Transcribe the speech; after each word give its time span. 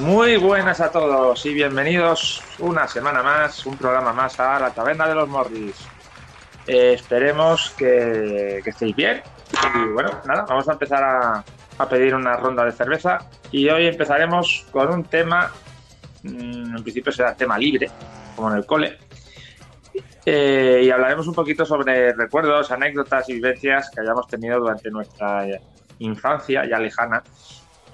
Muy 0.00 0.36
buenas 0.38 0.80
a 0.80 0.90
todos 0.90 1.46
y 1.46 1.54
bienvenidos 1.54 2.42
una 2.58 2.88
semana 2.88 3.22
más, 3.22 3.64
un 3.64 3.76
programa 3.76 4.12
más 4.12 4.40
a 4.40 4.58
la 4.58 4.70
Taberna 4.70 5.06
de 5.06 5.14
los 5.14 5.28
Morris. 5.28 5.86
Eh, 6.66 6.94
esperemos 6.94 7.70
que, 7.78 8.58
estéis 8.58 8.96
bien. 8.96 9.22
Y 9.52 9.92
bueno, 9.92 10.10
nada, 10.26 10.46
vamos 10.48 10.68
a 10.68 10.72
empezar 10.72 11.04
a, 11.04 11.44
a, 11.78 11.88
pedir 11.88 12.12
una 12.12 12.36
ronda 12.36 12.64
de 12.64 12.72
cerveza. 12.72 13.18
Y 13.52 13.68
hoy 13.68 13.86
empezaremos 13.86 14.66
con 14.72 14.92
un 14.92 15.04
tema, 15.04 15.52
mmm, 16.24 16.76
en 16.76 16.82
principio 16.82 17.12
será 17.12 17.36
tema 17.36 17.56
libre, 17.56 17.88
como 18.34 18.50
en 18.50 18.56
el 18.56 18.66
cole. 18.66 18.98
Eh, 20.26 20.82
y 20.84 20.90
hablaremos 20.90 21.28
un 21.28 21.34
poquito 21.34 21.64
sobre 21.64 22.12
recuerdos, 22.14 22.72
anécdotas 22.72 23.28
y 23.28 23.34
vivencias 23.34 23.90
que 23.90 24.00
hayamos 24.00 24.26
tenido 24.26 24.58
durante 24.58 24.90
nuestra 24.90 25.46
infancia 26.00 26.64
ya 26.68 26.80
lejana. 26.80 27.22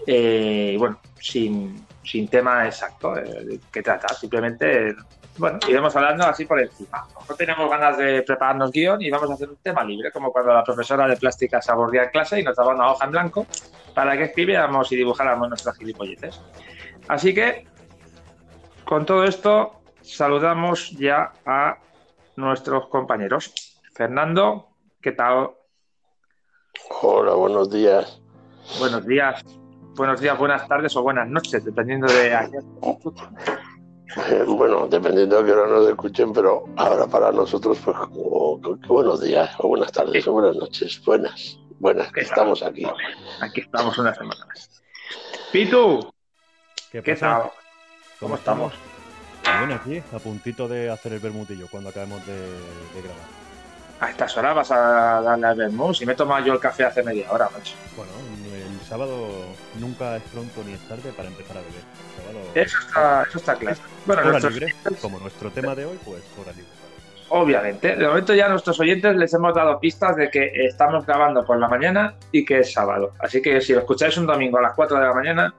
Eh, 0.07 0.73
y 0.75 0.77
bueno, 0.77 1.01
sin, 1.19 1.87
sin 2.03 2.29
tema 2.29 2.67
exacto 2.67 3.17
eh, 3.17 3.61
que 3.71 3.83
trata, 3.83 4.09
simplemente, 4.15 4.95
bueno, 5.39 5.59
iremos 5.69 5.95
hablando 5.95 6.25
así 6.25 6.45
por 6.45 6.61
encima. 6.61 7.07
No 7.29 7.35
tenemos 7.35 7.71
ganas 7.71 7.99
de 7.99 8.23
prepararnos 8.23 8.73
guion 8.73 9.03
y 9.03 9.11
vamos 9.11 9.31
a 9.31 9.35
hacer 9.35 9.51
un 9.51 9.57
tema 9.57 9.85
libre, 9.85 10.11
como 10.11 10.33
cuando 10.33 10.53
la 10.53 10.65
profesora 10.65 11.07
de 11.07 11.17
plástica 11.17 11.61
se 11.61 11.73
aburría 11.73 12.05
en 12.05 12.11
clase 12.11 12.41
y 12.41 12.43
nos 12.43 12.57
daba 12.57 12.75
una 12.75 12.91
hoja 12.91 13.05
en 13.05 13.11
blanco 13.11 13.47
para 13.95 14.17
que 14.17 14.25
escribiéramos 14.25 14.91
y 14.93 14.97
dibujáramos 14.97 15.49
nuestras 15.49 15.77
gilipolleces. 15.77 16.41
Así 17.09 17.35
que, 17.35 17.67
con 18.85 19.05
todo 19.05 19.25
esto, 19.25 19.81
saludamos 20.03 20.91
ya 20.93 21.33
a 21.45 21.79
nuestros 22.37 22.89
compañeros. 22.89 23.81
Fernando, 23.95 24.69
¿qué 25.01 25.13
tal? 25.13 25.51
Hola, 27.03 27.35
buenos 27.35 27.71
días. 27.71 28.21
Buenos 28.79 29.07
días. 29.07 29.60
Buenos 30.01 30.19
días, 30.19 30.39
buenas 30.39 30.67
tardes 30.67 30.97
o 30.97 31.03
buenas 31.03 31.29
noches, 31.29 31.63
dependiendo 31.63 32.11
de 32.11 32.35
a 32.35 32.45
eh, 32.45 34.45
Bueno, 34.47 34.89
dependiendo 34.89 35.37
de 35.37 35.45
que 35.45 35.53
hora 35.53 35.71
nos 35.71 35.91
escuchen, 35.91 36.33
pero 36.33 36.65
ahora 36.79 37.07
para 37.07 37.31
nosotros, 37.31 37.79
pues, 37.85 37.95
como, 37.99 38.59
como 38.63 38.79
buenos 38.87 39.21
días, 39.21 39.55
o 39.59 39.69
buenas 39.69 39.93
tardes, 39.93 40.27
o 40.27 40.33
buenas 40.33 40.57
noches. 40.57 41.05
Buenas, 41.05 41.59
buenas, 41.79 42.11
que 42.13 42.23
estamos 42.23 42.63
aquí. 42.63 42.87
Aquí 43.43 43.61
estamos 43.61 43.99
una 43.99 44.15
semana 44.15 44.47
más. 44.47 44.83
Pitu, 45.53 46.11
¿qué, 46.91 47.03
¿qué 47.03 47.17
tal? 47.17 47.43
¿Cómo, 47.43 47.53
¿Cómo 48.21 48.35
estamos? 48.37 48.73
Bueno, 49.59 49.75
aquí, 49.75 49.99
a 49.99 50.19
puntito 50.19 50.67
de 50.67 50.89
hacer 50.89 51.13
el 51.13 51.21
bermutillo 51.21 51.67
cuando 51.71 51.91
acabemos 51.91 52.27
de, 52.27 52.41
de 52.41 53.03
grabar. 53.03 53.27
A 54.01 54.09
estas 54.09 54.35
horas 54.39 54.55
vas 54.55 54.71
a 54.71 55.21
darle 55.21 55.47
al 55.47 55.57
vermut. 55.57 55.95
Si 55.95 56.07
me 56.07 56.15
he 56.15 56.17
tomado 56.17 56.43
yo 56.43 56.55
el 56.55 56.59
café 56.59 56.85
hace 56.85 57.03
media 57.03 57.31
hora, 57.31 57.51
macho. 57.53 57.75
Bueno, 57.95 58.13
sábado 58.91 59.29
nunca 59.79 60.17
es 60.17 60.23
pronto 60.25 60.65
ni 60.67 60.73
es 60.73 60.81
tarde 60.89 61.13
para 61.17 61.29
empezar 61.29 61.57
a 61.57 61.61
beber. 61.61 61.83
Sábado... 62.17 62.41
Eso, 62.57 62.79
está, 62.81 63.23
eso 63.23 63.39
está 63.39 63.55
claro. 63.55 63.77
Bueno, 64.05 64.23
hora 64.23 64.51
libre, 64.51 64.75
como 65.01 65.21
nuestro 65.21 65.51
tema 65.53 65.77
de 65.77 65.87
hoy, 65.87 65.99
pues 66.05 66.23
hora 66.37 66.51
libre. 66.51 66.81
Obviamente. 67.29 67.95
De 67.95 68.09
momento 68.09 68.35
ya 68.35 68.47
a 68.47 68.49
nuestros 68.49 68.81
oyentes 68.81 69.15
les 69.15 69.33
hemos 69.33 69.55
dado 69.55 69.79
pistas 69.79 70.17
de 70.17 70.29
que 70.29 70.51
estamos 70.67 71.07
grabando 71.07 71.45
por 71.45 71.57
la 71.61 71.69
mañana 71.69 72.17
y 72.33 72.45
que 72.45 72.59
es 72.59 72.73
sábado. 72.73 73.13
Así 73.21 73.41
que 73.41 73.61
si 73.61 73.73
lo 73.73 73.79
escucháis 73.81 74.17
un 74.19 74.27
domingo 74.27 74.59
a 74.59 74.63
las 74.63 74.75
4 74.75 74.99
de 74.99 75.07
la 75.07 75.15
mañana, 75.15 75.55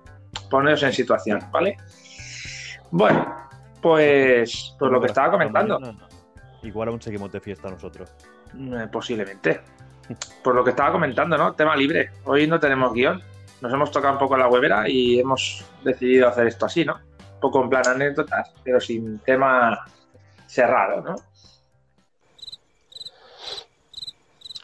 poneos 0.50 0.84
en 0.84 0.92
situación, 0.92 1.40
¿vale? 1.52 1.78
Bueno, 2.92 3.34
pues, 3.82 4.76
pues 4.78 4.92
lo 4.92 5.00
que 5.00 5.08
estaba 5.08 5.32
comentando. 5.32 5.80
Igual 6.64 6.90
aún 6.90 7.02
seguimos 7.02 7.32
de 7.32 7.40
fiesta 7.40 7.70
nosotros. 7.70 8.14
Eh, 8.54 8.88
posiblemente. 8.92 9.62
Por 10.44 10.54
lo 10.54 10.66
que 10.66 10.72
estaba 10.72 10.92
comentando, 10.92 11.38
¿no? 11.38 11.54
Tema 11.54 11.78
libre. 11.78 12.12
Hoy 12.26 12.48
no 12.48 12.60
tenemos 12.60 12.94
guion. 12.94 13.31
Nos 13.62 13.72
hemos 13.74 13.92
tocado 13.92 14.14
un 14.14 14.20
poco 14.20 14.36
la 14.38 14.48
huevera 14.48 14.90
y 14.90 15.20
hemos 15.20 15.64
decidido 15.84 16.28
hacer 16.28 16.48
esto 16.48 16.66
así, 16.66 16.84
¿no? 16.84 16.96
Un 17.36 17.40
poco 17.40 17.64
en 17.64 17.70
plan 17.70 17.88
anécdotas, 17.88 18.52
pero 18.64 18.80
sin 18.82 19.20
tema 19.20 19.86
cerrado, 20.48 21.02
¿no? 21.02 21.16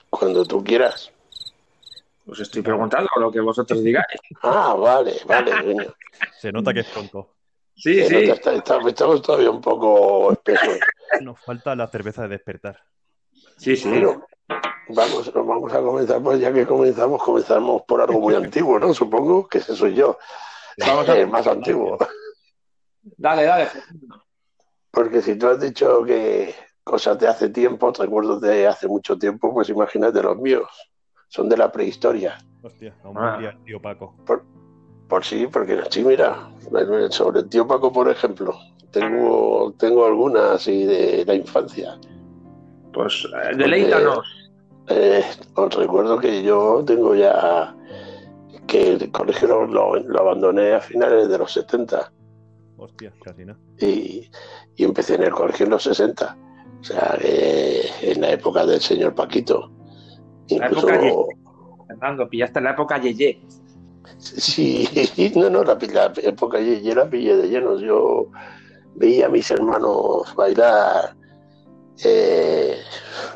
Cuando 0.10 0.46
tú 0.46 0.64
quieras. 0.64 1.12
Os 2.28 2.40
estoy 2.40 2.62
preguntando 2.62 3.08
lo 3.20 3.32
que 3.32 3.40
vosotros 3.40 3.84
digáis. 3.84 4.06
Ah, 4.42 4.74
vale, 4.78 5.14
vale. 5.26 5.94
Se 6.40 6.52
nota 6.52 6.74
que 6.74 6.82
es 6.82 6.88
pronto. 6.88 7.36
Sí, 7.76 7.96
Se 8.04 8.08
sí. 8.08 8.14
nota, 8.28 8.34
está- 8.34 8.54
está- 8.54 8.90
estamos 8.90 9.22
todavía 9.22 9.52
un 9.52 9.62
poco 9.62 10.32
espesos. 10.34 10.80
Nos 11.22 11.40
falta 11.40 11.76
la 11.76 11.88
cerveza 11.88 12.24
de 12.24 12.30
despertar. 12.30 12.82
Sí, 13.58 13.76
sí. 13.78 13.88
Bueno, 13.90 14.26
vamos, 14.90 15.32
vamos 15.34 15.74
a 15.74 15.82
comenzar, 15.82 16.22
pues 16.22 16.40
ya 16.40 16.52
que 16.54 16.66
comenzamos, 16.66 17.22
comenzamos 17.24 17.82
por 17.84 18.02
algo 18.02 18.20
muy 18.20 18.36
antiguo, 18.36 18.80
¿no? 18.80 18.94
Supongo 18.94 19.48
que 19.48 19.60
ese 19.60 19.76
soy 19.76 19.94
yo. 19.96 20.18
Vamos 20.86 21.10
a- 21.10 21.18
El 21.18 21.28
más 21.28 21.48
antiguo. 21.48 21.98
Dale, 23.18 23.44
dale. 23.46 23.68
Porque 24.92 25.22
si 25.22 25.36
tú 25.38 25.48
has 25.48 25.62
dicho 25.62 26.04
que 26.04 26.54
cosas 26.84 27.18
de 27.20 27.28
hace 27.28 27.50
tiempo, 27.50 27.92
recuerdos 27.98 28.42
de 28.42 28.68
hace 28.68 28.88
mucho 28.88 29.18
tiempo, 29.18 29.54
pues 29.54 29.70
imagínate 29.70 30.22
los 30.22 30.38
míos. 30.38 30.68
Son 31.30 31.48
de 31.48 31.56
la 31.58 31.72
prehistoria. 31.72 32.38
Hostia, 32.64 32.94
aún 33.04 33.18
Ah. 33.18 33.38
día, 33.40 33.58
tío 33.66 33.82
Paco. 33.82 34.16
Por 35.08 35.24
sí, 35.24 35.48
porque 35.48 35.82
sí, 35.90 36.04
mira, 36.04 36.52
sobre 37.12 37.40
el 37.40 37.50
tío 37.50 37.66
Paco, 37.66 37.94
por 37.94 38.10
ejemplo, 38.10 38.54
tengo, 38.92 39.74
tengo 39.80 40.06
algunas 40.06 40.52
así 40.52 40.86
de 40.86 41.24
la 41.26 41.36
infancia. 41.36 41.98
Pues 42.92 43.26
eh, 43.26 43.56
deleítanos. 43.56 44.28
Eh, 44.90 45.24
os 45.56 45.76
recuerdo 45.76 46.18
que 46.18 46.42
yo 46.44 46.84
tengo 46.86 47.14
ya 47.14 47.76
que 48.68 48.94
el 48.94 49.12
colegio 49.12 49.48
lo, 49.48 49.66
lo- 49.68 49.96
lo 50.00 50.20
abandoné 50.22 50.74
a 50.74 50.80
finales 50.82 51.28
de 51.28 51.38
los 51.38 51.52
70 51.52 52.12
Hostia, 52.78 53.12
casi 53.24 53.44
nada. 53.46 53.60
y, 53.80 54.30
y 54.76 54.84
empecé 54.84 55.16
en 55.16 55.24
el 55.24 55.32
colegio 55.32 55.66
en 55.66 55.72
los 55.72 55.84
60. 55.84 56.38
O 56.80 56.84
sea, 56.84 57.18
en 57.22 58.22
la 58.22 58.32
época 58.32 58.66
del 58.66 58.80
señor 58.80 59.16
Paquito. 59.16 59.72
La 60.50 60.68
Incluso, 60.68 60.88
época 60.90 61.36
Fernando, 61.88 62.30
pillaste 62.30 62.62
la 62.62 62.72
época 62.72 63.02
Yeye. 63.02 63.42
sí, 64.20 64.88
no, 65.36 65.50
no, 65.50 65.64
la, 65.64 65.76
la 65.92 66.14
época 66.24 66.60
yo 66.62 66.94
la 66.96 67.10
pillé 67.10 67.36
de 67.36 67.50
llenos. 67.50 67.82
Yo 67.82 68.28
veía 68.96 69.26
a 69.26 69.30
mis 69.30 69.50
hermanos 69.52 70.34
bailar 70.36 71.17
eh, 72.04 72.80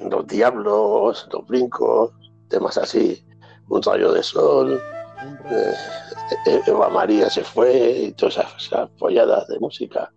los 0.09 0.27
diablos, 0.27 1.27
los 1.31 1.47
brincos, 1.47 2.11
temas 2.47 2.77
así, 2.77 3.23
un 3.69 3.81
rayo 3.81 4.11
de 4.11 4.23
sol. 4.23 4.81
Eh, 5.49 5.73
eh, 6.45 6.61
Eva 6.67 6.89
María 6.89 7.29
se 7.29 7.43
fue 7.43 7.73
y 7.73 8.11
todas 8.13 8.37
esas, 8.37 8.55
esas 8.57 8.89
folladas 8.97 9.47
de 9.47 9.59
música. 9.59 10.11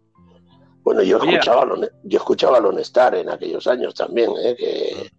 Bueno, 0.83 1.03
yo 1.03 1.17
escuchaba, 1.17 1.67
yo 2.03 2.19
escuchaba 2.19 2.59
a 2.59 2.61
Lone 2.61 2.83
Star 2.83 3.15
en 3.15 3.31
aquellos 3.31 3.67
años 3.67 3.95
también, 3.95 4.31
¿eh? 4.39 4.55
que 4.55 5.11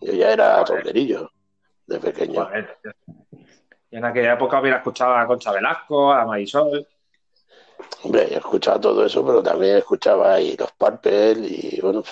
yo 0.00 0.12
ya 0.14 0.32
era 0.32 0.64
rockerillo 0.64 1.30
de 1.86 1.98
pequeño. 1.98 2.48
Y 3.90 3.96
en 3.96 4.04
aquella 4.04 4.32
época 4.34 4.60
hubiera 4.60 4.78
escuchado 4.78 5.14
a 5.14 5.26
Concha 5.26 5.52
Velasco, 5.52 6.12
a 6.12 6.24
Marisol. 6.24 6.86
Hombre, 8.02 8.28
yo 8.30 8.38
escuchaba 8.38 8.80
todo 8.80 9.04
eso, 9.04 9.24
pero 9.24 9.42
también 9.42 9.76
escuchaba 9.76 10.34
ahí 10.34 10.56
los 10.56 10.72
Purple 10.72 11.46
y 11.46 11.80
bueno, 11.82 12.02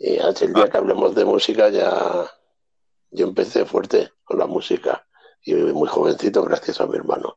y 0.00 0.18
hasta 0.18 0.46
el 0.46 0.54
día 0.54 0.68
que 0.68 0.78
hablemos 0.78 1.14
de 1.14 1.24
música 1.24 1.68
ya 1.68 2.24
yo 3.10 3.26
empecé 3.26 3.64
fuerte 3.66 4.10
con 4.24 4.38
la 4.38 4.46
música 4.46 5.06
y 5.42 5.54
muy 5.54 5.88
jovencito 5.88 6.42
gracias 6.42 6.80
a 6.80 6.86
mi 6.86 6.96
hermano. 6.96 7.36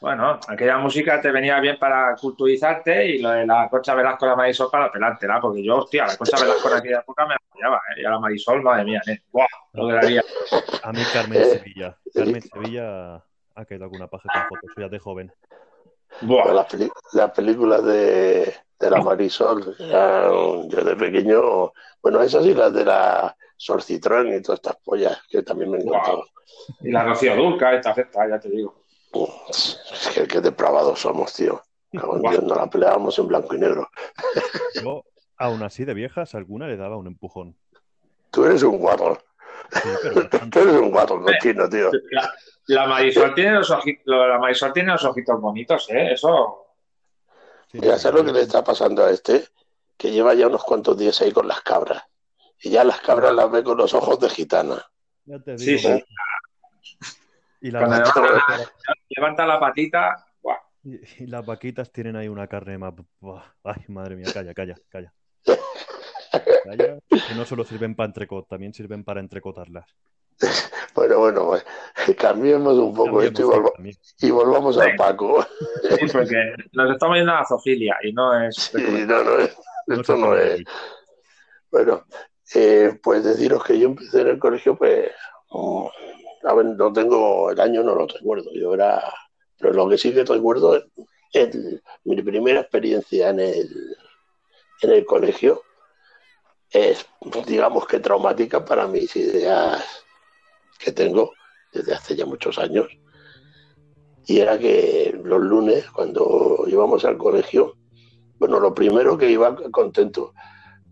Bueno, 0.00 0.38
aquella 0.48 0.76
música 0.76 1.18
te 1.20 1.30
venía 1.30 1.58
bien 1.60 1.78
para 1.78 2.14
culturizarte 2.16 3.06
y 3.06 3.22
lo 3.22 3.30
de 3.30 3.46
la 3.46 3.68
Concha 3.70 3.94
Velasco 3.94 4.26
y 4.26 4.28
la 4.28 4.36
Marisol 4.36 4.68
para 4.70 4.92
pelártela, 4.92 5.40
porque 5.40 5.64
yo, 5.64 5.78
hostia, 5.78 6.06
la 6.06 6.16
Concha 6.18 6.38
Velasco 6.38 6.68
en 6.68 6.76
aquella 6.76 6.98
época 6.98 7.26
me 7.26 7.34
apoyaba, 7.34 7.76
¿eh? 7.76 8.02
Y 8.02 8.04
a 8.04 8.10
la 8.10 8.18
Marisol, 8.18 8.62
madre 8.62 8.84
mía, 8.84 9.00
¿eh? 9.06 9.20
¡Buah! 9.32 9.46
Lo 9.72 9.88
que 9.88 9.94
daría. 9.94 10.22
A 10.82 10.92
mí 10.92 11.00
Carmen 11.10 11.40
Eh, 11.40 11.44
Sevilla. 11.44 11.96
Carmen 12.12 12.42
Sevilla 12.42 13.14
ha 13.54 13.64
quedado 13.66 13.84
alguna 13.84 14.08
paja 14.08 14.28
con 14.30 14.42
fotos 14.48 14.70
suyas 14.74 14.90
de 14.90 14.98
joven. 14.98 15.32
Peli- 16.68 16.90
las 17.12 17.30
películas 17.32 17.84
de, 17.84 18.54
de 18.78 18.90
la 18.90 19.02
Marisol, 19.02 19.76
yo 20.68 20.84
de 20.84 20.96
pequeño, 20.96 21.72
bueno, 22.02 22.22
esas 22.22 22.44
y 22.46 22.54
las 22.54 22.72
de 22.72 22.84
la 22.84 23.36
Sorcitrón 23.56 24.32
y 24.34 24.42
todas 24.42 24.58
estas 24.58 24.76
pollas 24.84 25.20
que 25.28 25.42
también 25.42 25.70
me 25.70 25.78
encantaban. 25.78 26.24
Y 26.80 26.90
la 26.90 27.04
Rocío 27.04 27.36
Dulca, 27.36 27.74
esta 27.74 27.94
festa, 27.94 28.28
ya 28.28 28.38
te 28.38 28.48
digo. 28.48 28.74
Es 29.50 30.10
que 30.14 30.26
qué 30.26 30.40
depravados 30.40 31.00
somos, 31.00 31.32
tío. 31.34 31.62
Dios, 31.92 32.42
nos 32.42 32.56
la 32.56 32.68
peleábamos 32.68 33.16
en 33.18 33.28
blanco 33.28 33.54
y 33.54 33.58
negro. 33.58 33.88
Yo, 34.82 35.04
aún 35.38 35.62
así, 35.62 35.84
de 35.84 35.94
viejas, 35.94 36.34
alguna 36.34 36.66
le 36.66 36.76
daba 36.76 36.96
un 36.96 37.06
empujón. 37.06 37.56
Tú 38.30 38.44
eres 38.44 38.62
un 38.64 38.78
guarro. 38.78 39.18
Sí, 39.70 39.88
pero 40.02 40.28
Tú 40.50 40.58
eres 40.58 40.74
un 40.74 40.90
guarro 40.90 41.22
cochino, 41.22 41.68
tío. 41.68 41.90
La, 42.10 42.34
la 42.66 42.86
Marisol 42.86 43.34
tiene 43.34 43.52
los 43.52 43.70
ojitos, 43.70 44.02
la 44.06 44.38
Marisol 44.38 44.72
tiene 44.72 44.92
los 44.92 45.04
ojitos 45.04 45.40
bonitos, 45.40 45.90
¿eh? 45.90 46.12
Eso. 46.12 46.66
Sí, 47.70 47.78
Mira, 47.80 47.96
sí, 47.96 48.02
¿sabes 48.02 48.20
lo 48.20 48.26
que 48.26 48.32
le 48.38 48.42
está 48.44 48.62
pasando 48.64 49.04
a 49.04 49.10
este? 49.10 49.44
Que 49.96 50.10
lleva 50.10 50.34
ya 50.34 50.46
unos 50.46 50.64
cuantos 50.64 50.96
días 50.98 51.20
ahí 51.22 51.32
con 51.32 51.46
las 51.48 51.60
cabras. 51.62 52.02
Y 52.60 52.70
ya 52.70 52.84
las 52.84 53.00
cabras 53.00 53.34
las 53.34 53.50
ve 53.50 53.62
con 53.62 53.76
los 53.76 53.92
ojos 53.94 54.18
de 54.20 54.28
gitana. 54.30 54.84
Ya 55.24 55.38
te 55.40 55.58
Sí, 55.58 55.76
digo. 55.76 55.96
sí. 55.96 56.04
Y 57.60 57.70
la 57.70 57.80
Cuando 57.80 57.96
levanta, 57.96 58.70
levanta 59.08 59.46
la 59.46 59.58
patita, 59.60 60.26
¡buah! 60.42 60.56
Y, 60.82 61.26
las 61.26 61.44
vaquitas 61.46 61.90
tienen 61.90 62.16
ahí 62.16 62.28
una 62.28 62.46
carne 62.46 62.76
más. 62.78 62.94
Ay, 63.62 63.84
madre 63.88 64.16
mía, 64.16 64.26
calla, 64.32 64.52
calla, 64.54 64.74
calla. 64.88 65.12
Calla, 66.64 66.98
que 67.08 67.34
no 67.36 67.44
solo 67.44 67.64
sirven 67.64 67.94
para 67.94 68.06
entrecot, 68.06 68.48
también 68.48 68.72
sirven 68.74 69.04
para 69.04 69.20
entrecotarlas. 69.20 69.86
Bueno, 70.94 71.18
bueno, 71.18 71.52
cambiemos 72.18 72.78
un 72.78 72.94
poco 72.94 73.20
esto 73.20 73.42
y, 74.20 74.30
volvamos 74.30 74.78
al 74.78 74.94
Paco. 74.94 75.44
Sí, 75.98 76.06
porque 76.12 76.54
nos 76.72 76.92
estamos 76.92 77.16
yendo 77.16 77.32
a 77.32 77.40
la 77.40 77.46
zoofilia 77.46 77.96
y 78.02 78.12
no 78.12 78.46
es. 78.46 78.54
Sí, 78.56 79.04
no, 79.06 79.24
no 79.24 79.38
es. 79.38 79.56
Esto 79.88 80.16
no, 80.16 80.36
es. 80.36 80.62
Bueno, 81.70 82.04
eh, 82.54 82.98
pues 83.02 83.24
deciros 83.24 83.64
que 83.64 83.78
yo 83.78 83.88
empecé 83.88 84.20
en 84.20 84.28
el 84.28 84.38
colegio, 84.38 84.76
pues. 84.76 85.10
Mm, 85.50 85.86
a 86.44 86.54
ver, 86.54 86.66
no 86.66 86.92
tengo 86.92 87.50
el 87.50 87.60
año, 87.60 87.82
no 87.82 87.94
lo 87.96 88.06
recuerdo. 88.06 88.50
Yo 88.54 88.74
era. 88.74 89.02
Pero 89.58 89.72
lo 89.72 89.88
que 89.88 89.98
sí 89.98 90.12
que 90.12 90.24
recuerdo 90.24 90.80
es 91.32 91.58
mi 92.04 92.22
primera 92.22 92.60
experiencia 92.60 93.30
en 93.30 93.40
el, 93.40 93.96
en 94.82 94.90
el 94.90 95.04
colegio. 95.04 95.62
Es, 96.70 97.06
digamos 97.46 97.86
que 97.86 98.00
traumática 98.00 98.64
para 98.64 98.86
mis 98.86 99.14
ideas 99.16 100.03
que 100.78 100.92
tengo 100.92 101.32
desde 101.72 101.94
hace 101.94 102.16
ya 102.16 102.26
muchos 102.26 102.58
años. 102.58 102.86
Y 104.26 104.38
era 104.38 104.58
que 104.58 105.18
los 105.22 105.40
lunes, 105.40 105.90
cuando 105.90 106.64
íbamos 106.66 107.04
al 107.04 107.18
colegio, 107.18 107.76
bueno, 108.38 108.58
lo 108.58 108.74
primero 108.74 109.18
que 109.18 109.30
iba 109.30 109.54
contento, 109.70 110.32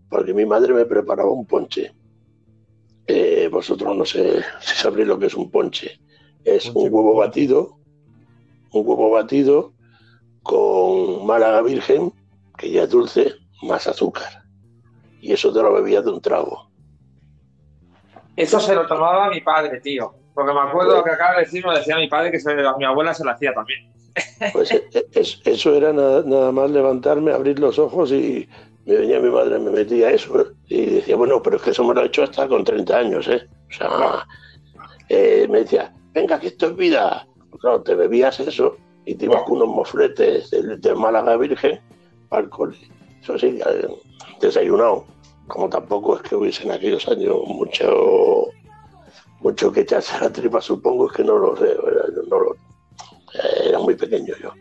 porque 0.09 0.33
mi 0.33 0.45
madre 0.45 0.73
me 0.73 0.85
preparaba 0.85 1.31
un 1.31 1.45
ponche. 1.45 1.93
Eh, 3.07 3.49
vosotros 3.51 3.95
no 3.95 4.05
sé 4.05 4.43
si 4.61 4.75
sabréis 4.75 5.07
lo 5.07 5.19
que 5.19 5.27
es 5.27 5.35
un 5.35 5.49
ponche. 5.49 5.99
Es 6.43 6.69
un 6.69 6.93
huevo 6.93 7.15
batido, 7.15 7.79
un 8.71 8.87
huevo 8.87 9.09
batido 9.11 9.73
con 10.43 11.25
málaga 11.25 11.61
virgen, 11.61 12.13
que 12.57 12.69
ya 12.69 12.83
es 12.83 12.89
dulce, 12.89 13.33
más 13.63 13.87
azúcar. 13.87 14.43
Y 15.21 15.31
eso 15.31 15.53
te 15.53 15.61
lo 15.61 15.73
bebía 15.73 16.01
de 16.01 16.11
un 16.11 16.21
trago. 16.21 16.69
Eso 18.35 18.59
se 18.59 18.75
lo 18.75 18.87
tomaba 18.87 19.29
mi 19.29 19.41
padre, 19.41 19.79
tío. 19.79 20.13
Porque 20.33 20.53
me 20.53 20.61
acuerdo 20.61 20.97
lo 20.97 21.03
que 21.03 21.11
acaba 21.11 21.35
de 21.35 21.41
decir, 21.41 21.65
me 21.65 21.75
decía 21.75 21.95
mi 21.97 22.07
padre 22.07 22.31
que 22.31 22.37
a 22.49 22.77
mi 22.77 22.85
abuela 22.85 23.13
se 23.13 23.23
lo 23.23 23.31
hacía 23.31 23.53
también. 23.53 23.91
Pues 24.51 24.71
eh, 24.71 24.83
eh, 24.93 25.25
eso 25.45 25.75
era 25.75 25.93
nada, 25.93 26.51
más 26.51 26.69
levantarme, 26.71 27.31
abrir 27.31 27.59
los 27.59 27.77
ojos 27.79 28.11
y 28.11 28.47
me 28.85 28.95
venía 28.95 29.19
mi 29.19 29.29
madre, 29.29 29.59
me 29.59 29.71
metía 29.71 30.11
eso. 30.11 30.41
¿eh? 30.41 30.45
Y 30.67 30.85
decía, 30.85 31.15
bueno, 31.15 31.41
pero 31.41 31.57
es 31.57 31.61
que 31.61 31.69
eso 31.69 31.83
me 31.83 31.93
lo 31.93 32.01
ha 32.01 32.05
hecho 32.05 32.23
hasta 32.23 32.47
con 32.47 32.63
30 32.63 32.97
años, 32.97 33.27
¿eh? 33.27 33.47
O 33.69 33.73
sea, 33.73 34.25
me 35.09 35.59
decía, 35.59 35.93
venga, 36.13 36.39
que 36.39 36.47
esto 36.47 36.67
es 36.67 36.75
vida. 36.75 37.27
Pues 37.49 37.61
claro, 37.61 37.81
te 37.83 37.93
bebías 37.93 38.39
eso 38.39 38.77
y 39.05 39.15
te 39.15 39.25
ibas 39.25 39.43
con 39.43 39.57
unos 39.57 39.69
mofletes 39.69 40.49
de, 40.49 40.95
Málaga 40.95 41.37
Virgen 41.37 41.79
el 42.31 42.49
cole. 42.49 42.75
Eso 43.21 43.37
sí, 43.37 43.59
desayunado 44.41 45.05
como 45.47 45.69
tampoco 45.69 46.15
es 46.15 46.21
que 46.23 46.35
hubiese 46.35 46.63
en 46.63 46.71
aquellos 46.71 47.07
años 47.07 47.37
mucho 47.47 48.47
mucho 49.43 49.71
que 49.71 49.81
echarse 49.81 50.15
a 50.15 50.21
la 50.21 50.29
tripa, 50.31 50.61
supongo, 50.61 51.07
es 51.07 51.17
que 51.17 51.23
no 51.23 51.37
lo 51.37 51.55
sé, 51.57 51.75
no 52.29 52.39
lo, 52.39 52.55
era 53.65 53.77
muy 53.79 53.95
pequeño 53.95 54.33
yo. 54.41 54.53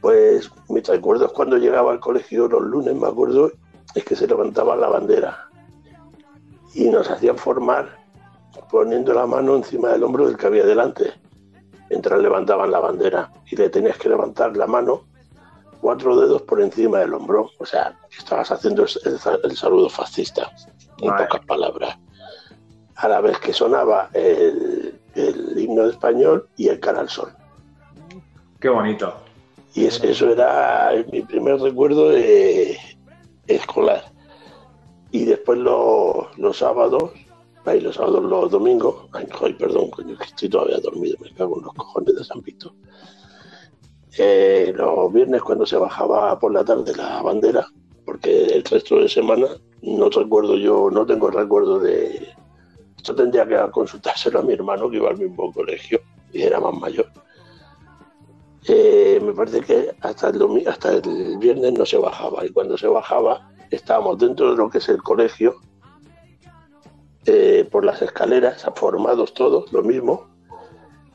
Pues 0.00 0.50
mis 0.68 0.86
recuerdos 0.88 1.32
cuando 1.32 1.56
llegaba 1.56 1.92
al 1.92 2.00
colegio 2.00 2.48
los 2.48 2.62
lunes, 2.62 2.94
me 2.96 3.06
acuerdo, 3.06 3.52
es 3.94 4.04
que 4.04 4.16
se 4.16 4.26
levantaba 4.26 4.74
la 4.74 4.88
bandera 4.88 5.48
y 6.74 6.88
nos 6.88 7.08
hacían 7.10 7.36
formar 7.36 7.98
poniendo 8.70 9.12
la 9.12 9.26
mano 9.26 9.56
encima 9.56 9.90
del 9.90 10.02
hombro 10.02 10.26
del 10.26 10.36
que 10.36 10.46
había 10.46 10.64
delante, 10.64 11.12
mientras 11.88 12.20
levantaban 12.20 12.70
la 12.70 12.80
bandera 12.80 13.32
y 13.50 13.56
le 13.56 13.68
tenías 13.68 13.98
que 13.98 14.08
levantar 14.08 14.56
la 14.56 14.66
mano 14.66 15.04
cuatro 15.80 16.18
dedos 16.18 16.42
por 16.42 16.60
encima 16.60 16.98
del 16.98 17.14
hombro. 17.14 17.50
O 17.58 17.66
sea, 17.66 17.98
estabas 18.16 18.50
haciendo 18.50 18.84
el, 18.84 19.56
saludo 19.56 19.88
fascista, 19.88 20.50
en 21.00 21.10
pocas 21.16 21.44
palabras. 21.46 21.98
A 22.96 23.08
la 23.08 23.20
vez 23.20 23.38
que 23.38 23.52
sonaba 23.52 24.10
el, 24.12 24.98
himno 25.56 25.84
de 25.84 25.90
español 25.90 26.48
y 26.56 26.68
el 26.68 26.80
cara 26.80 27.00
al 27.00 27.08
sol. 27.08 27.32
Qué 28.60 28.68
bonito. 28.68 29.14
Y 29.74 29.86
eso 29.86 30.30
era 30.30 30.90
mi 31.10 31.22
primer 31.22 31.60
recuerdo 31.60 32.10
de 32.10 32.76
escolar. 33.46 34.04
Y 35.12 35.24
después 35.24 35.58
los, 35.58 36.56
sábados, 36.56 37.10
ay, 37.64 37.80
los 37.80 37.96
sábados, 37.96 38.22
los 38.22 38.50
domingos, 38.50 39.08
ay, 39.12 39.26
perdón, 39.54 39.90
coño, 39.90 40.16
que 40.16 40.24
estoy 40.24 40.48
todavía 40.48 40.78
dormido, 40.78 41.16
me 41.20 41.32
cago 41.34 41.58
en 41.58 41.64
los 41.64 41.74
cojones 41.74 42.14
de 42.14 42.24
San 42.24 42.42
Víctor 44.10 44.74
los 44.76 45.12
viernes 45.12 45.42
cuando 45.42 45.64
se 45.64 45.76
bajaba 45.76 46.38
por 46.38 46.52
la 46.52 46.64
tarde 46.64 46.94
la 46.96 47.22
bandera, 47.22 47.66
porque 48.04 48.46
el 48.46 48.64
resto 48.64 48.98
de 48.98 49.08
semana 49.08 49.46
no 49.82 50.10
recuerdo 50.10 50.56
yo, 50.56 50.90
no 50.90 51.06
tengo 51.06 51.30
recuerdo 51.30 51.78
de... 51.78 52.28
Esto 52.96 53.14
tendría 53.14 53.46
que 53.46 53.70
consultárselo 53.70 54.40
a 54.40 54.42
mi 54.42 54.52
hermano 54.52 54.90
que 54.90 54.96
iba 54.96 55.08
al 55.08 55.16
mismo 55.16 55.52
colegio 55.52 56.00
y 56.32 56.42
era 56.42 56.60
más 56.60 56.74
mayor. 56.74 57.06
Eh, 58.68 59.18
me 59.22 59.32
parece 59.32 59.60
que 59.62 59.94
hasta 60.00 60.28
el, 60.28 60.68
hasta 60.68 60.92
el 60.92 61.38
viernes 61.38 61.72
no 61.72 61.86
se 61.86 61.96
bajaba 61.96 62.44
y 62.44 62.50
cuando 62.50 62.76
se 62.76 62.88
bajaba 62.88 63.50
estábamos 63.70 64.18
dentro 64.18 64.50
de 64.50 64.56
lo 64.56 64.68
que 64.68 64.78
es 64.78 64.88
el 64.90 65.02
colegio, 65.02 65.54
eh, 67.24 67.66
por 67.70 67.84
las 67.84 68.02
escaleras, 68.02 68.66
formados 68.74 69.32
todos, 69.32 69.72
lo 69.72 69.82
mismo, 69.82 70.28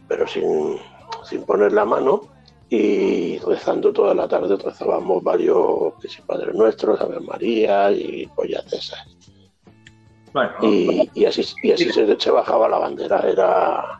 pero 0.07 0.27
sin, 0.27 0.77
sin 1.23 1.43
poner 1.43 1.71
la 1.73 1.85
mano 1.85 2.34
y 2.69 3.37
rezando 3.39 3.93
toda 3.93 4.13
la 4.13 4.27
tarde 4.27 4.57
rezábamos 4.57 5.23
varios 5.23 5.93
que 6.01 6.09
si 6.09 6.21
Padre 6.21 6.51
Nuestro, 6.53 6.99
Ave 6.99 7.19
María 7.19 7.91
y 7.91 8.27
pollas 8.27 8.69
de 8.69 8.77
esas. 8.77 9.07
y, 10.61 11.25
así, 11.25 11.45
y 11.61 11.71
así 11.71 11.91
se, 11.91 12.31
bajaba 12.31 12.67
la 12.67 12.79
bandera. 12.79 13.19
Era 13.19 13.99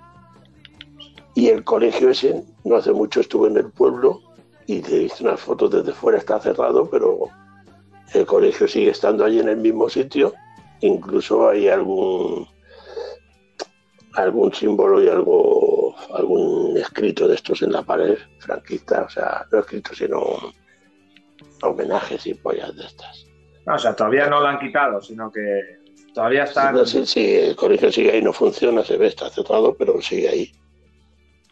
y 1.35 1.49
el 1.49 1.63
colegio 1.63 2.09
ese 2.09 2.43
no 2.63 2.77
hace 2.77 2.93
mucho 2.93 3.19
estuve 3.19 3.49
en 3.49 3.57
el 3.57 3.69
pueblo 3.69 4.21
y 4.67 4.79
te 4.79 5.03
hice 5.03 5.23
unas 5.23 5.39
fotos 5.39 5.69
desde 5.69 5.91
fuera, 5.91 6.17
está 6.17 6.39
cerrado, 6.39 6.89
pero 6.89 7.27
el 8.13 8.25
colegio 8.25 8.67
sigue 8.67 8.91
estando 8.91 9.25
allí 9.25 9.39
en 9.39 9.49
el 9.49 9.57
mismo 9.57 9.89
sitio. 9.89 10.33
Incluso 10.81 11.49
hay 11.49 11.67
algún 11.67 12.47
algún 14.15 14.53
símbolo 14.53 15.03
y 15.03 15.09
algo, 15.09 15.64
algún 16.15 16.77
escrito 16.77 17.27
de 17.27 17.35
estos 17.35 17.61
en 17.61 17.71
la 17.71 17.83
pared 17.83 18.17
franquista, 18.39 19.03
o 19.03 19.09
sea, 19.09 19.45
no 19.51 19.59
escrito 19.59 19.93
sino 19.93 20.19
homenajes 21.61 22.25
y 22.27 22.33
pollas 22.33 22.75
de 22.75 22.85
estas. 22.85 23.25
o 23.67 23.77
sea, 23.77 23.95
todavía 23.95 24.27
no 24.27 24.39
lo 24.39 24.47
han 24.47 24.59
quitado, 24.59 25.01
sino 25.01 25.31
que 25.31 25.79
todavía 26.13 26.43
está... 26.43 26.85
Sí, 26.85 27.05
sí, 27.05 27.35
el 27.35 27.55
colegio 27.55 27.91
sigue 27.91 28.11
ahí, 28.11 28.21
no 28.21 28.33
funciona, 28.33 28.83
se 28.83 28.97
ve, 28.97 29.07
está 29.07 29.29
cerrado, 29.29 29.75
pero 29.77 30.01
sigue 30.01 30.29
ahí. 30.29 30.51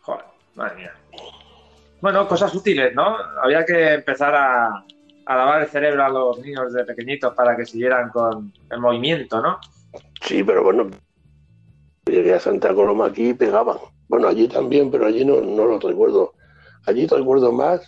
Joder, 0.02 0.26
madre 0.56 0.76
mía. 0.76 0.94
Bueno, 2.02 2.28
cosas 2.28 2.54
útiles, 2.54 2.94
¿no? 2.94 3.18
Había 3.42 3.66
que 3.66 3.94
empezar 3.94 4.36
a, 4.36 4.86
a 5.26 5.36
lavar 5.36 5.62
el 5.62 5.68
cerebro 5.68 6.04
a 6.04 6.10
los 6.10 6.40
niños 6.40 6.74
de 6.74 6.84
pequeñitos 6.84 7.34
para 7.34 7.56
que 7.56 7.66
siguieran 7.66 8.10
con 8.10 8.54
el 8.70 8.80
movimiento, 8.80 9.42
¿no? 9.42 9.60
Sí, 10.22 10.44
pero 10.44 10.64
bueno, 10.64 10.90
Llegué 12.06 12.34
a 12.34 12.40
Santa 12.40 12.74
Coloma 12.74 13.08
aquí 13.08 13.30
y 13.30 13.34
pegaban. 13.34 13.78
Bueno, 14.14 14.28
allí 14.28 14.48
también, 14.48 14.92
pero 14.92 15.08
allí 15.08 15.26
no, 15.26 15.42
no 15.42 15.66
lo 15.66 15.80
recuerdo. 15.80 16.36
Allí 16.86 17.08
recuerdo 17.08 17.52
más 17.52 17.82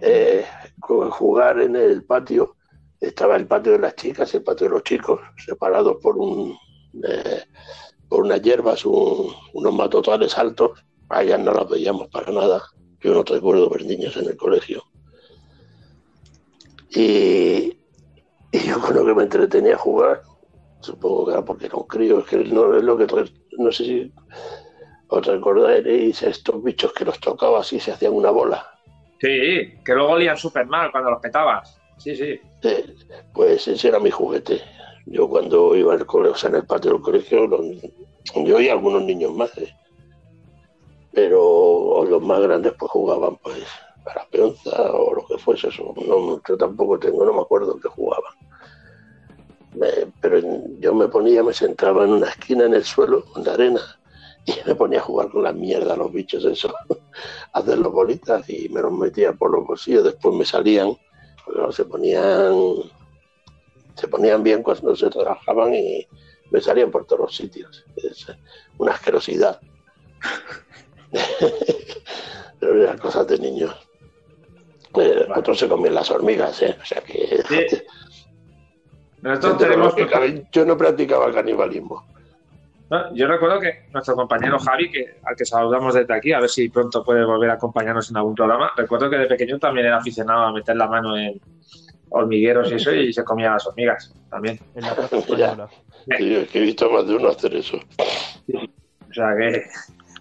eh, 0.00 0.42
jugar 0.80 1.60
en 1.60 1.76
el 1.76 2.02
patio. 2.02 2.56
Estaba 2.98 3.36
el 3.36 3.46
patio 3.46 3.72
de 3.72 3.80
las 3.80 3.94
chicas 3.94 4.32
y 4.32 4.38
el 4.38 4.42
patio 4.42 4.68
de 4.68 4.72
los 4.72 4.84
chicos, 4.84 5.20
separados 5.36 5.98
por 6.02 6.16
un 6.16 6.56
eh, 7.06 7.42
por 8.08 8.24
unas 8.24 8.40
hierbas, 8.40 8.86
unos 8.86 9.74
matotales 9.74 10.38
altos. 10.38 10.82
Allá 11.10 11.36
no 11.36 11.52
las 11.52 11.68
veíamos 11.68 12.08
para 12.08 12.32
nada. 12.32 12.62
Yo 13.02 13.12
no 13.12 13.22
recuerdo 13.22 13.68
ver 13.68 13.84
niños 13.84 14.16
en 14.16 14.28
el 14.28 14.38
colegio. 14.38 14.82
Y, 16.88 17.76
yo 18.50 18.80
creo 18.80 19.04
que 19.04 19.14
me 19.14 19.24
entretenía 19.24 19.74
a 19.74 19.78
jugar 19.78 20.22
Supongo 20.80 21.26
que 21.26 21.32
era 21.32 21.44
porque 21.44 21.66
era 21.66 21.76
crío, 21.86 22.20
es 22.20 22.24
que 22.24 22.38
no 22.44 22.74
es 22.74 22.82
lo 22.82 22.96
que 22.96 23.06
no 23.58 23.70
sé 23.70 23.84
si 23.84 24.12
os 25.10 25.26
recordaréis 25.26 26.22
estos 26.22 26.62
bichos 26.62 26.92
que 26.92 27.04
los 27.04 27.18
tocabas 27.20 27.72
y 27.72 27.80
se 27.80 27.92
hacían 27.92 28.12
una 28.12 28.30
bola. 28.30 28.66
Sí, 29.20 29.74
que 29.84 29.94
luego 29.94 30.12
olían 30.12 30.36
súper 30.36 30.66
mal 30.66 30.90
cuando 30.90 31.10
los 31.10 31.20
petabas. 31.20 31.78
Sí, 31.98 32.16
sí. 32.16 32.40
pues 33.34 33.68
ese 33.68 33.88
era 33.88 33.98
mi 33.98 34.10
juguete. 34.10 34.60
Yo 35.06 35.28
cuando 35.28 35.76
iba 35.76 35.92
al 35.92 36.06
colegio, 36.06 36.32
o 36.32 36.36
sea, 36.36 36.50
en 36.50 36.56
el 36.56 36.66
patio 36.66 36.92
del 36.92 37.02
colegio, 37.02 37.48
yo 38.34 38.60
y 38.60 38.68
algunos 38.68 39.02
niños 39.02 39.32
más, 39.34 39.56
¿eh? 39.58 39.74
pero 41.12 42.04
los 42.08 42.22
más 42.22 42.40
grandes 42.40 42.72
pues 42.78 42.90
jugaban 42.92 43.36
pues 43.42 43.64
a 44.06 44.14
la 44.14 44.26
peonza 44.30 44.92
o 44.92 45.14
lo 45.14 45.26
que 45.26 45.36
fuese 45.38 45.68
eso. 45.68 45.92
No, 46.06 46.40
yo 46.48 46.56
tampoco 46.56 46.98
tengo, 46.98 47.24
no 47.24 47.32
me 47.34 47.40
acuerdo 47.40 47.78
que 47.78 47.88
jugaban 47.88 48.32
pero 50.20 50.40
yo 50.78 50.94
me 50.94 51.08
ponía, 51.08 51.42
me 51.42 51.52
sentaba 51.52 52.04
en 52.04 52.10
una 52.10 52.28
esquina 52.28 52.64
en 52.64 52.74
el 52.74 52.84
suelo, 52.84 53.24
con 53.26 53.44
la 53.44 53.54
arena, 53.54 53.80
y 54.46 54.54
me 54.66 54.74
ponía 54.74 55.00
a 55.00 55.02
jugar 55.02 55.30
con 55.30 55.42
la 55.42 55.52
mierda 55.52 55.96
los 55.96 56.12
bichos 56.12 56.44
eso, 56.44 56.72
a 57.52 57.58
hacer 57.58 57.78
los 57.78 57.92
bolitas 57.92 58.48
y 58.48 58.68
me 58.68 58.80
los 58.80 58.92
metía 58.92 59.32
por 59.32 59.52
los 59.52 59.66
bolsillos, 59.66 60.04
después 60.04 60.34
me 60.34 60.44
salían, 60.44 60.96
se 61.70 61.84
ponían 61.84 62.54
se 64.00 64.08
ponían 64.08 64.42
bien 64.42 64.62
cuando 64.62 64.96
se 64.96 65.10
trabajaban 65.10 65.74
y 65.74 66.06
me 66.50 66.60
salían 66.60 66.90
por 66.90 67.06
todos 67.06 67.20
los 67.20 67.36
sitios. 67.36 67.84
Es 67.96 68.26
una 68.78 68.92
asquerosidad. 68.92 69.60
Pero 72.60 72.82
eran 72.82 72.98
cosas 72.98 73.26
de 73.26 73.38
niños. 73.38 73.74
Pues, 74.92 75.26
otros 75.34 75.58
se 75.58 75.68
comían 75.68 75.94
las 75.94 76.10
hormigas, 76.10 76.62
¿eh? 76.62 76.76
O 76.80 76.84
sea 76.84 77.00
que... 77.02 77.42
Yo 80.50 80.64
no 80.64 80.78
practicaba 80.78 81.30
canibalismo. 81.30 82.06
Yo 83.14 83.26
recuerdo 83.28 83.60
que 83.60 83.86
nuestro 83.92 84.14
compañero 84.16 84.58
Javi, 84.58 84.90
que, 84.90 85.18
al 85.24 85.36
que 85.36 85.44
saludamos 85.44 85.94
desde 85.94 86.12
aquí, 86.12 86.32
a 86.32 86.40
ver 86.40 86.50
si 86.50 86.68
pronto 86.68 87.04
puede 87.04 87.24
volver 87.24 87.50
a 87.50 87.54
acompañarnos 87.54 88.10
en 88.10 88.16
algún 88.16 88.34
programa, 88.34 88.72
recuerdo 88.76 89.08
que 89.08 89.18
de 89.18 89.26
pequeño 89.26 89.58
también 89.58 89.86
era 89.86 89.98
aficionado 89.98 90.42
a 90.42 90.52
meter 90.52 90.76
la 90.76 90.88
mano 90.88 91.16
en, 91.16 91.40
hormigueros 92.10 92.70
y 92.70 92.74
eso, 92.74 92.92
y 92.92 93.12
se 93.12 93.24
comía 93.24 93.52
las 93.52 93.66
hormigas 93.66 94.12
también. 94.28 94.58
En 94.74 94.82
la 94.82 94.94
Sí, 96.18 96.46
que 96.50 96.58
he 96.58 96.62
visto 96.62 96.90
más 96.90 97.06
de 97.06 97.14
uno 97.14 97.28
hacer 97.28 97.54
eso. 97.54 97.76
O 97.76 99.12
sea 99.12 99.36
que 99.36 99.64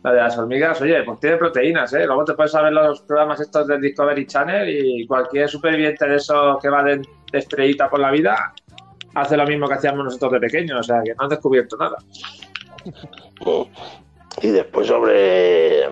la 0.04 0.12
de 0.12 0.18
las 0.18 0.38
hormigas, 0.38 0.82
oye, 0.82 1.02
pues 1.04 1.20
tiene 1.20 1.38
proteínas, 1.38 1.94
¿eh? 1.94 2.06
Luego 2.06 2.26
te 2.26 2.34
puedes 2.34 2.52
saber 2.52 2.74
los 2.74 3.02
programas 3.02 3.40
estos 3.40 3.68
del 3.68 3.82
Discovery 3.82 4.28
Channel 4.28 4.70
y 4.70 5.08
cualquier 5.08 5.50
superviviente 5.50 6.08
de 6.08 6.16
eso 6.18 6.60
que 6.62 6.70
va 6.70 6.84
de, 6.84 7.02
estrellita 7.32 7.90
por 7.90 8.00
la 8.00 8.12
vida 8.12 8.54
hace 9.13 9.38
lo 9.38 9.46
mismo 9.46 9.68
que 9.68 9.74
hacíamos 9.75 10.06
nosotros 10.06 10.34
de 10.34 10.39
pequeños, 10.39 10.80
o 10.80 10.84
sea 10.84 11.01
que 11.04 11.13
no 11.16 11.24
has 11.24 11.30
descubierto 11.30 11.78
nada. 11.78 11.98
Y 14.42 14.50
después 14.50 14.88
sobre, 14.88 15.89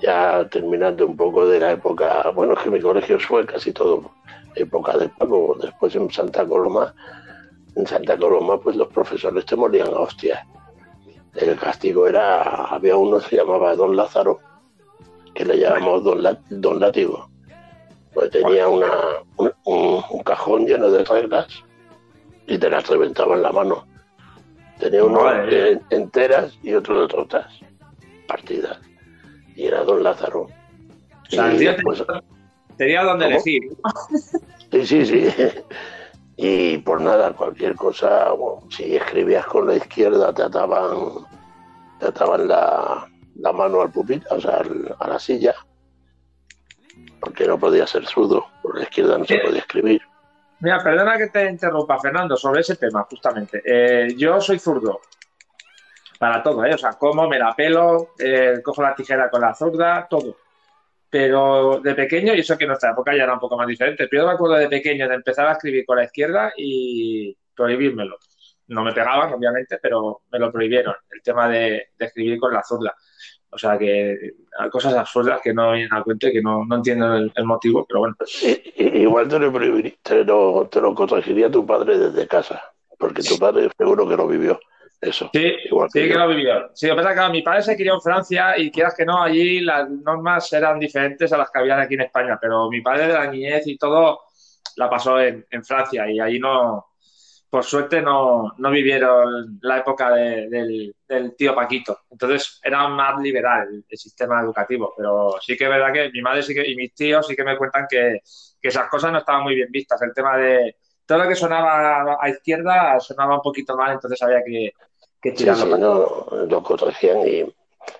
ya 0.00 0.48
terminando 0.48 1.06
un 1.06 1.16
poco 1.16 1.46
de 1.48 1.60
la 1.60 1.72
época, 1.72 2.30
bueno, 2.34 2.54
es 2.54 2.60
que 2.60 2.70
mi 2.70 2.80
colegio 2.80 3.18
fue 3.18 3.46
casi 3.46 3.72
todo 3.72 4.10
época 4.54 4.96
de 4.96 5.08
pago. 5.08 5.56
Después 5.60 5.94
en 5.94 6.10
Santa 6.10 6.46
Coloma, 6.46 6.94
en 7.76 7.86
Santa 7.86 8.16
Coloma, 8.16 8.60
pues 8.60 8.76
los 8.76 8.88
profesores 8.88 9.44
te 9.46 9.56
morían 9.56 9.88
a 9.88 10.00
hostias. 10.00 10.40
El 11.34 11.56
castigo 11.56 12.06
era, 12.06 12.64
había 12.66 12.96
uno 12.96 13.18
que 13.18 13.26
se 13.26 13.36
llamaba 13.36 13.76
Don 13.76 13.96
Lázaro, 13.96 14.38
que 15.34 15.44
le 15.44 15.58
llamamos 15.58 16.04
Don, 16.04 16.38
Don 16.50 16.80
Latigo. 16.80 17.28
Pues 18.12 18.30
tenía 18.30 18.66
una, 18.66 18.90
un, 19.64 20.22
cajón 20.24 20.66
lleno 20.66 20.90
de 20.90 21.04
reglas 21.04 21.46
y 22.48 22.58
te 22.58 22.70
las 22.70 22.88
reventaba 22.88 23.36
en 23.36 23.42
la 23.42 23.52
mano. 23.52 23.86
Tenía 24.78 25.04
uno 25.04 25.30
enteras 25.90 26.56
y 26.62 26.72
otro 26.74 27.02
de 27.02 27.08
trotas, 27.08 27.46
partidas. 28.26 28.78
Y 29.54 29.66
era 29.66 29.84
Don 29.84 30.02
Lázaro. 30.02 30.48
Tenía 32.76 33.02
donde 33.04 33.26
elegir. 33.26 33.62
Sí, 34.70 34.84
sí, 34.84 35.06
sí. 35.06 35.28
Y 36.40 36.78
por 36.78 37.00
nada, 37.00 37.32
cualquier 37.32 37.74
cosa, 37.74 38.28
si 38.70 38.94
escribías 38.94 39.44
con 39.46 39.66
la 39.66 39.74
izquierda 39.74 40.32
te 40.32 40.44
ataban, 40.44 41.26
te 41.98 42.06
ataban 42.06 42.46
la, 42.46 43.08
mano 43.52 43.80
al 43.80 43.90
pupitre, 43.90 44.28
o 44.30 44.40
sea, 44.40 44.62
a 45.00 45.08
la 45.08 45.18
silla, 45.18 45.52
porque 47.18 47.44
no 47.44 47.58
podía 47.58 47.88
ser 47.88 48.06
zurdo, 48.06 48.46
por 48.62 48.76
la 48.76 48.84
izquierda 48.84 49.18
no 49.18 49.24
se 49.24 49.38
podía 49.38 49.58
escribir. 49.58 50.00
Mira, 50.60 50.82
perdona 50.82 51.16
que 51.16 51.28
te 51.28 51.48
interrumpa, 51.48 51.98
Fernando, 52.00 52.36
sobre 52.36 52.60
ese 52.60 52.76
tema, 52.76 53.06
justamente. 53.08 53.62
Eh, 53.64 54.14
yo 54.16 54.40
soy 54.40 54.58
zurdo, 54.58 55.00
para 56.18 56.42
todo, 56.42 56.64
¿eh? 56.64 56.74
O 56.74 56.78
sea, 56.78 56.94
como, 56.94 57.28
me 57.28 57.38
la 57.38 57.54
pelo, 57.54 58.14
eh, 58.18 58.60
cojo 58.62 58.82
la 58.82 58.94
tijera 58.94 59.30
con 59.30 59.40
la 59.40 59.54
zurda, 59.54 60.06
todo 60.08 60.36
pero 61.10 61.80
de 61.80 61.94
pequeño, 61.94 62.34
y 62.34 62.40
eso 62.40 62.56
que 62.58 62.64
en 62.64 62.68
nuestra 62.68 62.90
época 62.90 63.16
ya 63.16 63.24
era 63.24 63.34
un 63.34 63.40
poco 63.40 63.56
más 63.56 63.66
diferente, 63.66 64.06
pero 64.08 64.22
yo 64.22 64.28
me 64.28 64.34
acuerdo 64.34 64.56
de 64.56 64.68
pequeño 64.68 65.08
de 65.08 65.14
empezar 65.14 65.46
a 65.48 65.52
escribir 65.52 65.84
con 65.86 65.96
la 65.96 66.04
izquierda 66.04 66.52
y 66.56 67.36
prohibírmelo. 67.54 68.18
No 68.68 68.84
me 68.84 68.92
pegaban, 68.92 69.32
obviamente, 69.32 69.78
pero 69.80 70.22
me 70.30 70.38
lo 70.38 70.52
prohibieron, 70.52 70.94
el 71.10 71.22
tema 71.22 71.48
de, 71.48 71.88
escribir 71.98 72.38
con 72.38 72.52
la 72.52 72.62
zurda. 72.62 72.94
O 73.50 73.58
sea 73.58 73.78
que 73.78 74.16
hay 74.58 74.70
cosas 74.70 74.94
absurdas 74.94 75.40
que 75.42 75.54
no 75.54 75.72
vienen 75.72 75.92
a 75.94 76.02
cuento 76.02 76.28
y 76.28 76.32
que 76.32 76.42
no, 76.42 76.66
entiendo 76.70 77.16
el, 77.16 77.44
motivo, 77.44 77.86
pero 77.86 78.00
bueno. 78.00 78.16
igual 78.76 79.28
te 79.28 79.38
lo, 79.38 79.52
te 80.02 80.24
lo, 80.24 80.68
te 80.70 80.80
lo 80.80 80.94
corregiría 80.94 81.50
tu 81.50 81.64
padre 81.64 81.98
desde 81.98 82.26
casa, 82.26 82.62
porque 82.98 83.22
tu 83.22 83.38
padre 83.38 83.70
seguro 83.76 84.08
que 84.08 84.16
lo 84.16 84.26
vivió. 84.26 84.60
Eso. 85.00 85.30
Sí, 85.32 85.52
igual 85.66 85.88
sí 85.92 86.08
que, 86.08 86.14
lo 86.14 86.28
vivió. 86.28 86.70
Sí, 86.74 86.88
lo 86.88 86.96
que 86.96 87.02
pasa 87.02 87.14
es 87.14 87.20
que 87.20 87.32
mi 87.32 87.42
padre 87.42 87.62
se 87.62 87.76
crió 87.76 87.94
en 87.94 88.00
Francia 88.00 88.58
y 88.58 88.70
quieras 88.70 88.94
que 88.96 89.04
no, 89.04 89.22
allí 89.22 89.60
las 89.60 89.88
normas 89.88 90.52
eran 90.52 90.80
diferentes 90.80 91.32
a 91.32 91.38
las 91.38 91.50
que 91.50 91.60
habían 91.60 91.78
aquí 91.78 91.94
en 91.94 92.00
España, 92.00 92.36
pero 92.40 92.68
mi 92.68 92.80
padre 92.80 93.06
de 93.06 93.12
la 93.12 93.30
niñez 93.30 93.64
y 93.68 93.78
todo 93.78 94.22
la 94.76 94.90
pasó 94.90 95.20
en, 95.20 95.44
Francia 95.64 96.10
y 96.10 96.18
allí 96.18 96.40
no, 96.40 96.87
por 97.50 97.64
suerte 97.64 98.02
no, 98.02 98.54
no 98.58 98.70
vivieron 98.70 99.58
la 99.62 99.78
época 99.78 100.10
del, 100.10 100.94
tío 101.36 101.54
Paquito. 101.54 102.00
Entonces 102.10 102.60
era 102.62 102.88
más 102.88 103.20
liberal 103.20 103.84
el, 103.88 103.98
sistema 103.98 104.40
educativo, 104.40 104.92
pero 104.96 105.34
sí 105.40 105.56
que 105.56 105.64
es 105.64 105.70
verdad 105.70 105.92
que 105.92 106.10
mi 106.10 106.20
madre 106.20 106.42
sí 106.42 106.54
que, 106.54 106.68
y 106.68 106.76
mis 106.76 106.94
tíos 106.94 107.26
sí 107.26 107.34
que 107.34 107.44
me 107.44 107.56
cuentan 107.56 107.86
que, 107.88 108.20
que 108.60 108.68
esas 108.68 108.88
cosas 108.88 109.12
no 109.12 109.18
estaban 109.18 109.42
muy 109.42 109.54
bien 109.54 109.68
vistas. 109.70 110.00
El 110.02 110.12
tema 110.12 110.36
de 110.36 110.76
todo 111.06 111.18
lo 111.18 111.28
que 111.28 111.34
sonaba 111.34 112.18
a 112.20 112.28
izquierda 112.28 113.00
sonaba 113.00 113.36
un 113.36 113.42
poquito 113.42 113.76
mal, 113.76 113.92
entonces 113.92 114.20
había 114.22 114.42
que, 114.44 114.72
que 115.22 115.36
Sí, 115.36 115.46
no, 115.46 116.26
lo 116.48 116.62
corregían 116.62 117.26
y 117.26 117.54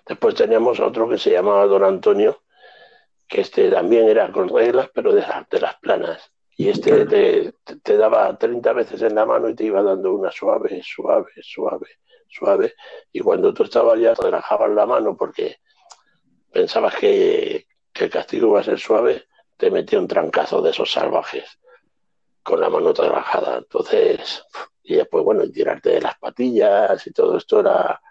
después 0.07 0.35
teníamos 0.35 0.79
otro 0.79 1.09
que 1.09 1.17
se 1.19 1.31
llamaba 1.31 1.67
Don 1.67 1.85
Antonio, 1.85 2.43
que 3.27 3.41
este 3.41 3.71
también 3.71 4.09
era 4.09 4.31
con 4.31 4.49
reglas, 4.49 4.91
pero 4.95 5.13
de, 5.13 5.23
las 5.23 5.77
planas. 5.77 6.31
Y 6.61 6.71
este 6.71 7.53
te, 7.85 7.97
daba 7.97 8.37
30 8.37 8.73
veces 8.73 9.01
en 9.03 9.15
la 9.15 9.25
mano 9.25 9.49
y 9.49 9.55
te 9.55 9.63
iba 9.63 9.81
dando 9.81 10.13
una 10.13 10.33
suave, 10.33 10.83
suave, 10.83 11.31
suave, 11.41 11.87
suave. 12.29 12.75
Y 13.13 13.21
cuando 13.21 13.55
tú 13.55 13.63
estabas 13.63 14.01
ya, 14.01 14.13
relajabas 14.15 14.71
la 14.73 14.85
mano 14.85 15.17
porque 15.17 15.61
pensabas 16.51 16.97
que, 16.97 17.69
que 17.93 18.05
el 18.05 18.11
castigo 18.11 18.49
iba 18.49 18.61
a 18.61 18.65
ser 18.65 18.81
suave, 18.81 19.29
te 19.57 19.71
metía 19.71 20.01
un 20.01 20.09
trancazo 20.09 20.61
de 20.61 20.71
esos 20.71 20.91
salvajes 20.91 21.61
con 22.43 22.61
la 22.61 22.69
mano 22.69 22.93
trabajada. 22.93 23.59
Entonces, 23.59 24.45
y 24.83 24.97
después, 24.97 25.23
bueno, 25.23 25.49
tirarte 25.49 25.91
de 25.91 26.01
las 26.01 26.19
patillas 26.19 27.07
y 27.07 27.13
todo 27.13 27.37
esto 27.37 27.61
era... 27.61 28.03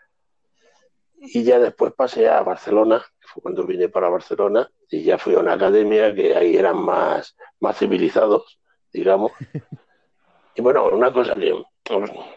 Y 1.18 1.44
ya 1.44 1.60
después 1.60 1.92
pasé 1.92 2.30
a 2.30 2.44
Barcelona, 2.44 3.06
fue 3.20 3.44
cuando 3.44 3.66
vine 3.66 3.89
para 3.89 4.08
Barcelona, 4.08 4.72
y 4.89 5.03
ya 5.03 5.17
fui 5.17 5.36
a 5.36 5.39
una 5.39 5.53
academia 5.53 6.13
que 6.13 6.36
ahí 6.36 6.56
eran 6.56 6.77
más, 6.77 7.36
más 7.60 7.77
civilizados, 7.77 8.60
digamos. 8.91 9.32
Y 10.56 10.62
bueno, 10.63 10.88
una 10.88 11.13
cosa 11.13 11.36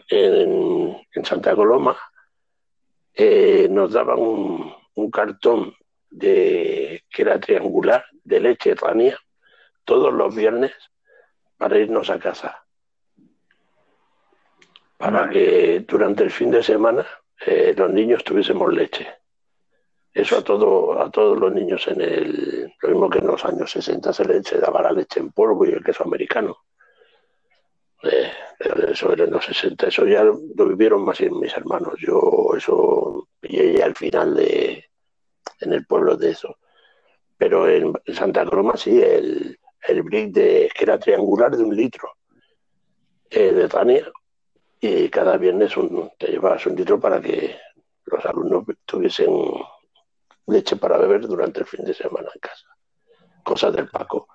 en, 0.09 0.95
en 1.11 1.25
Santa 1.25 1.55
Coloma 1.55 1.97
eh, 3.15 3.67
nos 3.67 3.93
daban 3.93 4.19
un, 4.19 4.71
un, 4.93 5.09
cartón 5.09 5.73
de, 6.07 7.03
que 7.09 7.21
era 7.23 7.39
triangular 7.39 8.05
de 8.23 8.39
leche 8.39 8.75
ranía 8.75 9.17
todos 9.85 10.13
los 10.13 10.35
viernes 10.35 10.71
para 11.57 11.79
irnos 11.79 12.11
a 12.11 12.19
casa 12.19 12.63
para 15.01 15.27
que 15.31 15.83
durante 15.87 16.23
el 16.23 16.29
fin 16.29 16.51
de 16.51 16.61
semana 16.61 17.03
eh, 17.43 17.73
los 17.75 17.91
niños 17.91 18.23
tuviésemos 18.23 18.71
leche. 18.71 19.07
Eso 20.13 20.37
a, 20.37 20.43
todo, 20.43 21.01
a 21.01 21.09
todos 21.09 21.39
los 21.39 21.53
niños 21.53 21.87
en 21.87 22.01
el... 22.01 22.73
Lo 22.81 22.89
mismo 22.89 23.09
que 23.09 23.19
en 23.19 23.27
los 23.27 23.45
años 23.45 23.71
60 23.71 24.11
se 24.11 24.25
le 24.25 24.41
daba 24.59 24.81
la 24.81 24.91
leche 24.91 25.19
en 25.19 25.31
polvo 25.31 25.65
y 25.65 25.69
el 25.69 25.83
queso 25.83 26.03
americano. 26.03 26.57
Eh, 28.03 28.31
eso 28.89 29.13
era 29.13 29.23
en 29.23 29.31
los 29.31 29.45
60, 29.45 29.87
eso 29.87 30.05
ya 30.05 30.23
lo 30.23 30.65
vivieron 30.67 31.05
más 31.05 31.21
mis 31.21 31.55
hermanos. 31.55 31.93
Yo 31.99 32.51
eso 32.57 33.27
pillé 33.39 33.81
al 33.81 33.95
final 33.95 34.35
de... 34.35 34.83
en 35.61 35.73
el 35.73 35.85
pueblo 35.85 36.17
de 36.17 36.31
eso. 36.31 36.57
Pero 37.37 37.69
en, 37.69 37.93
Santa 38.13 38.45
Croma 38.45 38.75
sí, 38.75 39.01
el, 39.01 39.57
el 39.87 40.03
brick 40.03 40.31
de, 40.31 40.69
que 40.75 40.83
era 40.83 40.99
triangular 40.99 41.55
de 41.55 41.63
un 41.63 41.75
litro 41.75 42.09
eh, 43.29 43.53
de 43.53 43.67
Tania 43.69 44.11
y 44.79 45.09
cada 45.09 45.37
viernes 45.37 45.73
te 46.17 46.27
llevabas 46.27 46.65
un 46.65 46.75
litro 46.75 46.99
para 46.99 47.21
que 47.21 47.55
los 48.05 48.25
alumnos 48.25 48.65
tuviesen 48.85 49.31
leche 50.47 50.75
para 50.75 50.97
beber 50.97 51.27
durante 51.27 51.61
el 51.61 51.65
fin 51.65 51.85
de 51.85 51.93
semana 51.93 52.29
en 52.33 52.39
casa. 52.39 52.67
Cosas 53.43 53.73
del 53.73 53.89
Paco. 53.89 54.27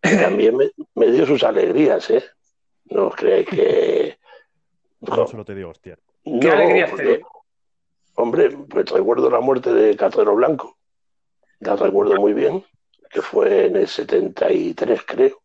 También 0.00 0.56
me, 0.94 1.06
dio 1.10 1.26
sus 1.26 1.42
alegrías, 1.42 2.08
¿eh? 2.10 2.24
No 2.86 3.08
os 3.08 3.16
creáis 3.16 3.48
que... 3.48 4.18
No, 5.00 5.26
solo 5.26 5.46
te 5.46 5.54
dio 5.54 5.70
hostia. 5.70 5.98
¿Qué 6.22 6.50
alegrías 6.50 6.94
te 6.94 7.22
Hombre, 8.16 8.50
pues 8.50 8.90
recuerdo 8.90 9.30
la 9.30 9.40
muerte 9.40 9.72
de 9.72 9.96
Catero 9.96 10.34
Blanco. 10.34 10.76
La 11.60 11.74
recuerdo 11.74 12.16
muy 12.16 12.34
bien, 12.34 12.64
que 13.08 13.22
fue 13.22 13.66
en 13.66 13.76
el 13.76 13.88
73, 13.88 15.00
creo. 15.06 15.40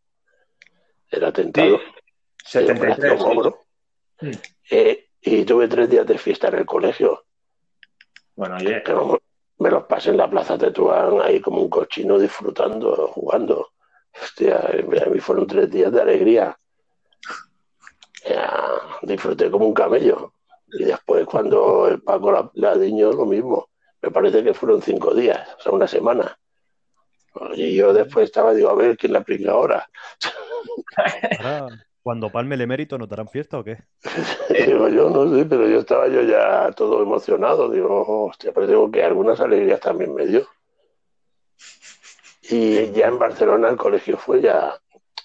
Era 1.09 1.29
atentado. 1.29 1.79
Sí, 2.43 2.59
73. 2.59 3.21
Eh, 4.71 5.07
y 5.21 5.45
tuve 5.45 5.67
tres 5.67 5.89
días 5.89 6.05
de 6.05 6.17
fiesta 6.17 6.49
en 6.49 6.55
el 6.55 6.65
colegio. 6.65 7.25
Bueno, 8.35 8.57
oye, 8.57 8.83
me 9.59 9.69
los 9.69 9.83
pasé 9.85 10.09
en 10.09 10.17
la 10.17 10.29
plaza 10.29 10.57
Tetuán 10.57 11.21
ahí 11.21 11.39
como 11.39 11.61
un 11.61 11.69
cochino 11.69 12.19
disfrutando, 12.19 13.07
jugando. 13.07 13.69
Hostia, 14.21 14.57
a 14.59 15.09
mí 15.09 15.19
fueron 15.19 15.47
tres 15.47 15.69
días 15.69 15.91
de 15.91 16.01
alegría. 16.01 16.57
Ya, 18.27 18.51
disfruté 19.01 19.51
como 19.51 19.67
un 19.67 19.73
camello. 19.73 20.33
Y 20.67 20.85
después 20.85 21.25
cuando 21.25 21.87
el 21.87 22.01
Paco 22.01 22.31
la, 22.31 22.49
la 22.53 22.75
diño, 22.77 23.11
lo 23.11 23.25
mismo. 23.25 23.69
Me 24.01 24.11
parece 24.11 24.43
que 24.43 24.53
fueron 24.53 24.81
cinco 24.81 25.13
días, 25.13 25.47
o 25.57 25.61
sea, 25.61 25.71
una 25.71 25.87
semana. 25.87 26.37
Y 27.55 27.75
yo 27.75 27.93
después 27.93 28.25
estaba, 28.25 28.53
digo, 28.53 28.69
a 28.69 28.75
ver 28.75 28.97
quién 28.97 29.13
la 29.13 29.25
ahora. 29.49 29.89
Ahora, 31.39 31.85
cuando 32.05 32.29
palme 32.29 32.53
el 32.53 32.61
emérito, 32.61 32.99
¿no 32.99 33.07
te 33.07 33.15
harán 33.15 33.29
fiesta 33.29 33.57
o 33.57 33.63
qué? 33.63 33.79
Digo, 34.67 34.87
yo 34.89 35.09
no 35.09 35.35
sé, 35.35 35.43
pero 35.45 35.67
yo 35.67 35.79
estaba 35.79 36.07
yo 36.07 36.21
ya 36.21 36.71
todo 36.73 37.01
emocionado. 37.01 37.67
Digo, 37.67 38.27
hostia, 38.27 38.51
pero 38.53 38.67
digo 38.67 38.91
que 38.91 39.03
algunas 39.03 39.39
alegrías 39.39 39.79
también 39.79 40.13
me 40.13 40.27
dio. 40.27 40.47
Y 42.43 42.91
ya 42.91 43.07
en 43.07 43.17
Barcelona 43.17 43.69
el 43.69 43.77
colegio 43.77 44.17
fue 44.17 44.39
ya, 44.39 44.79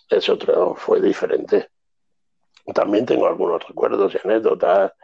es 0.09 0.27
otro, 0.31 0.75
fue 0.75 1.03
diferente. 1.03 1.69
También 2.73 3.05
tengo 3.05 3.27
algunos 3.27 3.63
recuerdos 3.69 4.15
y 4.15 4.27
anécdotas, 4.27 4.95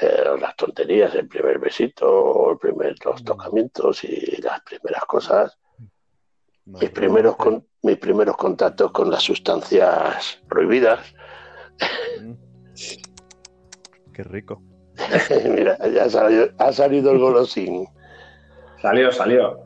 eh, 0.00 0.26
las 0.40 0.54
tonterías, 0.54 1.12
el 1.16 1.26
primer 1.26 1.58
besito, 1.58 2.52
el 2.52 2.58
primer, 2.58 2.94
los 3.04 3.24
tocamientos 3.24 4.04
y 4.04 4.40
las 4.40 4.60
primeras 4.60 5.04
cosas. 5.06 5.58
Mis 6.80 6.90
primeros, 6.90 7.36
con- 7.36 7.64
mis 7.82 7.96
primeros 7.96 8.36
contactos 8.36 8.90
con 8.92 9.10
las 9.10 9.22
sustancias 9.22 10.38
prohibidas. 10.48 11.00
Qué 14.12 14.22
rico. 14.24 14.62
Mira, 15.48 15.78
ya 15.88 16.04
ha 16.04 16.10
salido, 16.10 16.48
ha 16.58 16.72
salido 16.72 17.12
el 17.12 17.18
golosín. 17.18 17.86
salió, 18.82 19.12
salió. 19.12 19.60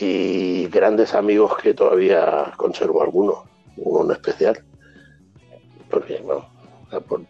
Y 0.00 0.66
grandes 0.68 1.14
amigos 1.14 1.56
que 1.58 1.72
todavía 1.74 2.52
conservo 2.56 3.02
algunos, 3.02 3.38
uno 3.76 4.04
en 4.04 4.10
especial. 4.10 4.64
Porque, 5.88 6.18
bueno, 6.20 6.48
por 7.08 7.22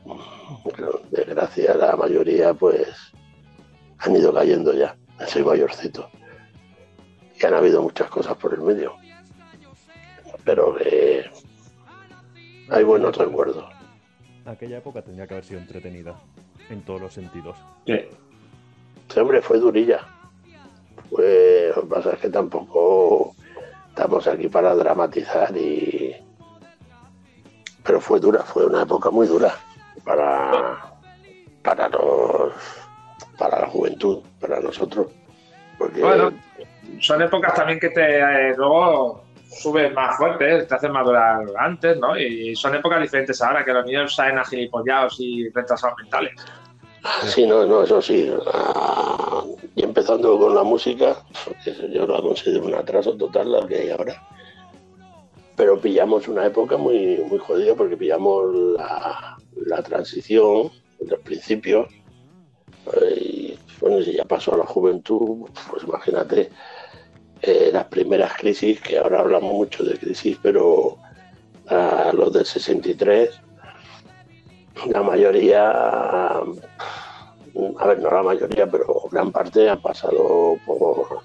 desgracia 1.11 1.75
la 1.75 1.95
mayoría 1.97 2.55
pues 2.55 2.89
han 3.99 4.17
ido 4.17 4.33
cayendo 4.33 4.73
ya. 4.73 4.97
Soy 5.29 5.45
mayorcito. 5.45 6.09
Y 7.41 7.47
han 7.47 7.55
habido 7.55 7.83
muchas 7.83 8.09
cosas 8.11 8.37
por 8.37 8.55
el 8.55 8.61
medio. 8.61 8.95
Pero 10.45 10.75
que 10.77 11.31
hay 12.69 12.85
buenos 12.85 13.17
recuerdos. 13.17 13.65
Aquella 14.45 14.79
época 14.79 15.03
tendría 15.03 15.27
que 15.27 15.35
haber 15.35 15.45
sido 15.45 15.61
entretenida 15.61 16.21
en 16.69 16.83
todos 16.83 17.01
los 17.01 17.15
sentidos. 17.15 17.57
Sí. 17.87 18.01
Este 19.09 19.21
hombre 19.21 19.41
fue 19.41 19.59
durilla. 19.59 20.01
Pues 21.11 21.75
lo 21.77 21.83
que 21.83 21.89
pasa 21.89 22.13
es 22.13 22.19
que 22.19 22.29
tampoco 22.29 23.35
estamos 23.89 24.27
aquí 24.27 24.49
para 24.49 24.75
dramatizar 24.75 25.57
y. 25.57 26.15
Pero 27.83 28.01
fue 28.01 28.19
dura, 28.19 28.43
fue 28.43 28.65
una 28.65 28.83
época 28.83 29.11
muy 29.11 29.27
dura 29.27 29.55
para, 30.05 30.95
para 31.63 31.89
los 31.91 32.53
para 33.39 33.61
la 33.61 33.67
juventud, 33.67 34.23
para 34.41 34.61
nosotros. 34.61 35.09
Porque 35.79 36.01
Bueno. 36.01 36.33
Son 37.01 37.21
épocas 37.23 37.55
también 37.55 37.81
que 37.81 37.89
te 37.89 38.19
eh, 38.21 38.55
luego 38.57 39.25
subes 39.47 39.93
más 39.95 40.17
fuerte, 40.17 40.65
te 40.65 40.75
hacen 40.75 40.93
madurar 40.93 41.45
antes, 41.59 41.97
¿no? 41.99 42.17
Y 42.17 42.55
son 42.57 42.75
épocas 42.75 43.01
diferentes 43.01 43.41
ahora, 43.43 43.65
que 43.65 43.73
los 43.73 43.85
niños 43.87 44.15
salen 44.15 44.39
agilipollados 44.39 45.17
y 45.19 45.49
retrasados 45.51 45.97
mentales. 45.99 46.33
Sí, 47.25 47.47
no, 47.47 47.67
no, 47.67 47.83
eso 47.83 48.01
sí. 48.01 48.33
Ah, 48.53 49.43
y 49.75 49.83
empezando 49.83 50.39
con 50.39 50.55
la 50.55 50.63
música, 50.63 51.17
eso 51.65 51.87
yo 51.89 52.07
lo 52.07 52.23
considero 52.23 52.65
un 52.65 52.75
atraso 52.75 53.17
total 53.17 53.53
la 53.53 53.67
que 53.67 53.77
hay 53.77 53.91
ahora. 53.91 54.23
Pero 55.57 55.79
pillamos 55.81 56.27
una 56.29 56.47
época 56.47 56.77
muy, 56.77 57.19
muy 57.29 57.39
jodida 57.39 57.75
porque 57.75 57.97
pillamos 57.97 58.55
la, 58.77 59.37
la 59.67 59.83
transición, 59.83 60.71
los 61.07 61.21
principios. 61.21 61.89
eh, 62.93 63.21
Y 63.21 63.44
bueno, 63.85 64.03
si 64.03 64.13
ya 64.15 64.25
pasó 64.25 64.55
a 64.55 64.59
la 64.59 64.65
juventud, 64.65 65.47
pues 65.69 65.85
imagínate 65.85 66.49
eh, 67.43 67.69
las 67.71 67.85
primeras 67.85 68.33
crisis, 68.35 68.81
que 68.81 68.97
ahora 68.99 69.21
hablamos 69.21 69.53
mucho 69.53 69.85
de 69.85 69.99
crisis, 69.99 70.39
pero 70.43 70.97
a 71.69 72.11
los 72.15 72.33
del 72.33 72.47
63, 72.47 73.29
la 74.87 75.03
mayoría 75.03 76.41
a 77.79 77.87
ver, 77.87 77.99
no 78.01 78.11
la 78.11 78.23
mayoría, 78.23 78.67
pero 78.67 79.03
gran 79.13 79.31
parte 79.31 79.69
han 79.69 79.83
pasado 79.83 80.57
por, 80.65 81.21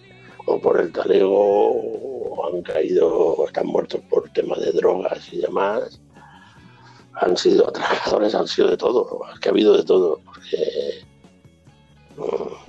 o 0.46 0.60
por 0.60 0.82
el 0.82 0.92
talego, 0.92 1.72
o 1.72 2.46
han 2.46 2.62
caído, 2.62 3.08
o 3.08 3.48
están 3.48 3.68
muertos 3.68 4.02
por 4.10 4.30
temas 4.32 4.60
de 4.60 4.74
drogas 4.74 5.32
y 5.32 5.38
demás. 5.38 6.02
Han 7.22 7.38
sido 7.38 7.70
atracadores, 7.70 8.36
han 8.36 8.50
sido 8.50 8.68
de 8.68 8.76
todo, 8.76 9.22
que 9.42 9.48
ha 9.48 9.52
habido 9.54 9.78
de 9.78 9.84
todo, 9.84 10.20
porque 10.26 11.06
mm, 11.06 11.09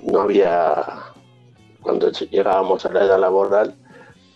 no 0.03 0.21
había, 0.21 0.85
cuando 1.81 2.11
llegábamos 2.11 2.85
a 2.85 2.93
la 2.93 3.05
edad 3.05 3.19
laboral, 3.19 3.75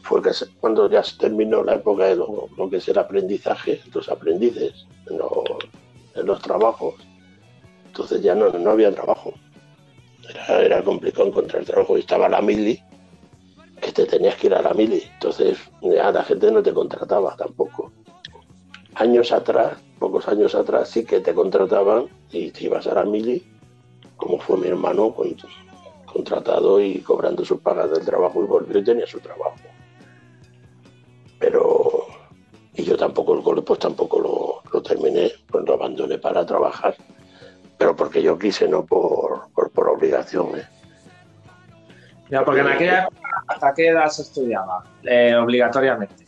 fue 0.01 0.21
cuando 0.59 0.89
ya 0.89 1.03
se 1.03 1.17
terminó 1.17 1.63
la 1.63 1.75
época 1.75 2.05
de 2.05 2.15
lo, 2.15 2.69
que 2.69 2.77
es 2.77 2.87
el 2.87 2.97
aprendizaje, 2.99 3.81
los 3.93 4.07
aprendices 4.09 4.85
en 5.07 6.27
los 6.27 6.41
trabajos 6.41 6.95
entonces 7.95 8.21
ya 8.21 8.35
no, 8.35 8.49
no 8.49 8.71
había 8.71 8.93
trabajo. 8.93 9.33
Era, 10.29 10.61
era 10.61 10.83
complicado 10.83 11.29
encontrar 11.29 11.63
trabajo. 11.63 11.95
Y 11.95 12.01
estaba 12.01 12.27
la 12.27 12.41
mili, 12.41 12.77
que 13.79 13.93
te 13.93 14.05
tenías 14.05 14.35
que 14.35 14.47
ir 14.47 14.53
a 14.53 14.61
la 14.61 14.73
mili. 14.73 15.01
Entonces 15.13 15.57
ya 15.81 16.11
la 16.11 16.23
gente 16.25 16.51
no 16.51 16.61
te 16.61 16.73
contrataba 16.73 17.37
tampoco. 17.37 17.93
Años 18.95 19.31
atrás, 19.31 19.77
pocos 19.97 20.27
años 20.27 20.55
atrás, 20.55 20.89
sí 20.89 21.05
que 21.05 21.21
te 21.21 21.33
contrataban 21.33 22.07
y 22.33 22.51
te 22.51 22.65
ibas 22.65 22.85
a 22.87 22.95
la 22.95 23.05
mili, 23.05 23.41
como 24.17 24.39
fue 24.39 24.57
mi 24.57 24.67
hermano, 24.67 25.13
con- 25.13 25.35
contratado 26.05 26.79
y 26.79 26.99
cobrando 26.99 27.43
sus 27.43 27.59
pagas 27.61 27.91
del 27.91 28.05
trabajo 28.05 28.41
y 28.43 28.47
volvió 28.47 28.79
y 28.79 28.83
tenía 28.83 29.05
su 29.07 29.19
trabajo. 29.19 29.55
Pero, 31.39 32.05
y 32.73 32.83
yo 32.83 32.95
tampoco 32.97 33.35
el 33.35 33.43
cole, 33.43 33.61
pues 33.61 33.79
tampoco 33.79 34.19
lo, 34.19 34.61
lo 34.71 34.81
terminé, 34.81 35.31
pues 35.47 35.65
lo 35.65 35.73
abandoné 35.73 36.17
para 36.17 36.45
trabajar 36.45 36.95
pero 37.77 37.93
porque 37.93 38.21
yo 38.21 38.39
quise, 38.39 38.69
no 38.69 38.85
por, 38.85 39.49
por, 39.53 39.69
por 39.69 39.89
obligación. 39.89 40.57
¿eh? 40.57 40.63
Ya, 42.29 42.45
porque 42.45 42.61
en 42.61 42.67
aquella 42.67 43.01
época, 43.03 43.27
¿hasta 43.47 43.73
qué 43.73 43.89
edad 43.89 44.07
se 44.07 44.21
estudiaba? 44.21 44.81
Eh, 45.03 45.35
obligatoriamente. 45.35 46.25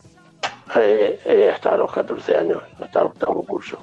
Eh, 0.76 1.18
eh, 1.24 1.50
hasta 1.50 1.78
los 1.78 1.90
14 1.90 2.36
años, 2.36 2.62
hasta 2.78 3.00
el 3.00 3.06
octavo 3.06 3.42
curso. 3.46 3.78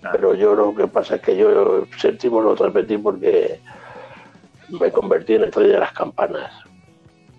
Pero 0.00 0.34
yo 0.34 0.54
lo 0.54 0.74
que 0.74 0.86
pasa 0.86 1.16
es 1.16 1.22
que 1.22 1.36
yo 1.36 1.84
séptimo 1.98 2.40
lo 2.40 2.54
repetí 2.54 2.96
porque 2.98 3.60
me 4.68 4.92
convertí 4.92 5.34
en 5.34 5.42
el 5.44 5.52
rey 5.52 5.68
de 5.68 5.78
las 5.78 5.92
campanas. 5.92 6.52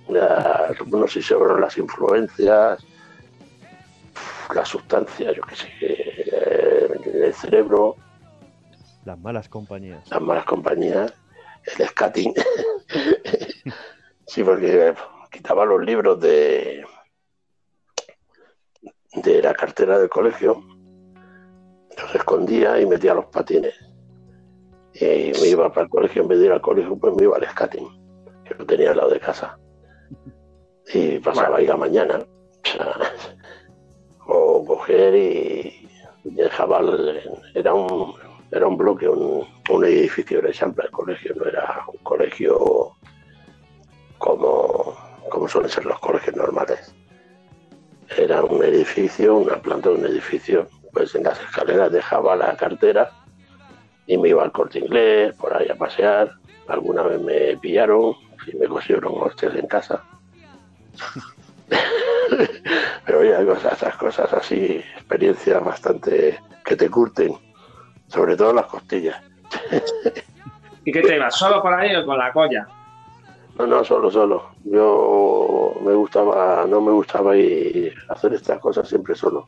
Ya, 0.10 0.69
no 0.88 1.08
sé 1.08 1.22
si 1.22 1.34
fueron 1.34 1.62
las 1.62 1.78
influencias, 1.78 2.84
las 4.54 4.67
sustancias, 4.67 5.36
yo 5.36 5.43
qué 5.43 5.56
sé, 5.56 5.67
eh, 5.82 7.00
el 7.26 7.34
cerebro, 7.34 7.95
Las 9.06 9.19
malas 9.19 9.48
compañías. 9.48 10.10
las 10.10 10.22
malas 10.22 10.45
compañías, 10.45 11.13
el 11.78 11.88
skating. 11.88 12.34
sí, 14.28 14.43
porque 14.43 14.93
quitaba 15.32 15.63
los 15.65 15.84
libros 15.86 16.19
de, 16.19 16.84
de 19.13 19.41
la 19.43 19.54
cartera 19.54 20.00
del 20.00 20.10
colegio, 20.10 20.63
los 22.02 22.16
escondía 22.16 22.80
y 22.80 22.86
metía 22.86 23.14
los 23.14 23.26
patines. 23.26 23.74
Y 24.94 25.32
me 25.42 25.48
iba 25.48 25.70
para 25.70 25.84
el 25.84 25.90
colegio, 25.90 26.22
en 26.24 26.28
vez 26.28 26.40
de 26.40 26.46
ir 26.48 26.52
al 26.52 26.62
colegio, 26.62 26.98
pues 26.98 27.16
me 27.16 27.24
iba 27.24 27.38
al 27.38 27.48
skating, 27.48 27.88
que 28.44 28.56
lo 28.56 28.66
tenía 28.66 28.92
al 28.92 28.98
lado 28.98 29.10
de 29.12 29.20
casa. 29.20 29.58
Y 30.94 31.20
pasaba 31.20 31.58
ahí 31.58 31.68
la 31.68 31.78
mañana. 31.78 32.20
O, 32.20 32.68
sea, 32.68 32.96
o 34.28 34.66
coger 34.66 35.16
y 35.16 35.88
dejaba, 36.24 36.80
el- 36.80 37.22
era 37.54 37.74
un, 37.74 38.14
era 38.52 38.68
un 38.68 38.78
bloque, 38.78 39.08
un, 39.08 39.48
un 39.70 39.86
edificio 39.86 40.42
de 40.42 40.50
ejemplo 40.50 40.84
el 40.84 40.92
colegio, 40.92 41.34
no 41.36 41.46
era 41.46 41.84
un 41.88 41.98
colegio 42.04 42.92
como, 44.18 44.96
como 45.30 45.48
suelen 45.48 45.70
ser 45.70 45.86
los 45.86 46.00
colegios 46.00 46.36
normales. 46.36 46.94
Era 48.18 48.44
un 48.44 48.64
edificio, 48.64 49.36
una 49.38 49.62
planta 49.62 49.90
de 49.90 49.96
un 49.96 50.06
edificio, 50.06 50.68
pues 50.91 51.13
en 51.15 51.23
las 51.23 51.39
escaleras 51.39 51.91
dejaba 51.91 52.36
la 52.36 52.56
cartera 52.56 53.12
y 54.08 54.17
me 54.17 54.30
iba 54.30 54.43
al 54.43 54.52
corte 54.52 54.80
inglés, 54.80 55.36
por 55.36 55.56
ahí 55.56 55.69
a 55.69 55.75
pasear. 55.75 56.32
Alguna 56.67 57.04
vez 57.04 57.21
me 57.21 57.58
pillaron 57.58 58.15
y 58.47 58.58
me 58.58 58.67
cosieron 58.67 59.13
hostias 59.21 59.56
en 59.56 59.67
casa. 59.67 60.04
Pero 63.06 63.23
ya 63.23 63.45
cosas, 63.45 63.73
esas 63.73 63.95
cosas 63.95 64.34
así, 64.34 64.84
experiencias 64.95 65.63
bastante 65.63 66.39
que 66.63 66.75
te 66.75 66.89
curten, 66.89 67.36
sobre 68.08 68.36
todo 68.36 68.54
las 68.54 68.65
costillas. 68.65 69.21
¿Y 70.86 70.91
qué 70.91 71.02
te 71.02 71.15
ibas? 71.15 71.36
¿Solo 71.36 71.62
por 71.62 71.73
ahí 71.73 71.95
o 71.95 72.06
con 72.06 72.17
la 72.17 72.32
colla? 72.32 72.67
No, 73.58 73.67
no, 73.67 73.84
solo, 73.84 74.10
solo. 74.10 74.52
Yo 74.63 75.75
me 75.84 75.93
gustaba, 75.93 76.65
no 76.67 76.82
me 76.82 76.91
gustaba 76.91 77.36
ir 77.36 77.93
a 78.08 78.13
hacer 78.13 78.34
estas 78.34 78.60
cosas 78.60 78.88
siempre 78.88 79.15
solo. 79.15 79.47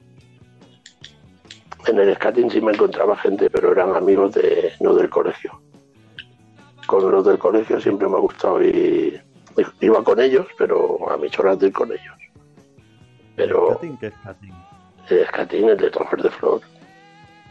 En 1.88 2.00
el 2.00 2.15
skating 2.15 2.50
sí 2.52 2.62
me 2.62 2.74
encontraba 2.74 3.15
gente, 3.17 3.50
pero 3.50 3.72
eran 3.72 3.96
amigos 3.96 4.34
de, 4.36 4.72
no 4.80 4.94
del 4.94 5.10
colegio. 5.10 5.60
Con 6.86 7.10
los 7.12 7.26
del 7.26 7.38
colegio 7.39 7.80
siempre 7.80 8.08
me 8.08 8.15
ha 8.17 8.20
gustado 8.20 8.62
ir. 8.62 9.24
Iba 9.80 10.04
con 10.04 10.20
ellos, 10.20 10.48
pero 10.58 11.10
a 11.12 11.17
mis 11.17 11.38
horas 11.39 11.60
de 11.60 11.67
ir 11.67 11.74
con 11.74 11.91
ellos. 11.91 12.15
Pero 13.36 13.72
¿Skating? 13.74 13.98
¿Qué 13.98 14.12
skating? 14.12 14.54
el 15.10 15.26
skating, 15.28 15.70
el 15.70 15.78
de 15.78 15.89
Trofers 15.89 16.24
de 16.24 16.30
Flor, 16.30 16.62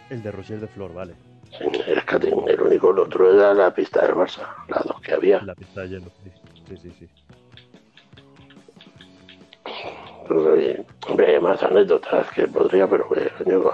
El 0.09 0.23
de 0.23 0.33
Roger 0.33 0.61
de 0.61 0.67
Flor, 0.69 0.95
vale. 0.95 1.15
sí, 1.59 1.65
el 1.87 2.01
skating, 2.01 2.49
el 2.49 2.61
único, 2.61 2.91
el 2.91 2.99
otro 3.01 3.33
era 3.35 3.53
la 3.53 3.73
pista 3.75 4.03
del 4.07 4.15
Barça, 4.15 4.47
las 4.69 4.85
dos 4.85 5.01
que 5.01 5.13
había. 5.15 5.43
La 5.43 5.55
pista 5.55 5.83
de 5.83 5.89
hielo, 5.89 6.07
sí. 6.25 6.31
Sí, 6.69 6.77
sí, 6.77 6.93
sí. 6.99 7.09
Eh, 10.57 10.85
Hombre, 11.09 11.41
más 11.41 11.63
anécdotas 11.63 12.31
que 12.31 12.47
podría, 12.47 12.87
pero 12.89 13.09
eh, 13.17 13.31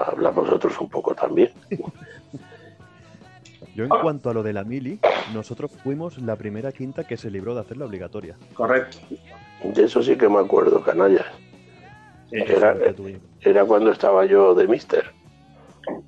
habla 0.07 0.31
vosotros 0.31 0.81
un 0.81 0.89
poco 0.89 1.15
también. 1.15 1.51
Yo 3.75 3.85
en 3.85 3.91
cuanto 3.91 4.31
a 4.31 4.35
lo 4.35 4.43
de 4.43 4.55
la 4.55 4.65
mili, 4.65 4.99
nosotros 5.35 5.71
fuimos 5.83 6.19
la 6.19 6.37
primera 6.37 6.73
quinta 6.73 7.05
que 7.05 7.17
se 7.19 7.31
libró 7.31 7.55
de 7.55 7.61
hacer 7.61 7.77
la 7.77 7.85
obligatoria. 7.85 8.37
Correcto. 8.55 8.99
De 9.63 9.85
eso 9.85 10.03
sí 10.03 10.17
que 10.17 10.29
me 10.29 10.39
acuerdo, 10.39 10.83
canallas. 10.83 11.27
Sí. 12.31 12.37
Era, 12.39 12.77
era 13.43 13.65
cuando 13.65 13.93
estaba 13.93 14.25
yo 14.25 14.55
de 14.55 14.67
Mister. 14.67 15.05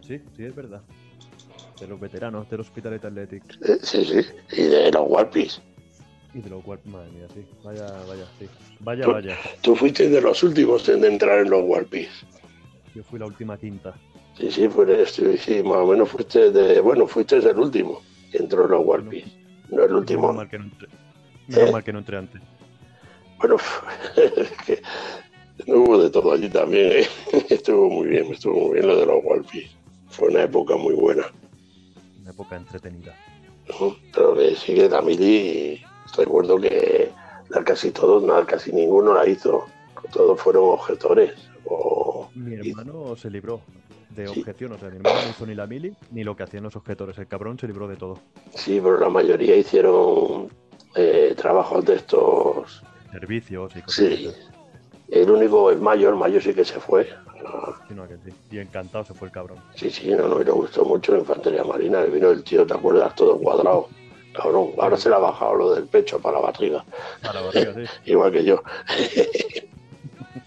Sí, 0.00 0.20
sí, 0.36 0.44
es 0.44 0.54
verdad. 0.54 0.80
De 1.78 1.86
los 1.86 2.00
veteranos 2.00 2.48
del 2.50 2.60
Hospitalet 2.60 3.04
Athletic 3.04 3.44
Eh, 3.62 3.78
Sí, 3.82 4.04
sí. 4.04 4.26
Y 4.56 4.62
de 4.62 4.90
los 4.90 5.02
Warpis. 5.06 5.60
Y 6.34 6.40
de 6.40 6.50
los 6.50 6.62
cual, 6.64 6.78
madre 6.86 7.10
mía, 7.12 7.26
sí. 7.34 7.44
Vaya, 7.64 7.90
vaya, 8.06 8.24
sí. 8.38 8.46
Vaya, 8.80 9.04
Tú- 9.04 9.12
vaya. 9.12 9.38
Tú 9.62 9.76
fuiste 9.76 10.08
de 10.08 10.20
los 10.20 10.42
últimos 10.42 10.88
en 10.88 11.04
entrar 11.04 11.40
en 11.40 11.50
los 11.50 11.62
Warpis. 11.64 12.08
Yo 12.94 13.02
fui 13.04 13.18
la 13.18 13.26
última 13.26 13.56
quinta. 13.58 13.94
Sí, 14.36 14.50
sí, 14.50 14.68
fue, 14.68 15.04
sí, 15.06 15.36
sí, 15.38 15.62
más 15.62 15.78
o 15.78 15.86
menos 15.86 16.08
fuiste 16.08 16.50
de. 16.50 16.80
Bueno, 16.80 17.06
fuiste 17.06 17.36
el 17.36 17.58
último 17.58 18.02
que 18.30 18.38
entró 18.38 18.64
en 18.64 18.70
los 18.70 18.84
Warpis. 18.86 19.24
No 19.70 19.82
el 19.82 19.88
Menos 19.88 20.00
último. 20.00 20.32
mal 20.32 20.48
que 20.48 20.58
no 20.58 20.64
entré, 20.64 20.88
menos 21.48 21.68
¿Eh? 21.68 21.72
mal 21.72 21.84
que 21.84 21.92
no 21.92 21.98
entré 21.98 22.16
antes. 22.18 22.40
Bueno, 23.38 23.56
es 24.16 24.50
que 24.66 24.82
no 25.66 25.76
hubo 25.78 26.02
de 26.02 26.10
todo 26.10 26.32
allí 26.32 26.48
también. 26.48 26.92
¿eh? 26.92 27.06
Estuvo 27.50 27.88
muy 27.90 28.08
bien, 28.08 28.32
estuvo 28.32 28.68
muy 28.68 28.74
bien 28.74 28.86
lo 28.86 28.96
de 28.96 29.06
los 29.06 29.24
Warpis. 29.24 29.70
Fue 30.08 30.28
una 30.28 30.42
época 30.44 30.76
muy 30.76 30.94
buena. 30.94 31.24
Una 32.22 32.30
época 32.30 32.56
entretenida. 32.56 33.14
Pero 34.12 34.34
que 34.34 34.54
sigue 34.56 34.88
la 34.88 35.02
mili. 35.02 35.82
Recuerdo 36.16 36.56
que 36.58 37.10
casi 37.64 37.90
todos, 37.90 38.22
nada, 38.22 38.44
casi 38.46 38.72
ninguno 38.72 39.14
la 39.14 39.26
hizo. 39.28 39.66
Todos 40.12 40.40
fueron 40.40 40.64
objetores. 40.70 41.32
O, 41.64 42.28
Mi 42.34 42.54
y- 42.54 42.70
hermano 42.70 43.16
se 43.16 43.30
libró 43.30 43.60
de 44.10 44.26
Sí. 44.28 44.40
objeción. 44.40 44.72
O 44.72 44.78
sea, 44.78 44.88
mi 44.90 44.96
hermano 44.96 45.20
no 45.22 45.30
hizo 45.30 45.44
ni 45.46 45.54
la 45.54 45.66
mili 45.66 45.94
ni 46.12 46.24
lo 46.24 46.34
que 46.36 46.42
hacían 46.44 46.62
los 46.64 46.76
objetores. 46.76 47.18
El 47.18 47.26
cabrón 47.28 47.58
se 47.58 47.66
libró 47.66 47.88
de 47.88 47.96
todo. 47.96 48.18
sí, 48.54 48.80
pero 48.82 48.98
la 48.98 49.08
mayoría 49.10 49.56
hicieron 49.56 50.48
eh, 50.94 51.34
trabajos 51.36 51.84
de 51.84 51.96
estos. 51.96 52.82
Servicios 53.12 53.74
y 53.76 53.82
cosas 53.82 53.94
Sí. 54.06 54.30
El 55.08 55.30
único, 55.30 55.70
el 55.70 55.80
mayor, 55.80 56.12
el 56.14 56.18
mayor 56.18 56.42
sí 56.42 56.52
que 56.54 56.64
se 56.64 56.78
fue. 56.80 57.04
Sí, 57.88 57.94
no, 57.94 58.06
que 58.08 58.16
sí. 58.18 58.30
Y 58.50 58.58
encantado 58.58 59.04
se 59.04 59.14
fue 59.14 59.28
el 59.28 59.32
cabrón. 59.32 59.58
Sí, 59.74 59.90
sí, 59.90 60.10
no, 60.10 60.28
no, 60.28 60.40
y 60.40 60.44
le 60.44 60.50
gustó 60.50 60.84
mucho 60.84 61.12
la 61.12 61.20
infantería 61.20 61.64
marina. 61.64 62.02
vino 62.02 62.30
el 62.30 62.42
tío, 62.44 62.66
¿te 62.66 62.74
acuerdas? 62.74 63.14
Todo 63.14 63.38
cuadrado. 63.38 63.88
Cabrón, 64.40 64.70
ahora 64.78 64.96
se 64.96 65.08
le 65.08 65.16
ha 65.16 65.18
bajado 65.18 65.54
lo 65.56 65.74
del 65.74 65.88
pecho 65.88 66.20
para 66.20 66.38
la 66.38 66.46
barriga, 66.46 66.84
Para 67.22 67.40
la 67.40 67.46
barriga, 67.46 67.74
sí. 67.74 67.84
igual 68.10 68.32
que 68.32 68.44
yo. 68.44 68.62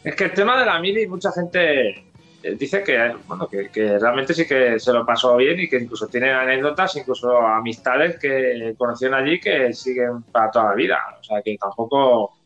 Es 0.04 0.16
que 0.16 0.24
el 0.24 0.34
tema 0.34 0.58
de 0.60 0.66
la 0.66 0.80
mili, 0.80 1.08
mucha 1.08 1.32
gente 1.32 1.90
eh, 2.44 2.56
dice 2.58 2.84
que, 2.84 3.16
bueno, 3.28 3.48
que, 3.48 3.70
que 3.70 4.00
realmente 4.00 4.34
sí 4.34 4.48
que 4.48 4.80
se 4.80 4.94
lo 4.94 5.06
pasó 5.06 5.36
bien 5.36 5.60
y 5.60 5.70
que 5.70 5.78
incluso 5.78 6.08
tienen 6.08 6.34
anécdotas, 6.34 6.96
incluso 6.96 7.38
amistades 7.38 8.18
que 8.18 8.74
conocieron 8.78 9.20
allí 9.20 9.40
que 9.40 9.74
siguen 9.74 10.24
para 10.24 10.50
toda 10.50 10.70
la 10.70 10.76
vida. 10.76 11.00
O 11.20 11.24
sea, 11.24 11.42
que 11.42 11.58
tampoco, 11.58 12.38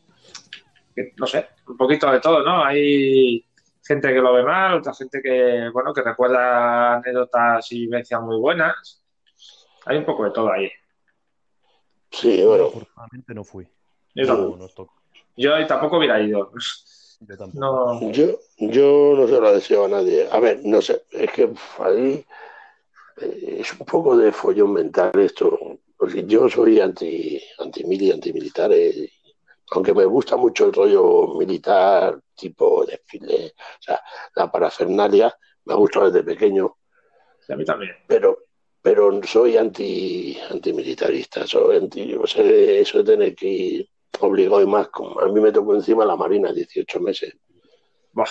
que, 0.94 1.12
no 1.16 1.26
sé, 1.26 1.46
un 1.68 1.76
poquito 1.76 2.10
de 2.10 2.20
todo, 2.20 2.42
¿no? 2.42 2.64
Hay 2.64 3.44
gente 3.86 4.12
que 4.12 4.20
lo 4.20 4.34
ve 4.34 4.42
mal, 4.42 4.74
otra 4.74 4.92
gente 4.94 5.22
que, 5.22 5.70
bueno, 5.72 5.94
que 5.94 6.02
recuerda 6.02 6.96
anécdotas 6.96 7.70
y 7.72 7.80
vivencias 7.80 8.20
muy 8.20 8.36
buenas. 8.38 9.02
Hay 9.86 9.96
un 9.96 10.04
poco 10.04 10.24
de 10.24 10.32
todo 10.32 10.50
ahí. 10.52 10.70
Sí, 12.10 12.44
bueno, 12.44 12.66
Afortunadamente 12.66 13.34
no 13.34 13.44
fui. 13.44 13.66
Yo, 14.14 14.56
No 14.56 14.68
tocó. 14.68 14.92
yo 15.36 15.66
tampoco 15.66 15.98
hubiera 15.98 16.20
ido. 16.20 16.50
Yo 17.20 17.36
tampoco. 17.36 17.58
No, 18.00 18.10
yo, 18.12 18.38
yo 18.58 19.14
no 19.16 19.26
se 19.26 19.40
lo 19.40 19.52
deseo 19.52 19.84
a 19.84 19.88
nadie. 19.88 20.28
A 20.30 20.38
ver, 20.40 20.60
no 20.64 20.80
sé, 20.80 21.02
es 21.10 21.30
que 21.32 21.50
ahí 21.78 22.24
eh, 23.18 23.56
es 23.60 23.72
un 23.72 23.86
poco 23.86 24.16
de 24.16 24.32
follón 24.32 24.72
mental 24.72 25.12
esto. 25.20 25.58
Porque 25.98 26.24
yo 26.26 26.48
soy 26.48 26.78
anti, 26.80 27.40
anti-mili, 27.58 28.12
anti-militar. 28.12 28.70
eh, 28.72 29.10
aunque 29.72 29.92
me 29.94 30.04
gusta 30.04 30.36
mucho 30.36 30.66
el 30.66 30.72
rollo 30.72 31.34
militar, 31.38 32.20
tipo 32.36 32.84
desfile, 32.86 33.52
o 33.56 33.82
sea, 33.82 34.00
la 34.36 34.50
parafernalia, 34.50 35.34
me 35.64 35.72
ha 35.74 35.76
gustado 35.76 36.10
desde 36.10 36.24
pequeño. 36.24 36.76
sí, 37.40 37.52
a 37.52 37.56
mí 37.56 37.64
también. 37.64 37.92
pero 38.06 38.45
pero 38.86 39.20
soy 39.24 39.56
anti 39.56 40.38
antimilitarista 40.48 41.44
soy 41.44 41.78
anti 41.78 42.14
o 42.14 42.24
sea, 42.24 42.44
eso 42.44 42.98
de 42.98 43.04
tener 43.04 43.34
que 43.34 43.48
ir 43.48 43.90
obligado 44.20 44.62
y 44.62 44.66
más 44.66 44.86
como 44.90 45.18
a 45.18 45.26
mí 45.26 45.40
me 45.40 45.50
tocó 45.50 45.74
encima 45.74 46.04
la 46.04 46.14
marina 46.14 46.52
18 46.52 47.00
meses. 47.00 47.34
Buf, 48.12 48.30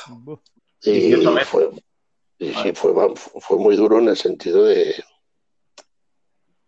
y 0.82 0.92
18 1.10 1.32
meses. 1.34 1.50
fue 1.50 1.70
y 2.38 2.54
sí, 2.54 2.72
fue, 2.72 2.94
fue 3.18 3.58
muy 3.58 3.76
duro 3.76 4.00
en 4.00 4.08
el 4.08 4.16
sentido 4.16 4.64
de, 4.64 4.96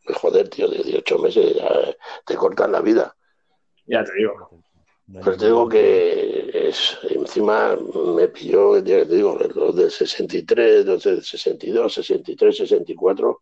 de 0.05 0.13
joder 0.15 0.49
tío 0.49 0.67
de 0.67 0.83
18 0.83 1.19
meses 1.19 1.55
ya 1.55 1.69
te 2.25 2.35
cortan 2.35 2.73
la 2.73 2.81
vida. 2.81 3.15
Ya 3.85 4.03
te 4.03 4.11
digo. 4.17 4.49
pero 5.23 5.37
te 5.37 5.45
digo 5.45 5.69
que 5.69 6.49
es, 6.53 6.97
encima 7.09 7.77
me 7.77 8.27
pilló, 8.27 8.79
ya 8.79 9.07
te 9.07 9.15
digo, 9.15 9.37
los 9.37 9.75
del 9.77 9.91
63, 9.91 10.85
los 10.85 11.03
del 11.05 11.23
62, 11.23 11.93
63, 11.93 12.57
64, 12.57 13.41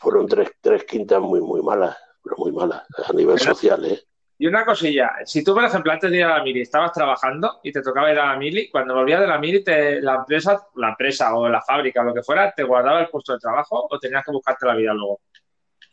fueron 0.00 0.26
tres, 0.26 0.50
tres 0.60 0.84
quintas 0.84 1.20
muy, 1.20 1.40
muy 1.40 1.62
malas, 1.62 1.96
pero 2.22 2.36
muy 2.38 2.52
malas, 2.52 2.82
a 3.06 3.12
nivel 3.12 3.36
Pero- 3.38 3.54
social, 3.54 3.84
¿eh? 3.84 4.00
Y 4.40 4.46
una 4.46 4.64
cosilla, 4.64 5.10
si 5.24 5.42
tú, 5.42 5.52
por 5.52 5.64
ejemplo, 5.64 5.90
antes 5.90 6.08
de 6.12 6.18
ir 6.18 6.22
a 6.24 6.38
la 6.38 6.44
mili 6.44 6.60
estabas 6.60 6.92
trabajando 6.92 7.58
y 7.64 7.72
te 7.72 7.82
tocaba 7.82 8.12
ir 8.12 8.20
a 8.20 8.26
la 8.26 8.36
mili, 8.36 8.70
cuando 8.70 8.94
volvías 8.94 9.18
de 9.20 9.26
la 9.26 9.36
mili, 9.36 9.64
te, 9.64 10.00
la 10.00 10.14
empresa, 10.14 10.64
la 10.76 10.90
empresa 10.90 11.34
o 11.34 11.48
la 11.48 11.60
fábrica 11.60 12.02
o 12.02 12.04
lo 12.04 12.14
que 12.14 12.22
fuera, 12.22 12.52
te 12.54 12.62
guardaba 12.62 13.00
el 13.00 13.08
puesto 13.08 13.32
de 13.32 13.40
trabajo 13.40 13.88
o 13.90 13.98
tenías 13.98 14.24
que 14.24 14.30
buscarte 14.30 14.64
la 14.66 14.76
vida 14.76 14.94
luego. 14.94 15.22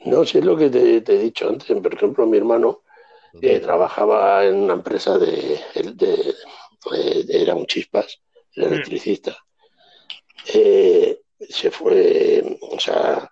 No 0.01 0.23
sé 0.25 0.43
lo 0.43 0.55
que 0.55 0.69
te, 0.69 1.01
te 1.01 1.15
he 1.15 1.17
dicho 1.17 1.49
antes, 1.49 1.75
por 1.81 1.91
ejemplo, 1.91 2.27
mi 2.27 2.37
hermano 2.37 2.83
eh, 3.41 3.59
trabajaba 3.59 4.45
en 4.45 4.57
una 4.57 4.73
empresa 4.73 5.17
de, 5.17 5.59
de- 5.73 6.35
de- 7.25 7.41
era 7.41 7.55
un 7.55 7.65
chispas, 7.65 8.21
era 8.55 8.67
Mm. 8.69 8.73
electricista. 8.73 9.35
Eh, 10.53 11.19
se 11.39 11.71
fue, 11.71 12.59
o 12.61 12.79
sea, 12.79 13.24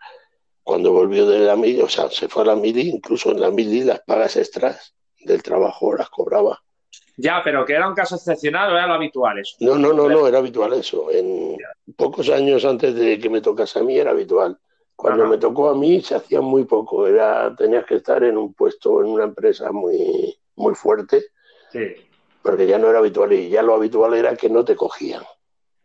volvió 1.03 1.25
de 1.25 1.39
la 1.39 1.55
mili, 1.55 1.81
o 1.81 1.89
sea, 1.89 2.09
se 2.09 2.27
fue 2.27 2.43
a 2.43 2.47
la 2.47 2.55
mili, 2.55 2.89
incluso 2.89 3.31
en 3.31 3.41
la 3.41 3.51
mili 3.51 3.83
las 3.83 3.99
pagas 4.01 4.37
extras 4.37 4.93
del 5.19 5.43
trabajo 5.43 5.95
las 5.95 6.09
cobraba. 6.09 6.61
Ya, 7.17 7.41
pero 7.43 7.65
que 7.65 7.73
era 7.73 7.87
un 7.87 7.93
caso 7.93 8.15
excepcional 8.15 8.71
o 8.71 8.77
era 8.77 8.87
lo 8.87 8.93
habitual 8.93 9.37
eso. 9.39 9.55
No, 9.59 9.75
no, 9.75 9.93
no, 9.93 10.09
no, 10.09 10.27
era 10.27 10.39
habitual 10.39 10.73
eso. 10.73 11.11
En 11.11 11.57
pocos 11.95 12.29
años 12.29 12.65
antes 12.65 12.95
de 12.95 13.19
que 13.19 13.29
me 13.29 13.41
tocase 13.41 13.79
a 13.79 13.83
mí 13.83 13.97
era 13.97 14.11
habitual. 14.11 14.57
Cuando 14.95 15.23
Ajá. 15.23 15.31
me 15.31 15.37
tocó 15.37 15.69
a 15.69 15.75
mí 15.75 16.01
se 16.01 16.15
hacía 16.15 16.41
muy 16.41 16.65
poco. 16.65 17.05
Era, 17.07 17.55
tenías 17.55 17.85
que 17.85 17.95
estar 17.95 18.23
en 18.23 18.37
un 18.37 18.53
puesto, 18.53 19.01
en 19.01 19.07
una 19.09 19.25
empresa 19.25 19.71
muy, 19.71 20.35
muy 20.55 20.73
fuerte, 20.75 21.25
Sí, 21.71 21.95
porque 22.41 22.67
ya 22.67 22.77
no 22.77 22.89
era 22.89 22.99
habitual 22.99 23.33
y 23.33 23.49
ya 23.49 23.61
lo 23.61 23.73
habitual 23.75 24.13
era 24.13 24.35
que 24.35 24.49
no 24.49 24.63
te 24.65 24.75
cogían. 24.75 25.23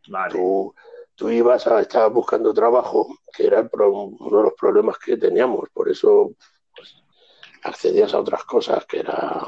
vale. 0.09 0.33
Tú, 0.35 0.75
tú 1.19 1.29
ibas 1.31 1.67
a, 1.67 1.81
estabas 1.81 2.13
buscando 2.13 2.55
trabajo, 2.55 3.19
que 3.35 3.49
era 3.49 3.69
pro- 3.69 3.91
uno 3.93 4.37
de 4.39 4.43
los 4.45 4.55
problemas 4.55 4.99
que 4.99 5.17
teníamos. 5.17 5.69
Por 5.71 5.91
eso 5.91 6.31
pues, 6.77 6.95
accedías 7.65 8.15
a 8.15 8.21
otras 8.21 8.45
cosas 8.45 8.87
que 8.87 9.01
era, 9.01 9.43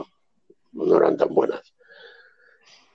no 0.73 0.97
eran 0.97 1.17
tan 1.17 1.33
buenas. 1.33 1.63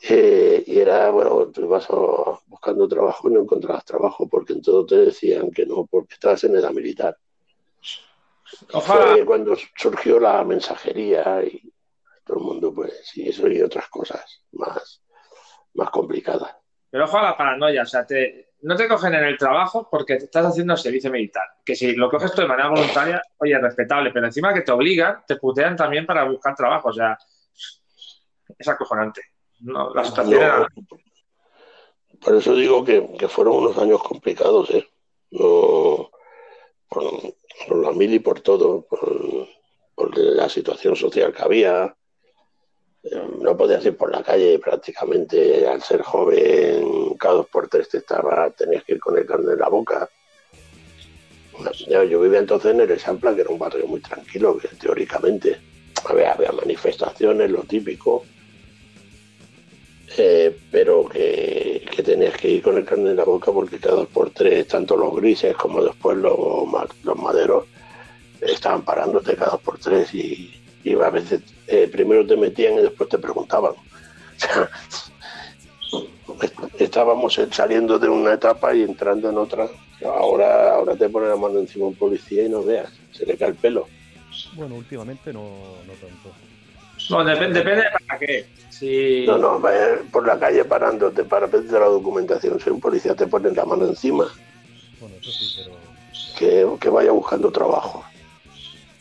Eh, 0.09 0.61
y 0.67 0.77
era, 0.77 1.09
bueno, 1.09 1.47
tú 1.51 1.61
ibas 1.61 1.89
a- 1.89 2.39
buscando 2.47 2.85
trabajo 2.85 3.29
y 3.29 3.33
no 3.33 3.39
encontrabas 3.41 3.85
trabajo 3.85 4.27
porque 4.27 4.51
en 4.51 4.61
todo 4.61 4.85
te 4.85 4.97
decían 4.97 5.51
que 5.51 5.65
no, 5.65 5.85
porque 5.85 6.15
estabas 6.15 6.43
en 6.43 6.57
edad 6.57 6.71
militar. 6.71 7.17
Ojalá, 8.73 9.05
Fue 9.13 9.25
cuando 9.25 9.55
surgió 9.77 10.19
la 10.19 10.43
mensajería 10.43 11.41
y 11.45 11.73
todo 12.25 12.39
el 12.39 12.43
mundo, 12.43 12.73
pues, 12.73 13.15
y 13.15 13.29
eso 13.29 13.47
y 13.47 13.61
otras 13.61 13.87
cosas 13.87 14.43
más, 14.51 15.01
más 15.75 15.89
complicadas. 15.91 16.57
Pero 16.89 17.05
ojo 17.05 17.17
a 17.17 17.23
la 17.23 17.37
paranoia, 17.37 17.83
o 17.83 17.85
sea, 17.85 18.05
te, 18.05 18.44
no 18.65 18.75
te 18.75 18.87
cogen 18.87 19.13
en 19.13 19.23
el 19.25 19.37
trabajo 19.37 19.87
porque 19.89 20.15
te 20.17 20.25
estás 20.25 20.45
haciendo 20.47 20.75
servicio 20.75 21.11
militar. 21.11 21.43
Que 21.63 21.75
si 21.75 21.95
lo 21.95 22.09
coges 22.09 22.31
tú 22.33 22.41
de 22.41 22.47
manera 22.47 22.69
voluntaria, 22.69 23.21
oye, 23.37 23.57
respetable, 23.59 24.11
pero 24.11 24.25
encima 24.25 24.53
que 24.53 24.61
te 24.61 24.71
obligan, 24.71 25.23
te 25.27 25.35
putean 25.35 25.75
también 25.75 26.05
para 26.05 26.23
buscar 26.23 26.55
trabajo, 26.55 26.89
o 26.89 26.93
sea, 26.93 27.17
es 28.57 28.67
acojonante. 28.67 29.21
No, 29.59 29.93
la 29.93 30.03
situación 30.03 30.39
No, 30.39 30.45
era- 30.45 30.67
por 32.21 32.35
eso 32.35 32.55
digo 32.55 32.83
que, 32.83 33.07
que 33.19 33.27
fueron 33.27 33.57
unos 33.57 33.77
años 33.77 34.01
complicados, 34.01 34.69
¿eh? 34.71 34.87
No, 35.31 36.09
por, 36.89 37.03
por 37.67 37.77
la 37.83 37.91
mil 37.91 38.13
y 38.13 38.19
por 38.19 38.39
todo, 38.41 38.85
por, 38.87 39.47
por 39.93 40.17
la 40.17 40.49
situación 40.49 40.95
social 40.95 41.31
que 41.33 41.43
había. 41.43 41.95
Eh, 43.03 43.29
No 43.41 43.55
podías 43.55 43.85
ir 43.85 43.95
por 43.95 44.11
la 44.11 44.23
calle 44.23 44.57
prácticamente 44.59 45.67
al 45.67 45.81
ser 45.83 46.01
joven, 46.01 47.04
cada 47.17 47.35
dos 47.35 47.47
por 47.47 47.67
tres 47.67 47.89
te 47.89 47.97
estaba, 47.97 48.49
tenías 48.51 48.83
que 48.83 48.93
ir 48.93 48.99
con 48.99 49.17
el 49.17 49.25
carne 49.25 49.53
en 49.53 49.59
la 49.59 49.69
boca. 49.69 50.09
Yo, 51.87 52.19
vivía 52.19 52.39
entonces 52.39 52.73
en 52.73 52.81
el 52.81 52.91
Esampla, 52.91 53.33
que 53.33 53.41
era 53.41 53.49
un 53.49 53.59
barrio 53.59 53.87
muy 53.87 54.01
tranquilo, 54.01 54.57
que 54.57 54.67
teóricamente 54.69 55.57
había, 56.05 56.35
manifestaciones, 56.51 57.49
lo 57.49 57.61
típico, 57.63 58.25
eh, 60.17 60.55
pero 60.71 61.07
que, 61.07 61.85
que 61.95 62.03
tenías 62.03 62.35
que 62.35 62.49
ir 62.49 62.61
con 62.61 62.77
el 62.77 62.85
carne 62.85 63.11
en 63.11 63.17
la 63.17 63.23
boca 63.23 63.51
porque 63.51 63.79
cada 63.79 63.95
dos 63.95 64.07
por 64.07 64.29
tres, 64.31 64.67
tanto 64.67 64.97
los 64.97 65.15
grises 65.15 65.55
como 65.55 65.83
después 65.83 66.17
los, 66.17 66.37
los 67.03 67.17
maderos, 67.17 67.65
estaban 68.41 68.83
parándote 68.83 69.35
cada 69.35 69.51
dos 69.51 69.61
por 69.61 69.79
tres 69.79 70.13
y, 70.13 70.53
y 70.83 70.93
a 70.93 71.09
veces 71.09 71.41
eh, 71.67 71.89
primero 71.91 72.25
te 72.27 72.37
metían 72.37 72.75
y 72.75 72.81
después 72.81 73.09
te 73.09 73.17
preguntaban. 73.17 73.73
Estábamos 76.79 77.39
saliendo 77.51 77.97
de 77.99 78.09
una 78.09 78.33
etapa 78.33 78.73
y 78.75 78.81
entrando 78.83 79.29
en 79.29 79.37
otra. 79.37 79.67
Ahora, 80.05 80.73
ahora 80.75 80.95
te 80.95 81.09
pone 81.09 81.27
la 81.27 81.35
mano 81.35 81.59
encima 81.59 81.85
un 81.85 81.95
policía 81.95 82.43
y 82.45 82.49
no 82.49 82.63
veas, 82.63 82.91
se 83.11 83.25
le 83.25 83.37
cae 83.37 83.49
el 83.49 83.55
pelo. 83.55 83.87
Bueno, 84.53 84.75
últimamente 84.75 85.31
no, 85.31 85.41
no 85.87 85.93
tanto. 85.93 86.31
Bueno, 87.09 87.29
depende, 87.29 87.59
depende 87.59 87.83
de 87.83 87.89
para 88.07 88.19
qué. 88.19 88.45
Si... 88.69 89.25
No, 89.25 89.37
no, 89.37 89.59
vaya 89.59 89.99
por 90.11 90.25
la 90.27 90.37
calle 90.37 90.65
parándote 90.65 91.23
para 91.23 91.47
pedirte 91.47 91.73
la 91.79 91.85
documentación. 91.85 92.59
Si 92.59 92.69
un 92.69 92.79
policía 92.81 93.15
te 93.15 93.27
pone 93.27 93.51
la 93.51 93.63
mano 93.65 93.85
encima, 93.85 94.25
Bueno, 94.99 95.15
eso 95.21 95.31
sí, 95.31 95.55
pero, 95.57 95.77
que, 96.37 96.79
que 96.81 96.89
vaya 96.89 97.11
buscando 97.11 97.51
trabajo. 97.51 98.03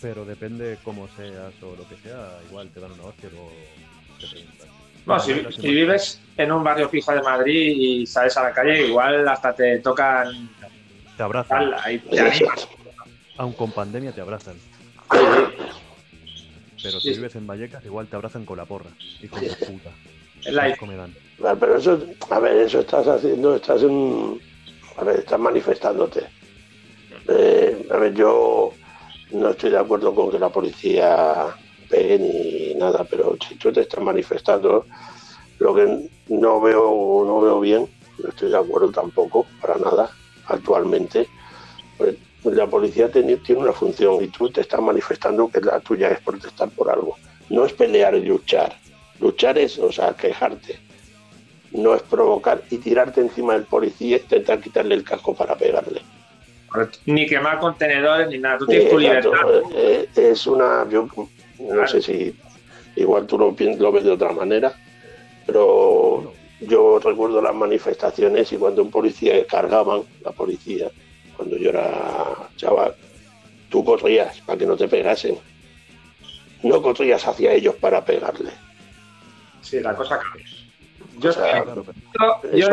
pero 0.00 0.24
depende 0.24 0.78
cómo 0.84 1.08
seas 1.16 1.52
o 1.62 1.74
lo 1.76 1.88
que 1.88 1.96
sea, 1.96 2.38
igual 2.48 2.70
te 2.70 2.78
dan 2.80 2.92
una 2.92 3.04
hostia 3.04 3.28
o 3.30 3.50
te 4.20 4.26
preguntan. 4.28 4.68
No, 5.06 5.18
si, 5.20 5.34
si 5.60 5.68
vives 5.68 6.20
en 6.36 6.52
un 6.52 6.64
barrio 6.64 6.88
fijo 6.88 7.12
de 7.12 7.22
Madrid 7.22 7.74
y 7.76 8.06
sales 8.06 8.36
a 8.36 8.42
la 8.44 8.52
calle, 8.52 8.86
igual 8.88 9.26
hasta 9.28 9.54
te 9.54 9.78
tocan 9.78 10.48
Te 11.16 11.22
abrazan. 11.22 11.72
ahí 11.82 11.98
te. 11.98 12.46
Aun 13.36 13.52
con 13.52 13.70
pandemia 13.72 14.12
te 14.12 14.20
abrazan. 14.20 14.56
Pero 16.82 17.00
si 17.00 17.08
Sí. 17.10 17.16
vives 17.16 17.34
en 17.36 17.46
Vallecas, 17.46 17.84
igual 17.84 18.06
te 18.08 18.16
abrazan 18.16 18.44
con 18.44 18.56
la 18.58 18.64
porra. 18.66 18.90
Y 19.20 19.28
con 19.28 19.46
la 19.46 19.54
puta. 19.54 19.90
Es. 20.44 20.52
Claro, 20.52 21.58
Pero 21.58 21.76
eso, 21.76 22.04
a 22.30 22.38
ver, 22.38 22.56
eso 22.58 22.80
estás 22.80 23.06
haciendo, 23.08 23.56
estás 23.56 23.82
en, 23.82 24.38
a 24.98 25.04
ver, 25.04 25.20
estás 25.20 25.40
manifestándote. 25.40 26.24
Eh, 27.28 27.86
a 27.90 27.96
ver, 27.96 28.12
yo 28.14 28.72
no 29.30 29.50
estoy 29.50 29.70
de 29.70 29.78
acuerdo 29.78 30.14
con 30.14 30.30
que 30.30 30.38
la 30.38 30.50
policía 30.50 31.46
pegue 31.88 32.18
ni 32.18 32.74
nada, 32.78 33.04
pero 33.08 33.36
si 33.48 33.54
tú 33.56 33.72
te 33.72 33.80
estás 33.80 34.02
manifestando, 34.04 34.86
lo 35.58 35.74
que 35.74 36.08
no 36.28 36.60
veo, 36.60 37.24
no 37.26 37.40
veo 37.40 37.60
bien, 37.60 37.88
no 38.22 38.28
estoy 38.28 38.50
de 38.50 38.58
acuerdo 38.58 38.90
tampoco, 38.90 39.46
para 39.60 39.76
nada, 39.76 40.10
actualmente. 40.46 41.28
Pues, 41.96 42.16
la 42.44 42.66
policía 42.66 43.10
tiene, 43.10 43.36
tiene 43.38 43.62
una 43.62 43.72
función 43.72 44.22
y 44.22 44.28
tú 44.28 44.50
te 44.50 44.60
estás 44.60 44.80
manifestando 44.80 45.48
que 45.48 45.60
la 45.60 45.80
tuya 45.80 46.10
es 46.10 46.20
protestar 46.20 46.68
por 46.70 46.90
algo. 46.90 47.16
No 47.48 47.64
es 47.64 47.72
pelear 47.72 48.14
y 48.14 48.22
luchar. 48.24 48.76
Luchar 49.20 49.56
es, 49.58 49.78
o 49.78 49.90
sea, 49.90 50.12
quejarte. 50.14 50.78
No 51.72 51.94
es 51.94 52.02
provocar 52.02 52.62
y 52.70 52.78
tirarte 52.78 53.20
encima 53.20 53.54
del 53.54 53.64
policía 53.64 54.16
e 54.16 54.20
intentar 54.20 54.60
quitarle 54.60 54.94
el 54.94 55.04
casco 55.04 55.34
para 55.34 55.56
pegarle. 55.56 56.02
Ni 57.06 57.26
quemar 57.26 57.58
contenedores 57.60 58.28
ni 58.28 58.38
nada. 58.38 58.58
Tú 58.58 58.66
tienes 58.66 58.90
tu 58.90 58.98
Eh, 58.98 59.00
libertad. 59.00 59.30
eh, 59.74 60.08
es 60.16 60.46
una, 60.46 60.86
yo 60.90 61.06
no 61.60 61.86
sé 61.88 62.02
si 62.02 62.36
igual 62.96 63.26
tú 63.26 63.38
lo, 63.38 63.54
lo 63.78 63.92
ves 63.92 64.04
de 64.04 64.10
otra 64.10 64.32
manera, 64.32 64.74
pero 65.46 66.32
yo 66.60 66.98
recuerdo 66.98 67.40
las 67.42 67.54
manifestaciones 67.54 68.52
y 68.52 68.56
cuando 68.56 68.82
un 68.82 68.90
policía 68.90 69.46
cargaban, 69.46 70.02
la 70.22 70.32
policía, 70.32 70.90
cuando 71.36 71.56
yo 71.56 71.70
era 71.70 72.48
chaval, 72.56 72.94
tú 73.68 73.84
corrías 73.84 74.40
para 74.42 74.58
que 74.58 74.66
no 74.66 74.76
te 74.76 74.88
pegasen. 74.88 75.38
No 76.62 76.80
corrías 76.80 77.26
hacia 77.26 77.52
ellos 77.52 77.74
para 77.76 78.04
pegarle. 78.04 78.50
Sí, 79.60 79.80
la 79.80 79.94
cosa 79.94 80.18
cambia. 80.18 80.46
Yo, 81.18 81.30
O 81.30 81.32
sea, 81.32 81.62
Claro, 81.62 81.84
pero- 82.42 82.56
yo 82.56 82.68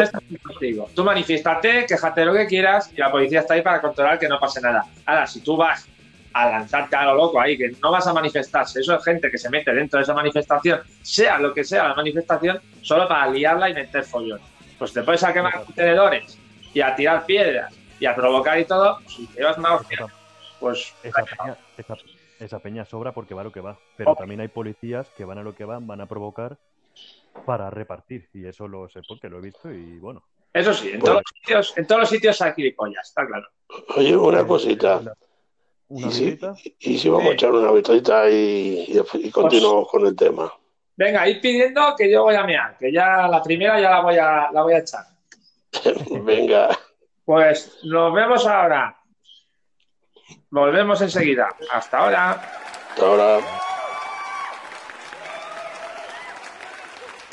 te 0.60 0.66
digo, 0.66 0.90
tú 0.96 1.04
manifiéstate, 1.04 1.86
quejate 1.86 2.26
lo 2.26 2.34
que 2.34 2.48
quieras 2.48 2.90
y 2.96 3.00
la 3.00 3.12
policía 3.12 3.42
está 3.42 3.54
ahí 3.54 3.62
para 3.62 3.82
controlar 3.82 4.18
que 4.18 4.28
no 4.28 4.40
pase 4.40 4.62
nada. 4.62 4.86
Ahora, 5.06 5.28
si 5.28 5.42
tú 5.42 5.56
vas 5.58 5.88
a 6.34 6.50
lanzarte 6.50 6.96
a 6.96 7.06
lo 7.06 7.16
loco 7.16 7.40
ahí, 7.40 7.58
que 7.58 7.72
no 7.82 7.92
vas 7.92 8.08
a 8.08 8.14
manifestarse, 8.14 8.80
eso 8.80 8.96
es 8.96 9.04
gente 9.04 9.30
que 9.30 9.38
se 9.38 9.50
mete 9.50 9.74
dentro 9.74 9.98
de 9.98 10.04
esa 10.04 10.14
manifestación, 10.14 10.82
sea 11.02 11.38
lo 11.40 11.54
que 11.54 11.64
sea 11.64 11.90
la 11.90 11.96
manifestación, 11.96 12.60
solo 12.82 13.08
para 13.08 13.28
liarla 13.30 13.70
y 13.70 13.74
meter 13.74 14.04
follón. 14.04 14.40
Pues 14.80 14.94
te 14.94 15.04
puedes 15.04 15.24
a 15.24 15.34
quemar 15.34 15.64
contenedores 15.64 16.38
y 16.74 16.82
a 16.82 16.96
tirar 16.96 17.26
piedras 17.26 17.74
y 18.00 18.06
a 18.06 18.16
provocar 18.16 18.60
y 18.60 18.66
todo, 18.66 19.00
si 19.08 19.28
te 19.28 19.40
llevas 19.40 19.58
una 19.58 19.76
hostia, 19.76 20.08
pues 20.60 20.94
esa, 21.04 21.24
peña, 21.24 21.58
esa, 21.78 21.98
esa 22.40 22.60
peña 22.60 22.86
sobra 22.86 23.12
porque 23.12 23.34
va 23.34 23.42
a 23.42 23.44
lo 23.44 23.52
que 23.52 23.62
va. 23.62 23.78
Pero 23.98 24.12
Oh. 24.12 24.16
también 24.16 24.42
hay 24.42 24.48
policías 24.48 25.08
que 25.18 25.26
van 25.26 25.38
a 25.38 25.44
lo 25.44 25.54
que 25.54 25.66
van, 25.66 25.86
van 25.86 26.02
a 26.02 26.08
provocar 26.08 26.58
para 27.46 27.70
repartir. 27.70 28.30
Y 28.34 28.46
eso 28.46 28.68
lo 28.68 28.88
sé 28.90 29.02
porque 29.08 29.30
lo 29.30 29.38
he 29.40 29.42
visto 29.42 29.72
y 29.72 30.00
bueno. 30.00 30.24
eso 30.54 30.74
sí, 30.74 30.92
en 30.92 31.00
todos 31.00 31.16
los 31.16 31.24
sitios, 31.36 31.78
en 31.78 31.88
todos 31.88 32.02
los 32.02 32.10
sitios 32.10 32.42
hay 32.42 32.54
gilipollas, 32.54 33.08
está 33.10 33.26
claro. 33.28 33.48
Oye, 33.98 34.16
una 34.16 34.46
cosita. 34.46 35.02
Una, 35.94 36.08
Y 36.08 36.12
si, 36.12 36.24
birrita, 36.26 36.54
y 36.80 36.98
si 36.98 37.10
vamos 37.10 37.24
Sí. 37.26 37.30
a 37.30 37.34
echar 37.34 37.52
una 37.52 37.72
vitrita 37.72 38.30
y, 38.30 38.86
y, 38.88 39.02
y 39.28 39.30
continuamos 39.32 39.90
con 39.90 40.06
el 40.08 40.16
tema. 40.16 40.52
Venga, 40.96 41.28
ir 41.28 41.42
pidiendo 41.42 41.96
que 41.98 42.10
yo 42.10 42.24
voy 42.24 42.36
a 42.36 42.44
mear, 42.44 42.78
que 42.78 42.92
ya 42.94 43.28
la 43.28 43.42
primera 43.44 43.80
ya 43.80 43.90
la 43.90 44.02
voy 44.02 44.18
a, 44.18 44.50
la 44.52 44.62
voy 44.62 44.74
a 44.74 44.78
echar. 44.80 45.04
Venga, 46.24 46.70
Pues 47.26 47.80
nos 47.84 48.14
vemos 48.14 48.46
ahora. 48.48 48.98
Volvemos 50.50 51.02
enseguida. 51.02 51.50
Hasta 51.74 51.98
ahora. 51.98 52.32
hasta 52.92 53.06
ahora. 53.06 53.40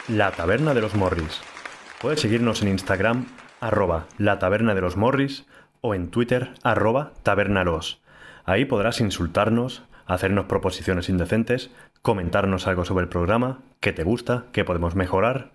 La 0.09 0.31
Taberna 0.33 0.75
de 0.75 0.81
los 0.81 0.95
Morris. 0.95 1.41
Puedes 2.01 2.21
seguirnos 2.21 2.63
en 2.63 2.69
Instagram, 2.69 3.27
arroba 3.61 4.07
la 4.19 4.39
Taberna 4.39 4.75
de 4.75 4.81
los 4.81 4.97
Morris, 4.97 5.45
o 5.81 5.95
en 5.95 6.11
Twitter, 6.11 6.55
arroba 6.63 7.13
tabernalos. 7.23 8.01
Ahí 8.49 8.65
podrás 8.65 9.03
insultarnos, 9.03 9.83
hacernos 10.07 10.47
proposiciones 10.47 11.11
indecentes, 11.11 11.71
comentarnos 12.01 12.67
algo 12.67 12.87
sobre 12.87 13.03
el 13.03 13.11
programa, 13.11 13.59
qué 13.79 13.93
te 13.93 14.05
gusta, 14.05 14.47
qué 14.53 14.65
podemos 14.65 14.95
mejorar. 14.95 15.51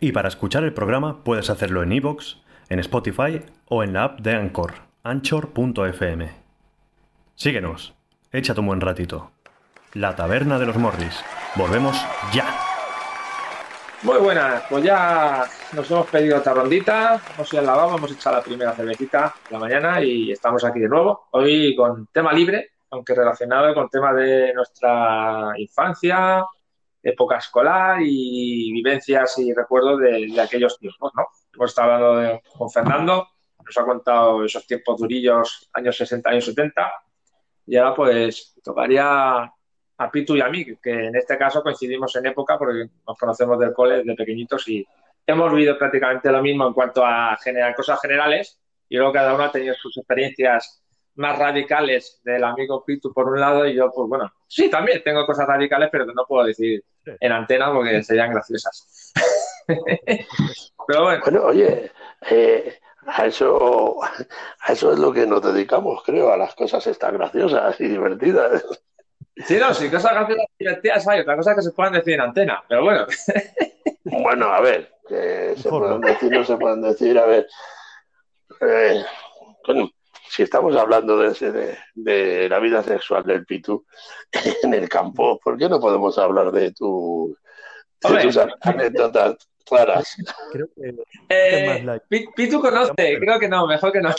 Y 0.00 0.12
para 0.12 0.28
escuchar 0.28 0.64
el 0.64 0.72
programa 0.72 1.22
puedes 1.22 1.50
hacerlo 1.50 1.82
en 1.82 1.92
iVoox, 1.92 2.36
en 2.70 2.78
Spotify 2.78 3.42
o 3.66 3.82
en 3.82 3.92
la 3.92 4.04
app 4.04 4.20
de 4.22 4.36
Anchor, 4.36 4.72
anchor.fm. 5.02 6.30
Síguenos, 7.34 7.92
échate 8.32 8.60
un 8.60 8.68
buen 8.68 8.80
ratito. 8.80 9.32
La 9.92 10.16
Taberna 10.16 10.58
de 10.58 10.64
los 10.64 10.78
Morris. 10.78 11.22
Volvemos 11.56 12.02
ya. 12.32 12.69
Muy 14.02 14.18
buenas. 14.18 14.64
Pues 14.68 14.82
ya 14.82 15.44
nos 15.74 15.90
hemos 15.90 16.06
pedido 16.08 16.38
otra 16.38 16.54
rondita. 16.54 17.20
Hemos 17.34 17.52
ido 17.52 17.60
al 17.60 17.66
lavabo, 17.66 17.96
hemos 17.98 18.12
echado 18.12 18.36
la 18.36 18.42
primera 18.42 18.72
cervecita 18.72 19.34
de 19.48 19.52
la 19.52 19.58
mañana 19.58 20.00
y 20.02 20.32
estamos 20.32 20.64
aquí 20.64 20.80
de 20.80 20.88
nuevo. 20.88 21.28
Hoy 21.32 21.76
con 21.76 22.06
tema 22.06 22.32
libre, 22.32 22.70
aunque 22.90 23.14
relacionado 23.14 23.74
con 23.74 23.88
tema 23.90 24.12
de 24.14 24.54
nuestra 24.54 25.52
infancia, 25.58 26.44
época 27.02 27.36
escolar 27.36 27.98
y 28.00 28.72
vivencias 28.72 29.38
y 29.38 29.52
recuerdos 29.52 30.00
de, 30.00 30.28
de 30.32 30.40
aquellos 30.40 30.78
tiempos, 30.78 31.12
¿no? 31.14 31.26
Hemos 31.54 31.70
estado 31.70 31.92
hablando 31.92 32.16
de- 32.20 32.42
con 32.56 32.70
Fernando, 32.70 33.28
nos 33.64 33.76
ha 33.76 33.84
contado 33.84 34.44
esos 34.44 34.66
tiempos 34.66 34.98
durillos, 34.98 35.68
años 35.74 35.96
60, 35.96 36.30
años 36.30 36.44
70, 36.46 36.90
y 37.66 37.76
ahora 37.76 37.94
pues 37.94 38.54
tocaría 38.64 39.52
a 40.00 40.10
Pitu 40.10 40.34
y 40.34 40.40
a 40.40 40.48
mí, 40.48 40.64
que 40.82 40.90
en 40.90 41.14
este 41.14 41.36
caso 41.36 41.62
coincidimos 41.62 42.16
en 42.16 42.26
época 42.26 42.56
porque 42.56 42.88
nos 43.06 43.18
conocemos 43.18 43.58
del 43.58 43.74
cole 43.74 44.02
de 44.02 44.14
pequeñitos 44.14 44.66
y 44.68 44.86
hemos 45.26 45.52
vivido 45.52 45.76
prácticamente 45.76 46.32
lo 46.32 46.40
mismo 46.40 46.66
en 46.66 46.72
cuanto 46.72 47.04
a 47.04 47.36
generar 47.36 47.74
cosas 47.74 48.00
generales 48.00 48.58
y 48.88 48.96
luego 48.96 49.12
cada 49.12 49.34
uno 49.34 49.44
ha 49.44 49.52
tenido 49.52 49.74
sus 49.74 49.94
experiencias 49.98 50.82
más 51.16 51.38
radicales 51.38 52.18
del 52.24 52.42
amigo 52.44 52.82
Pitu 52.82 53.12
por 53.12 53.28
un 53.28 53.40
lado 53.40 53.66
y 53.66 53.74
yo 53.74 53.90
pues 53.94 54.08
bueno, 54.08 54.32
sí 54.46 54.70
también 54.70 55.02
tengo 55.04 55.26
cosas 55.26 55.46
radicales 55.46 55.90
pero 55.92 56.06
que 56.06 56.14
no 56.14 56.24
puedo 56.26 56.46
decir 56.46 56.82
en 57.04 57.32
antena 57.32 57.70
porque 57.70 58.02
serían 58.02 58.30
graciosas. 58.30 59.12
Pero 60.88 61.04
bueno, 61.04 61.22
Bueno, 61.22 61.44
oye, 61.44 61.92
eh, 62.30 62.80
a 63.06 63.26
eso, 63.26 64.02
a 64.02 64.72
eso 64.72 64.92
es 64.92 64.98
lo 64.98 65.12
que 65.12 65.26
nos 65.26 65.42
dedicamos, 65.42 66.02
creo, 66.04 66.32
a 66.32 66.36
las 66.36 66.54
cosas 66.54 66.86
estas 66.86 67.12
graciosas 67.12 67.80
y 67.80 67.86
divertidas. 67.86 68.64
Sí, 69.46 69.56
no, 69.58 69.72
sí, 69.74 69.90
cosas 69.90 70.12
graciosas 70.12 70.46
divertidas 70.58 71.08
hay, 71.08 71.20
otra 71.20 71.36
cosa 71.36 71.50
es 71.52 71.56
que 71.56 71.62
se 71.62 71.72
puedan 71.72 71.92
decir 71.94 72.14
en 72.14 72.20
antena, 72.20 72.62
pero 72.68 72.82
bueno. 72.84 73.06
Bueno, 74.04 74.46
a 74.52 74.60
ver, 74.60 74.92
que 75.08 75.54
se 75.56 75.68
pueden 75.68 76.00
¿no? 76.00 76.08
decir, 76.08 76.30
no 76.32 76.44
se 76.44 76.56
pueden 76.56 76.82
decir, 76.82 77.18
a 77.18 77.26
ver. 77.26 77.46
eh, 78.60 79.04
coño, 79.64 79.88
si 80.28 80.42
estamos 80.42 80.76
hablando 80.76 81.16
de, 81.18 81.28
ese- 81.28 81.52
de, 81.52 81.78
de 81.94 82.48
la 82.48 82.58
vida 82.58 82.82
sexual 82.82 83.24
del 83.24 83.44
Pitu 83.46 83.84
en 84.62 84.74
el 84.74 84.88
campo, 84.88 85.38
¿por 85.42 85.56
qué 85.58 85.68
no 85.68 85.80
podemos 85.80 86.18
hablar 86.18 86.50
de, 86.52 86.72
tu, 86.72 87.36
de 88.02 88.22
tus 88.22 88.38
anécdotas 88.62 89.36
raras? 89.70 90.16
Creo 90.52 90.66
que 90.74 90.88
es 90.88 90.94
Eh, 91.28 91.64
más 91.66 91.82
like, 91.84 92.04
Pi- 92.08 92.28
Pitu 92.34 92.60
conoce, 92.60 92.92
creo 92.96 93.38
que 93.38 93.48
no, 93.48 93.66
mejor 93.66 93.92
que 93.92 94.00
no. 94.00 94.10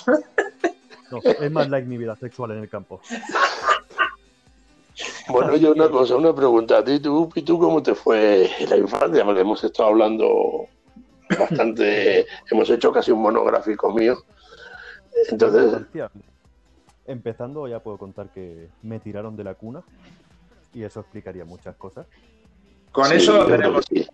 no, 1.12 1.20
es 1.24 1.52
más 1.52 1.70
like 1.70 1.88
mi 1.88 1.98
vida 1.98 2.16
sexual 2.16 2.52
en 2.52 2.60
el 2.60 2.70
campo. 2.70 3.02
Bueno, 5.30 5.56
yo 5.56 5.72
una 5.72 5.90
cosa, 5.90 6.16
una 6.16 6.34
pregunta. 6.34 6.80
¿A 6.80 6.84
ti, 6.84 7.00
tú, 7.00 7.30
Pitu, 7.30 7.60
cómo 7.60 7.82
te 7.84 7.96
fue 7.96 8.50
la 8.70 8.78
infancia? 8.78 9.24
Porque 9.24 9.42
hemos 9.42 9.64
estado 9.64 9.90
hablando 9.90 10.68
bastante, 11.40 12.26
hemos 12.52 12.70
hecho 12.70 12.92
casi 12.92 13.12
un 13.12 13.22
monográfico 13.22 13.92
mío. 13.94 14.18
Entonces. 15.30 15.82
Empezando, 17.06 17.68
ya 17.68 17.80
puedo 17.80 17.98
contar 17.98 18.30
que 18.30 18.70
me 18.84 19.00
tiraron 19.00 19.36
de 19.36 19.44
la 19.44 19.56
cuna 19.56 19.82
y 20.74 20.84
eso 20.84 21.02
explicaría 21.02 21.44
muchas 21.46 21.76
cosas. 21.76 22.06
Con 22.92 23.06
sí, 23.08 23.16
eso 23.16 23.46
tenemos 23.46 23.86
sí. 23.90 24.06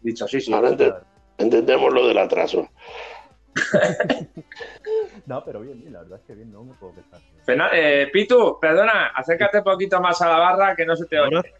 dicho, 0.00 0.26
sí, 0.28 0.40
sí. 0.40 0.52
Ahora 0.52 0.70
ente- 0.70 0.94
entendemos 1.38 1.92
lo 1.92 2.06
del 2.06 2.18
atraso. 2.18 2.68
No, 5.26 5.44
pero 5.44 5.60
bien, 5.60 5.80
bien, 5.80 5.92
la 5.92 6.00
verdad 6.00 6.18
es 6.20 6.26
que 6.26 6.34
bien, 6.34 6.52
no 6.52 6.64
me 6.64 6.74
puedo 6.74 6.94
quejar. 6.94 7.20
Eh, 7.72 8.08
Pitu, 8.12 8.58
perdona, 8.60 9.08
acércate 9.14 9.58
un 9.58 9.64
poquito 9.64 10.00
más 10.00 10.20
a 10.22 10.28
la 10.28 10.38
barra 10.38 10.74
que 10.74 10.84
no 10.84 10.96
se 10.96 11.06
te 11.06 11.20
oye. 11.20 11.36
¿Ahora? 11.36 11.50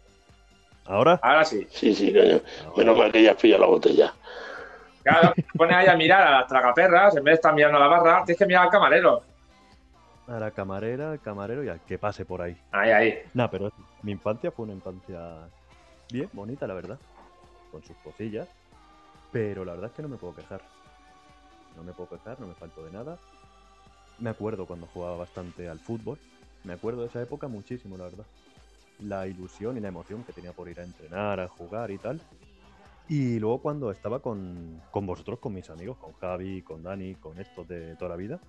¿Ahora? 0.85 1.19
Ahora 1.21 1.45
sí. 1.45 1.65
Sí, 1.69 1.93
sí, 1.93 2.13
coño. 2.13 2.41
Menos 2.75 2.97
mal 2.97 3.11
que 3.11 3.23
ya 3.23 3.31
has 3.31 3.37
pillado 3.37 3.61
la 3.61 3.67
botella. 3.67 4.13
Claro, 5.03 5.33
te 5.35 5.45
pones 5.55 5.75
ahí 5.75 5.87
a 5.87 5.95
mirar 5.95 6.21
a 6.21 6.31
las 6.39 6.47
tragaperras, 6.47 7.15
en 7.15 7.23
vez 7.23 7.33
de 7.33 7.35
estar 7.35 7.53
mirando 7.53 7.77
a 7.77 7.81
la 7.81 7.87
barra, 7.87 8.25
tienes 8.25 8.37
que 8.37 8.45
mirar 8.45 8.65
al 8.65 8.69
camarero. 8.69 9.23
A 10.27 10.39
la 10.39 10.51
camarera, 10.51 11.11
al 11.11 11.19
camarero 11.21 11.63
y 11.63 11.69
al 11.69 11.79
que 11.81 11.97
pase 11.97 12.25
por 12.25 12.41
ahí. 12.41 12.57
Ahí, 12.71 12.91
ahí. 12.91 13.19
Nah, 13.33 13.47
pero 13.47 13.71
mi 14.03 14.11
infancia 14.11 14.51
fue 14.51 14.65
una 14.65 14.73
infancia 14.73 15.47
bien, 16.11 16.29
bonita, 16.33 16.67
la 16.67 16.73
verdad. 16.73 16.99
Con 17.71 17.83
sus 17.83 17.95
cosillas. 17.97 18.47
Pero 19.31 19.65
la 19.65 19.73
verdad 19.73 19.89
es 19.89 19.95
que 19.95 20.01
no 20.01 20.09
me 20.09 20.17
puedo 20.17 20.35
quejar. 20.35 20.61
No 21.75 21.83
me 21.83 21.93
puedo 21.93 22.09
quejar, 22.09 22.39
no 22.39 22.47
me 22.47 22.53
falto 22.53 22.83
de 22.83 22.91
nada. 22.91 23.17
Me 24.19 24.29
acuerdo 24.29 24.65
cuando 24.65 24.87
jugaba 24.87 25.17
bastante 25.17 25.67
al 25.67 25.79
fútbol. 25.79 26.17
Me 26.63 26.73
acuerdo 26.73 27.01
de 27.01 27.07
esa 27.07 27.21
época 27.21 27.47
muchísimo, 27.47 27.97
la 27.97 28.05
verdad. 28.05 28.25
La 28.99 29.27
ilusión 29.27 29.77
y 29.77 29.79
la 29.79 29.87
emoción 29.87 30.23
que 30.23 30.33
tenía 30.33 30.53
por 30.53 30.69
ir 30.69 30.79
a 30.79 30.83
entrenar, 30.83 31.39
a 31.39 31.47
jugar 31.47 31.91
y 31.91 31.97
tal. 31.97 32.21
Y 33.07 33.39
luego 33.39 33.61
cuando 33.61 33.91
estaba 33.91 34.19
con, 34.19 34.81
con 34.91 35.05
vosotros, 35.05 35.39
con 35.39 35.53
mis 35.53 35.69
amigos, 35.69 35.97
con 35.97 36.13
Javi, 36.13 36.61
con 36.61 36.83
Dani, 36.83 37.15
con 37.15 37.39
estos 37.39 37.67
de 37.67 37.95
toda 37.95 38.09
la 38.09 38.15
vida. 38.15 38.39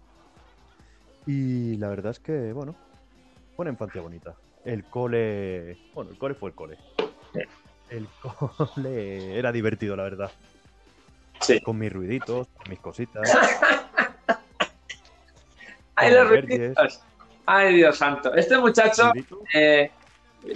Y 1.26 1.76
la 1.76 1.88
verdad 1.88 2.11
es 2.11 2.20
que, 2.20 2.52
bueno, 2.52 2.74
fue 3.56 3.64
una 3.64 3.70
infancia 3.70 4.00
bonita. 4.00 4.37
El 4.64 4.85
cole. 4.85 5.78
Bueno, 5.94 6.11
el 6.11 6.18
cole 6.18 6.35
fue 6.35 6.50
el 6.50 6.54
cole. 6.54 6.78
El 7.88 8.08
cole 8.22 9.38
era 9.38 9.52
divertido, 9.52 9.96
la 9.96 10.04
verdad. 10.04 10.30
Sí. 11.42 11.61
Con 11.61 11.78
mis 11.78 11.92
ruiditos, 11.92 12.48
mis 12.68 12.78
cositas. 12.78 13.22
¡Ay, 15.96 16.12
los 16.12 16.28
ruiditos! 16.28 17.02
¡Ay, 17.46 17.76
Dios 17.76 17.98
santo! 17.98 18.35
Este 18.35 18.57
muchacho 18.59 19.12
eh, 19.52 19.90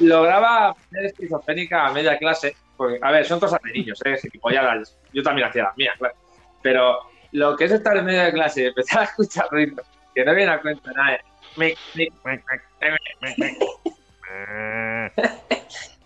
lograba 0.01 0.75
tener 0.91 1.07
esquizofrénica 1.07 1.87
a 1.87 1.93
media 1.93 2.17
clase. 2.19 2.57
Porque, 2.77 2.99
a 3.03 3.11
ver, 3.11 3.25
son 3.25 3.41
cosas 3.41 3.61
de 3.63 3.73
niños, 3.73 3.99
¿eh? 4.05 4.17
Gilipolladas. 4.21 4.97
Yo 5.13 5.23
también 5.23 5.49
hacía 5.49 5.65
las 5.65 5.77
mías, 5.77 5.95
claro. 5.99 6.15
Pero 6.63 6.99
lo 7.33 7.57
que 7.57 7.65
es 7.65 7.73
estar 7.73 7.97
en 7.97 8.05
medio 8.05 8.23
de 8.23 8.33
clase 8.33 8.63
y 8.63 8.67
empezar 8.67 9.01
a 9.01 9.05
escuchar 9.05 9.49
ruidos 9.51 9.87
que 10.15 10.25
no 10.25 10.35
viene 10.35 10.53
a 10.53 10.61
cuenta 10.61 10.93
nada. 10.93 11.19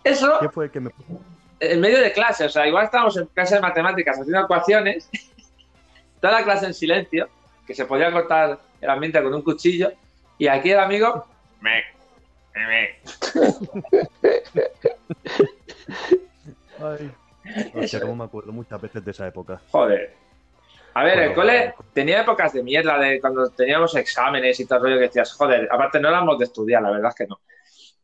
Eso 0.04 0.38
¿Quién 0.38 0.52
fue 0.52 0.64
el 0.66 0.70
que 0.70 0.80
me 0.80 0.90
puso? 0.90 1.20
En 1.60 1.80
medio 1.80 2.00
de 2.00 2.12
clase, 2.12 2.46
o 2.46 2.48
sea, 2.48 2.66
igual 2.66 2.86
estábamos 2.86 3.16
en 3.18 3.26
clase 3.26 3.56
de 3.56 3.60
matemáticas 3.62 4.18
haciendo 4.18 4.40
ecuaciones, 4.42 5.10
toda 6.20 6.34
la 6.40 6.44
clase 6.44 6.66
en 6.66 6.74
silencio, 6.74 7.30
que 7.66 7.74
se 7.74 7.86
podía 7.86 8.12
cortar 8.12 8.60
el 8.80 8.90
ambiente 8.90 9.22
con 9.22 9.34
un 9.34 9.42
cuchillo, 9.42 9.92
y 10.38 10.48
aquí 10.48 10.70
el 10.72 10.80
amigo, 10.80 11.26
me, 11.60 11.82
me, 12.54 13.00
Ay. 16.78 17.16
Me 17.74 18.24
acuerdo 18.24 18.52
muchas 18.52 18.80
veces 18.80 19.04
de 19.04 19.10
esa 19.10 19.26
época. 19.28 19.62
joder. 19.70 20.18
A 20.94 21.04
ver, 21.04 21.18
el 21.20 21.32
Bueno, 21.34 21.34
cole 21.34 21.74
bueno. 21.74 21.74
tenía 21.92 22.22
épocas 22.22 22.52
de 22.52 22.62
mierda 22.62 22.98
de 22.98 23.20
cuando 23.20 23.50
teníamos 23.50 23.94
exámenes 23.96 24.58
y 24.60 24.66
todo 24.66 24.78
el 24.78 24.84
rollo 24.84 24.96
que 24.96 25.02
decías, 25.08 25.32
joder, 25.34 25.68
aparte 25.70 26.00
no 26.00 26.08
éramos 26.08 26.38
de 26.38 26.44
estudiar, 26.46 26.82
la 26.82 26.90
verdad 26.90 27.10
es 27.10 27.14
que 27.16 27.26
no. 27.26 27.40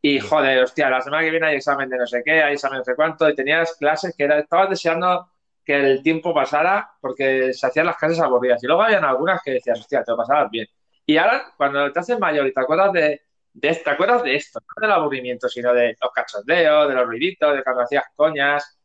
Y 0.07 0.21
joder, 0.21 0.63
hostia, 0.63 0.89
la 0.89 1.01
semana 1.01 1.21
que 1.21 1.31
viene 1.31 1.47
hay 1.47 1.57
examen 1.57 1.89
de 1.89 1.97
no 1.97 2.07
sé 2.07 2.21
qué, 2.23 2.41
hay 2.41 2.53
examen 2.53 2.77
de 2.77 2.79
no 2.79 2.85
sé 2.85 2.95
cuánto, 2.95 3.29
y 3.29 3.35
tenías 3.35 3.75
clases 3.75 4.15
que 4.17 4.23
era, 4.23 4.39
estabas 4.39 4.69
deseando 4.69 5.27
que 5.65 5.75
el 5.75 6.01
tiempo 6.01 6.33
pasara 6.33 6.91
porque 7.01 7.51
se 7.53 7.67
hacían 7.67 7.87
las 7.87 7.97
clases 7.97 8.21
aburridas. 8.21 8.63
Y 8.63 8.67
luego 8.67 8.83
habían 8.83 9.03
algunas 9.03 9.41
que 9.43 9.51
decías, 9.51 9.81
hostia, 9.81 10.05
te 10.05 10.11
lo 10.11 10.17
pasabas 10.17 10.49
bien. 10.49 10.65
Y 11.05 11.17
ahora, 11.17 11.47
cuando 11.57 11.91
te 11.91 11.99
haces 11.99 12.17
mayor 12.19 12.47
y 12.47 12.53
te 12.53 12.61
acuerdas 12.61 12.93
de, 12.93 13.21
de, 13.53 13.75
te 13.75 13.89
acuerdas 13.89 14.23
de 14.23 14.35
esto, 14.37 14.61
no 14.61 14.81
del 14.81 14.91
aburrimiento, 14.91 15.49
sino 15.49 15.73
de 15.73 15.97
los 16.01 16.11
cachondeos, 16.13 16.87
de 16.87 16.95
los 16.95 17.05
ruiditos, 17.05 17.53
de 17.53 17.61
cuando 17.61 17.81
hacías 17.81 18.05
coñas. 18.15 18.79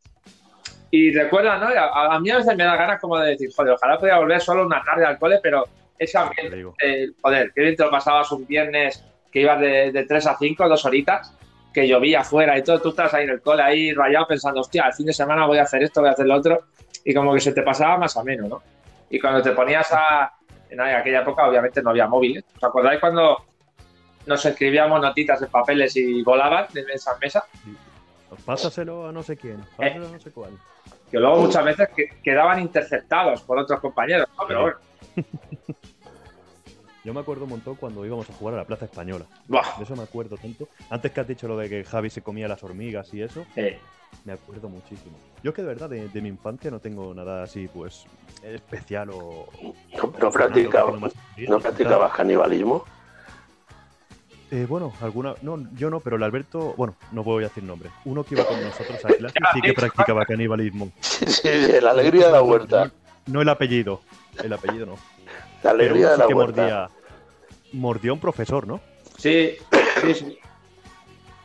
Y 0.90 1.14
recuerda, 1.14 1.56
¿no? 1.56 1.68
A, 1.68 2.16
a 2.16 2.18
mí 2.18 2.30
a 2.30 2.38
veces 2.38 2.56
me 2.56 2.64
da 2.64 2.74
ganas 2.74 3.00
como 3.00 3.16
de 3.16 3.30
decir, 3.30 3.48
joder, 3.54 3.74
ojalá 3.74 3.96
pudiera 3.96 4.18
volver 4.18 4.40
solo 4.40 4.66
una 4.66 4.82
tarde 4.82 5.06
al 5.06 5.20
cole, 5.20 5.38
pero 5.40 5.68
ese 5.96 6.18
Te 6.18 6.18
ambiente, 6.18 6.72
eh, 6.82 7.10
joder, 7.22 7.52
qué 7.54 7.60
bien 7.60 7.76
te 7.76 7.84
lo 7.84 7.92
pasabas 7.92 8.32
un 8.32 8.44
viernes 8.44 9.04
que 9.32 9.40
ibas 9.40 9.58
de, 9.60 9.90
de 9.92 10.04
3 10.04 10.26
a 10.26 10.36
5, 10.38 10.68
dos 10.68 10.84
horitas, 10.84 11.34
que 11.72 11.88
llovía 11.88 12.20
afuera 12.20 12.58
y 12.58 12.62
todo, 12.62 12.80
tú 12.80 12.90
estás 12.90 13.14
ahí 13.14 13.24
en 13.24 13.30
el 13.30 13.40
cole 13.40 13.62
ahí 13.62 13.92
rayado 13.94 14.26
pensando, 14.26 14.60
hostia, 14.60 14.84
el 14.86 14.92
fin 14.92 15.06
de 15.06 15.12
semana 15.14 15.46
voy 15.46 15.58
a 15.58 15.62
hacer 15.62 15.82
esto, 15.82 16.00
voy 16.00 16.10
a 16.10 16.12
hacer 16.12 16.26
lo 16.26 16.36
otro, 16.36 16.64
y 17.04 17.14
como 17.14 17.32
que 17.34 17.40
se 17.40 17.52
te 17.52 17.62
pasaba 17.62 17.96
más 17.96 18.16
a 18.16 18.22
menos, 18.22 18.48
¿no? 18.48 18.62
Y 19.10 19.18
cuando 19.18 19.42
te 19.42 19.52
ponías 19.52 19.90
a... 19.92 20.32
En 20.70 20.80
aquella 20.80 21.20
época 21.20 21.46
obviamente 21.46 21.82
no 21.82 21.90
había 21.90 22.06
móviles. 22.06 22.44
¿Os 22.56 22.64
acordáis 22.64 22.98
cuando 22.98 23.36
nos 24.24 24.44
escribíamos 24.46 25.00
notitas 25.02 25.42
en 25.42 25.48
papeles 25.50 25.94
y 25.96 26.22
volaban 26.22 26.66
de 26.72 26.82
mesa 26.84 27.12
en 27.12 27.18
mesa? 27.20 27.44
Pásaselo 28.46 29.06
a 29.08 29.12
no 29.12 29.22
sé 29.22 29.36
quién, 29.36 29.58
pásaselo 29.76 30.06
a 30.08 30.10
no 30.12 30.18
sé 30.20 30.30
cuál. 30.30 30.52
Que 31.10 31.18
luego 31.18 31.40
muchas 31.42 31.62
veces 31.64 31.88
que- 31.94 32.08
quedaban 32.22 32.60
interceptados 32.60 33.42
por 33.42 33.58
otros 33.58 33.80
compañeros, 33.80 34.26
¿no? 34.38 34.46
Pero 34.46 34.62
bueno, 34.62 34.76
Yo 37.04 37.12
me 37.12 37.20
acuerdo 37.20 37.44
un 37.44 37.50
montón 37.50 37.74
cuando 37.74 38.06
íbamos 38.06 38.28
a 38.30 38.32
jugar 38.32 38.54
a 38.54 38.58
la 38.58 38.64
Plaza 38.64 38.84
Española. 38.84 39.24
buah, 39.48 39.76
De 39.78 39.84
eso 39.84 39.96
me 39.96 40.02
acuerdo 40.04 40.36
tanto. 40.36 40.68
Antes 40.88 41.10
que 41.10 41.20
has 41.20 41.26
dicho 41.26 41.48
lo 41.48 41.56
de 41.56 41.68
que 41.68 41.84
Javi 41.84 42.10
se 42.10 42.22
comía 42.22 42.46
las 42.46 42.62
hormigas 42.62 43.12
y 43.12 43.22
eso, 43.22 43.44
eh, 43.56 43.78
me 44.24 44.32
acuerdo 44.34 44.68
muchísimo. 44.68 45.16
Yo 45.42 45.50
es 45.50 45.56
que 45.56 45.62
de 45.62 45.68
verdad 45.68 45.88
de, 45.90 46.08
de 46.08 46.20
mi 46.20 46.28
infancia 46.28 46.70
no 46.70 46.78
tengo 46.78 47.12
nada 47.12 47.42
así, 47.42 47.66
pues, 47.66 48.04
especial 48.44 49.10
o... 49.10 49.48
No, 49.96 50.12
no 50.20 50.30
practicaba- 50.30 50.92
¿No 51.48 51.58
practicabas 51.58 52.12
canibalismo? 52.12 52.84
Eh, 54.52 54.66
bueno, 54.68 54.92
alguna... 55.00 55.34
No, 55.42 55.58
yo 55.74 55.88
no, 55.88 56.00
pero 56.00 56.16
el 56.16 56.22
Alberto... 56.22 56.74
Bueno, 56.76 56.94
no 57.10 57.24
voy 57.24 57.42
a 57.42 57.48
decir 57.48 57.64
nombre. 57.64 57.88
Uno 58.04 58.22
que 58.22 58.34
iba 58.34 58.44
con 58.44 58.62
nosotros 58.62 59.02
a 59.04 59.08
clase 59.08 59.34
sí 59.54 59.60
que 59.62 59.72
practicaba 59.74 60.26
canibalismo. 60.26 60.92
Sí, 61.00 61.24
sí, 61.26 61.80
la 61.80 61.90
alegría 61.92 62.26
de 62.26 62.32
la 62.32 62.42
huerta. 62.42 62.90
No 63.26 63.40
el 63.40 63.48
apellido. 63.48 64.02
El 64.44 64.52
apellido 64.52 64.84
no. 64.86 64.96
La 65.62 65.70
alegría 65.70 66.10
de 66.10 66.18
la 66.18 66.26
que 66.26 66.34
huerta. 66.34 66.62
mordía... 66.62 66.88
Mordió 67.72 68.12
a 68.12 68.14
un 68.14 68.20
profesor, 68.20 68.66
¿no? 68.66 68.80
sí, 69.16 69.52
sí, 70.02 70.14
sí. 70.14 70.38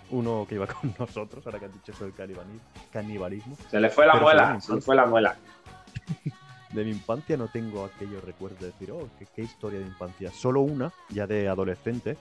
Uno 0.09 0.45
que 0.47 0.55
iba 0.55 0.67
con 0.67 0.93
nosotros, 0.99 1.45
ahora 1.45 1.59
que 1.59 1.65
has 1.65 1.73
dicho 1.73 1.91
eso 1.91 2.03
del 2.05 2.13
canibali- 2.15 2.59
canibalismo. 2.91 3.57
Se 3.69 3.79
le 3.79 3.89
fue 3.89 4.05
la 4.05 4.13
Pero 4.13 4.25
muela, 4.25 4.59
se 4.61 4.75
le 4.75 4.81
fue 4.81 4.95
la 4.95 5.05
muela. 5.05 5.35
De 6.71 6.83
mi 6.83 6.91
infancia 6.91 7.37
no 7.37 7.47
tengo 7.47 7.85
aquellos 7.85 8.21
recuerdos 8.23 8.59
de 8.59 8.67
decir, 8.67 8.91
oh, 8.91 9.07
qué, 9.17 9.25
qué 9.33 9.41
historia 9.41 9.79
de 9.79 9.85
infancia. 9.85 10.31
Solo 10.31 10.61
una, 10.61 10.91
ya 11.09 11.25
de 11.25 11.47
adolescente, 11.47 12.17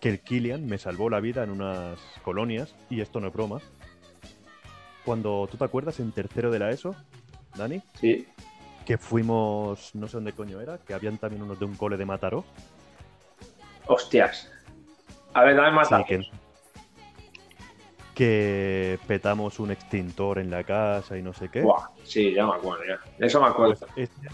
que 0.00 0.08
el 0.08 0.20
Kilian 0.20 0.66
me 0.66 0.78
salvó 0.78 1.10
la 1.10 1.18
vida 1.18 1.42
en 1.42 1.50
unas 1.50 1.98
colonias, 2.22 2.74
y 2.88 3.00
esto 3.00 3.18
no 3.18 3.26
es 3.26 3.32
broma. 3.34 3.58
Cuando 5.04 5.48
tú 5.50 5.56
te 5.56 5.64
acuerdas 5.64 5.98
en 5.98 6.12
tercero 6.12 6.50
de 6.52 6.58
la 6.60 6.70
ESO, 6.70 6.94
Dani, 7.56 7.82
Sí. 8.00 8.26
Que 8.88 8.96
fuimos, 8.96 9.94
no 9.94 10.08
sé 10.08 10.16
dónde 10.16 10.32
coño 10.32 10.62
era, 10.62 10.78
que 10.78 10.94
habían 10.94 11.18
también 11.18 11.42
unos 11.42 11.58
de 11.58 11.66
un 11.66 11.76
cole 11.76 11.98
de 11.98 12.06
Mataró. 12.06 12.42
Hostias. 13.86 14.50
A 15.34 15.44
ver, 15.44 15.56
dame 15.56 15.72
más 15.72 15.88
Sí, 15.88 15.94
que, 16.06 16.22
que 18.14 18.98
petamos 19.06 19.60
un 19.60 19.72
extintor 19.72 20.38
en 20.38 20.50
la 20.50 20.64
casa 20.64 21.18
y 21.18 21.22
no 21.22 21.34
sé 21.34 21.50
qué. 21.50 21.60
Buah, 21.60 21.90
sí, 22.02 22.32
ya 22.32 22.46
me 22.46 22.54
acuerdo, 22.54 22.82
ya. 22.86 22.98
Eso 23.18 23.42
me 23.42 23.48
acuerdo. 23.48 23.76
Pues 23.94 24.10
ese, 24.10 24.28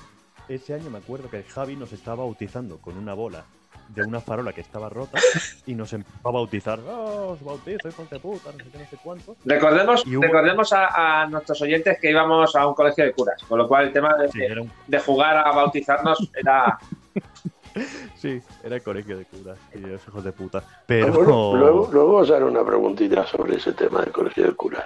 ese 0.48 0.74
año 0.74 0.88
me 0.88 0.98
acuerdo 0.98 1.28
que 1.28 1.42
Javi 1.42 1.74
nos 1.74 1.92
estaba 1.92 2.18
bautizando 2.18 2.78
con 2.78 2.96
una 2.96 3.14
bola 3.14 3.46
de 3.94 4.02
una 4.02 4.20
farola 4.20 4.52
que 4.52 4.60
estaba 4.60 4.88
rota 4.88 5.18
y 5.66 5.74
nos 5.74 5.92
empezó 5.92 6.28
a 6.28 6.32
bautizar. 6.32 6.80
¡Oh, 6.80 7.28
os 7.32 7.44
bautizo, 7.44 7.88
hijos 7.88 8.10
de 8.10 8.18
puta! 8.18 8.50
No 8.52 8.58
sé 8.64 8.70
qué, 8.70 8.78
no 8.78 8.86
sé 8.86 8.96
cuánto. 9.02 9.36
Recordemos, 9.44 10.04
hubo- 10.06 10.22
recordemos 10.22 10.72
a, 10.72 11.22
a 11.22 11.26
nuestros 11.26 11.60
oyentes 11.62 11.98
que 12.00 12.10
íbamos 12.10 12.54
a 12.56 12.66
un 12.66 12.74
colegio 12.74 13.04
de 13.04 13.12
curas, 13.12 13.42
con 13.48 13.58
lo 13.58 13.68
cual 13.68 13.86
el 13.86 13.92
tema 13.92 14.16
de, 14.16 14.28
Sí, 14.30 14.42
era, 14.42 14.62
un- 14.62 14.70
de 14.86 14.98
jugar 15.00 15.36
a 15.36 15.52
bautizarnos 15.52 16.30
era. 16.34 16.78
sí, 18.16 18.40
era 18.62 18.76
el 18.76 18.82
colegio 18.82 19.18
de 19.18 19.24
curas 19.26 19.58
y 19.74 19.78
los 19.78 20.06
hijos 20.06 20.24
de 20.24 20.32
puta. 20.32 20.62
Ah, 20.66 20.82
Pero. 20.86 21.12
bueno, 21.12 21.56
luego, 21.56 21.88
luego 21.92 22.16
os 22.18 22.30
haré 22.30 22.44
una 22.44 22.64
preguntita 22.64 23.26
sobre 23.26 23.56
ese 23.56 23.72
tema 23.72 24.00
del 24.00 24.12
colegio 24.12 24.44
de 24.46 24.52
curas. 24.54 24.84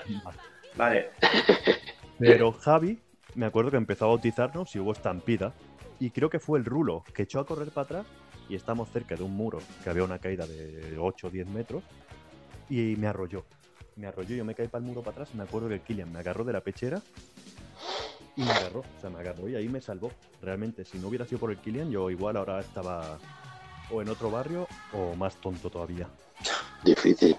Vale. 0.77 1.11
Pero 2.19 2.53
Javi, 2.53 2.99
me 3.35 3.47
acuerdo 3.47 3.71
que 3.71 3.77
empezó 3.77 4.07
a 4.07 4.09
bautizarnos 4.09 4.75
y 4.75 4.79
hubo 4.81 4.93
estampida. 4.93 5.53
Y 6.01 6.11
creo 6.11 6.31
que 6.31 6.39
fue 6.39 6.61
el 6.61 6.65
rulo 6.65 7.03
que 7.13 7.23
echó 7.25 7.41
a 7.41 7.47
correr 7.47 7.71
para 7.71 7.85
atrás 7.85 8.07
y 8.49 8.55
estamos 8.55 8.89
cerca 8.91 9.15
de 9.15 9.23
un 9.23 9.37
muro 9.37 9.59
que 9.83 9.91
había 9.91 10.05
una 10.05 10.19
caída 10.19 10.47
de 10.47 10.97
8 10.99 11.27
o 11.27 11.31
10 11.31 11.49
metros 11.49 11.83
y 12.69 12.97
me 12.97 13.07
arrolló. 13.07 13.45
Me 13.97 14.07
arrolló, 14.07 14.37
yo 14.37 14.45
me 14.45 14.55
caí 14.55 14.69
para 14.69 14.83
el 14.83 14.89
muro 14.89 15.03
para 15.03 15.13
atrás 15.13 15.31
y 15.35 15.37
me 15.37 15.43
acuerdo 15.43 15.69
que 15.69 15.81
Killian 15.81 16.13
me 16.13 16.21
agarró 16.21 16.45
de 16.45 16.53
la 16.53 16.61
pechera 16.61 17.03
y 18.37 18.43
me 18.43 18.51
agarró. 18.51 18.81
O 18.81 19.01
sea, 19.01 19.11
me 19.11 19.19
agarró 19.19 19.49
y 19.49 19.57
ahí 19.57 19.69
me 19.69 19.81
salvó. 19.81 20.13
Realmente, 20.41 20.85
si 20.85 20.99
no 20.99 21.09
hubiera 21.09 21.27
sido 21.27 21.41
por 21.41 21.51
el 21.51 21.59
Killian, 21.59 21.91
yo 21.91 22.11
igual 22.11 22.37
ahora 22.37 22.61
estaba 22.61 23.19
o 23.91 24.03
en 24.03 24.09
otro 24.09 24.31
barrio 24.31 24.69
o 24.93 25.15
más 25.17 25.37
tonto 25.37 25.71
todavía. 25.71 26.09
Difícil 26.85 27.37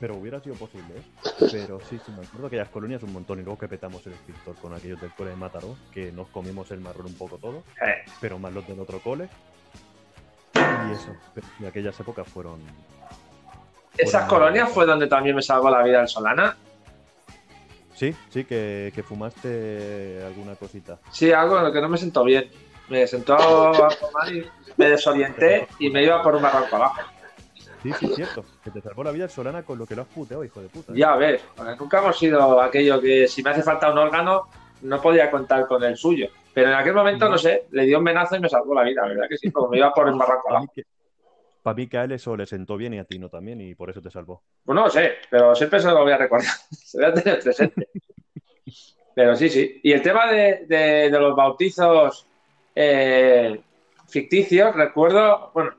Pero 0.00 0.16
hubiera 0.16 0.40
sido 0.40 0.56
posible, 0.56 0.96
¿eh? 0.96 1.02
Pero 1.52 1.80
sí, 1.80 1.98
sí, 2.04 2.12
me 2.12 2.24
acuerdo 2.24 2.46
aquellas 2.48 2.68
colonias 2.68 3.02
un 3.02 3.12
montón 3.12 3.38
y 3.40 3.42
luego 3.42 3.58
que 3.58 3.68
petamos 3.68 4.06
el 4.06 4.12
extintor 4.14 4.54
con 4.56 4.74
aquellos 4.74 5.00
del 5.00 5.10
cole 5.12 5.30
de 5.30 5.36
Mataró, 5.36 5.76
que 5.92 6.12
nos 6.12 6.28
comimos 6.28 6.70
el 6.70 6.80
marrón 6.80 7.06
un 7.06 7.14
poco 7.14 7.38
todo, 7.38 7.62
pero 8.20 8.38
más 8.38 8.52
los 8.52 8.66
del 8.66 8.80
otro 8.80 9.00
cole. 9.00 9.28
Y 10.54 10.92
eso, 10.92 11.14
sí, 11.58 11.66
aquellas 11.66 11.98
épocas 11.98 12.26
fueron... 12.28 12.60
Esas 13.96 14.28
colonias 14.28 14.70
fue 14.70 14.84
donde 14.84 15.06
también 15.06 15.34
me 15.34 15.42
salvó 15.42 15.70
la 15.70 15.82
vida 15.82 16.02
el 16.02 16.08
Solana. 16.08 16.56
Sí, 17.94 18.14
sí, 18.28 18.44
que, 18.44 18.92
que 18.94 19.02
fumaste 19.02 20.22
alguna 20.26 20.54
cosita. 20.54 20.98
Sí, 21.10 21.32
algo 21.32 21.56
en 21.56 21.64
lo 21.64 21.72
que 21.72 21.80
no 21.80 21.88
me 21.88 21.96
sentó 21.96 22.24
bien. 22.24 22.50
Me 22.88 23.06
sentó 23.06 23.36
algo 23.36 23.88
mal 24.12 24.36
y 24.36 24.46
me 24.76 24.90
desorienté 24.90 25.66
y 25.78 25.90
me 25.90 26.04
iba 26.04 26.22
por 26.22 26.34
un 26.36 26.42
barranco 26.42 26.76
abajo. 26.76 27.00
Sí, 27.94 28.06
sí, 28.08 28.14
cierto, 28.14 28.44
que 28.64 28.70
te 28.70 28.80
salvó 28.80 29.04
la 29.04 29.10
vida 29.12 29.24
el 29.24 29.30
Solana 29.30 29.62
con 29.62 29.78
lo 29.78 29.86
que 29.86 29.94
lo 29.94 30.02
has 30.02 30.08
puteado, 30.08 30.44
hijo 30.44 30.60
de 30.60 30.68
puta. 30.68 30.92
¿eh? 30.92 30.96
Ya 30.98 31.14
ves, 31.16 31.42
porque 31.56 31.76
nunca 31.76 31.98
hemos 31.98 32.18
sido 32.18 32.60
aquello 32.60 33.00
que 33.00 33.26
si 33.28 33.42
me 33.42 33.50
hace 33.50 33.62
falta 33.62 33.90
un 33.92 33.98
órgano 33.98 34.48
no 34.82 35.00
podía 35.00 35.30
contar 35.30 35.66
con 35.66 35.82
el 35.84 35.96
suyo. 35.96 36.28
Pero 36.52 36.68
en 36.68 36.74
aquel 36.74 36.94
momento, 36.94 37.28
no 37.28 37.36
sé, 37.38 37.66
le 37.70 37.84
dio 37.84 37.98
un 37.98 38.04
venazo 38.04 38.36
y 38.36 38.40
me 38.40 38.48
salvó 38.48 38.74
la 38.74 38.82
vida, 38.82 39.06
¿verdad 39.06 39.26
que 39.28 39.36
sí? 39.36 39.50
Porque 39.50 39.70
me 39.72 39.78
iba 39.78 39.92
por 39.92 40.08
el 40.08 40.14
barranco 40.14 40.42
Para 40.46 40.60
mí, 40.60 40.64
abajo. 40.64 40.72
que, 40.74 40.82
para 41.62 41.74
mí 41.74 41.86
que 41.86 41.98
a 41.98 42.04
él 42.04 42.12
eso 42.12 42.36
le 42.36 42.46
sentó 42.46 42.76
bien 42.76 42.94
y 42.94 42.98
a 42.98 43.04
ti 43.04 43.18
no 43.18 43.28
también, 43.28 43.60
y 43.60 43.74
por 43.74 43.90
eso 43.90 44.00
te 44.00 44.10
salvó. 44.10 44.42
Pues 44.64 44.74
no 44.74 44.82
lo 44.84 44.90
sé, 44.90 45.14
pero 45.30 45.54
siempre 45.54 45.80
se 45.80 45.88
lo 45.88 46.02
voy 46.02 46.12
a 46.12 46.18
recordar. 46.18 46.48
Se 46.70 46.98
voy 46.98 47.06
a 47.06 47.14
tener 47.14 47.40
presente. 47.40 47.88
Pero 49.14 49.34
sí, 49.36 49.48
sí. 49.48 49.80
Y 49.82 49.92
el 49.92 50.02
tema 50.02 50.30
de, 50.30 50.66
de- 50.66 51.10
de 51.10 51.18
los 51.20 51.34
bautizos 51.34 52.26
eh, 52.74 53.60
ficticios, 54.08 54.74
recuerdo, 54.74 55.50
bueno, 55.54 55.72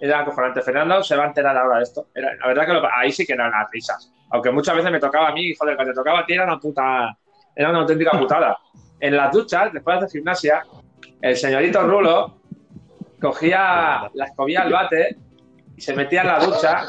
era 0.00 0.20
acojonante. 0.20 0.62
Fernando 0.62 1.02
se 1.02 1.16
va 1.16 1.24
a 1.24 1.26
enterar 1.28 1.56
ahora 1.56 1.78
de 1.78 1.82
esto. 1.84 2.08
Era- 2.14 2.34
la 2.36 2.46
verdad 2.46 2.66
que 2.66 2.72
lo- 2.72 2.88
ahí 2.96 3.12
sí 3.12 3.24
que 3.26 3.32
eran 3.34 3.50
las 3.50 3.70
risas. 3.70 4.10
Aunque 4.30 4.50
muchas 4.50 4.74
veces 4.76 4.90
me 4.90 4.98
tocaba 5.00 5.28
a 5.28 5.32
mí, 5.32 5.54
joder, 5.54 5.76
cuando 5.76 5.92
te 5.92 5.96
tocaba 5.96 6.20
a 6.20 6.26
ti 6.26 6.32
era 6.34 6.44
una 6.44 6.58
puta, 6.58 7.16
era 7.54 7.70
una 7.70 7.80
auténtica 7.80 8.10
putada. 8.18 8.58
En 9.00 9.16
las 9.16 9.32
duchas, 9.32 9.72
después 9.72 9.98
de 10.00 10.06
hacer 10.06 10.18
gimnasia, 10.20 10.62
el 11.20 11.36
señorito 11.36 11.82
Rulo 11.82 12.38
cogía 13.20 14.10
la 14.14 14.24
escobilla 14.26 14.62
al 14.62 14.72
bate 14.72 15.16
y 15.76 15.80
se 15.80 15.94
metía 15.94 16.22
en 16.22 16.26
la 16.28 16.38
ducha 16.38 16.82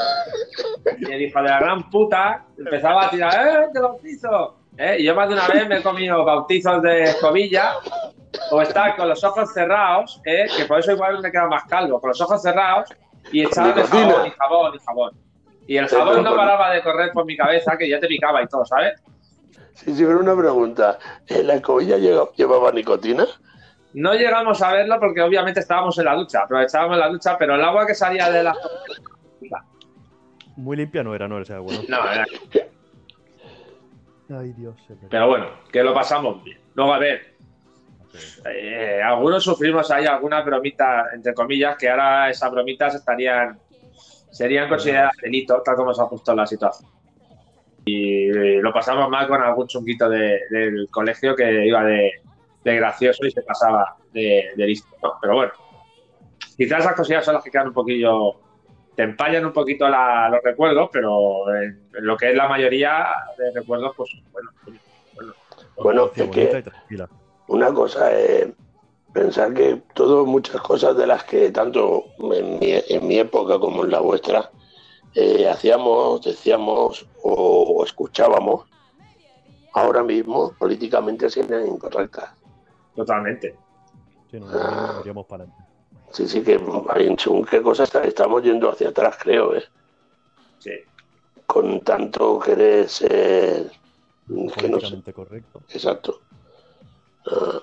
y 0.99 1.11
el 1.11 1.21
hijo 1.23 1.41
de 1.41 1.49
la 1.49 1.59
gran 1.59 1.89
puta 1.89 2.45
empezaba 2.57 3.05
a 3.05 3.09
tirar, 3.09 3.33
¡eh, 3.63 3.67
te 3.73 3.79
bautizo! 3.79 4.57
¿Eh? 4.77 4.97
Y 4.99 5.05
yo 5.05 5.15
más 5.15 5.29
de 5.29 5.35
una 5.35 5.47
vez 5.47 5.67
me 5.67 5.77
he 5.77 5.81
comido 5.83 6.23
bautizos 6.25 6.81
de 6.81 7.03
escobilla 7.03 7.75
o 8.51 8.61
estar 8.61 8.95
con 8.95 9.09
los 9.09 9.23
ojos 9.23 9.53
cerrados, 9.53 10.21
¿eh? 10.25 10.45
que 10.55 10.65
por 10.65 10.79
eso 10.79 10.91
igual 10.91 11.21
me 11.21 11.31
queda 11.31 11.47
más 11.47 11.63
calvo, 11.65 11.99
con 11.99 12.09
los 12.09 12.21
ojos 12.21 12.41
cerrados 12.41 12.89
y 13.31 13.43
echándome 13.43 13.83
Nicotina. 13.83 14.07
jabón 14.07 14.27
y 14.27 14.31
jabón 14.31 14.75
y 14.75 14.79
jabón. 14.79 15.11
Y 15.67 15.77
el 15.77 15.87
jabón 15.87 16.23
no 16.23 16.35
paraba 16.35 16.71
de 16.71 16.83
correr 16.83 17.11
por 17.11 17.25
mi 17.25 17.35
cabeza, 17.35 17.77
que 17.77 17.89
ya 17.89 17.99
te 17.99 18.07
picaba 18.07 18.41
y 18.43 18.47
todo, 18.47 18.65
¿sabes? 18.65 19.01
Sí, 19.73 19.93
sí, 19.93 20.05
pero 20.05 20.19
una 20.19 20.35
pregunta. 20.35 20.99
¿Eh, 21.27 21.43
¿La 21.43 21.55
escobilla 21.55 21.97
llevaba 21.97 22.71
nicotina? 22.71 23.25
No 23.93 24.13
llegamos 24.13 24.61
a 24.61 24.71
verlo 24.71 24.99
porque 24.99 25.21
obviamente 25.21 25.61
estábamos 25.61 25.97
en 25.97 26.05
la 26.05 26.15
ducha, 26.15 26.43
aprovechábamos 26.43 26.97
la 26.97 27.09
ducha, 27.09 27.37
pero 27.37 27.55
el 27.55 27.63
agua 27.63 27.85
que 27.87 27.95
salía 27.95 28.29
de 28.29 28.43
la... 28.43 28.55
Muy 30.57 30.77
limpia 30.77 31.03
no 31.03 31.15
era, 31.15 31.27
no 31.27 31.39
ese 31.39 31.53
agua, 31.53 31.73
¿no? 31.73 31.81
No, 31.87 32.11
era 32.11 32.25
Ay, 34.29 34.53
Dios. 34.53 34.75
Pero 35.09 35.27
bueno, 35.27 35.47
que 35.71 35.83
lo 35.83 35.93
pasamos 35.93 36.43
bien. 36.43 36.59
Luego, 36.73 36.93
a 36.93 36.99
ver, 36.99 37.34
eh, 38.45 39.01
algunos 39.03 39.43
sufrimos 39.43 39.89
ahí 39.91 40.05
alguna 40.05 40.41
bromita, 40.41 41.05
entre 41.13 41.33
comillas, 41.33 41.77
que 41.77 41.89
ahora 41.89 42.29
esas 42.29 42.51
bromitas 42.51 42.95
estarían 42.95 43.59
serían 44.31 44.67
consideradas 44.67 45.13
delito, 45.21 45.61
tal 45.63 45.75
como 45.77 45.93
se 45.93 46.01
ha 46.01 46.07
puesto 46.07 46.35
la 46.35 46.45
situación. 46.45 46.89
Y 47.85 48.29
eh, 48.29 48.59
lo 48.61 48.73
pasamos 48.73 49.09
mal 49.09 49.27
con 49.27 49.41
algún 49.41 49.67
chunguito 49.67 50.09
de- 50.09 50.41
del 50.49 50.89
colegio 50.91 51.35
que 51.35 51.65
iba 51.65 51.83
de, 51.85 52.11
de 52.63 52.75
gracioso 52.75 53.25
y 53.25 53.31
se 53.31 53.41
pasaba 53.43 53.95
de, 54.11 54.51
de 54.57 54.65
listo. 54.65 54.89
¿no? 55.01 55.13
Pero 55.21 55.35
bueno, 55.35 55.51
quizás 56.57 56.79
esas 56.81 56.95
cosillas 56.95 57.23
son 57.23 57.35
las 57.35 57.43
que 57.43 57.51
quedan 57.51 57.67
un 57.67 57.73
poquillo, 57.73 58.41
te 58.95 59.03
empañan 59.03 59.45
un 59.45 59.53
poquito 59.53 59.87
la- 59.87 60.27
los 60.29 60.41
recuerdos, 60.43 60.89
pero 60.91 61.55
en, 61.55 61.87
en 61.95 62.05
lo 62.05 62.17
que 62.17 62.31
es 62.31 62.35
la 62.35 62.47
mayoría 62.49 63.07
de 63.37 63.51
recuerdos, 63.57 63.93
pues 63.95 64.09
bueno, 64.33 64.49
bueno, 65.13 65.33
Bueno, 65.77 66.05
es 66.23 66.29
que. 66.31 66.41
Una 67.47 67.73
cosa 67.73 68.11
es 68.11 68.49
pensar 69.13 69.53
que 69.53 69.81
todo, 69.93 70.25
muchas 70.25 70.61
cosas 70.61 70.97
de 70.97 71.07
las 71.07 71.23
que 71.23 71.51
tanto 71.51 72.05
en 72.19 72.59
mi, 72.59 72.71
en 72.71 73.07
mi 73.07 73.17
época 73.17 73.59
como 73.59 73.85
en 73.85 73.91
la 73.91 73.99
vuestra 74.01 74.51
eh, 75.13 75.47
hacíamos, 75.47 76.21
decíamos 76.21 77.07
o 77.23 77.83
escuchábamos, 77.85 78.65
ahora 79.75 80.03
mismo 80.03 80.53
políticamente 80.57 81.29
serían 81.29 81.67
incorrectas. 81.67 82.31
totalmente. 82.95 83.55
Sí, 84.31 84.39
no, 84.39 84.47
no, 84.47 85.03
no, 85.13 85.23
para. 85.23 85.45
Sí, 86.11 86.27
sí, 86.27 86.41
que 86.43 86.59
según 87.17 87.45
qué 87.45 87.61
cosas 87.61 87.93
estamos 87.95 88.41
yendo 88.41 88.69
hacia 88.69 88.89
atrás, 88.89 89.17
creo, 89.21 89.55
¿eh? 89.55 89.63
Sí. 90.59 90.71
con 91.45 91.81
tanto 91.81 92.39
querer 92.39 92.89
ser 92.89 93.69
que 94.57 94.69
no 94.69 94.79
sé, 94.79 95.13
correcto. 95.13 95.61
exacto. 95.69 96.21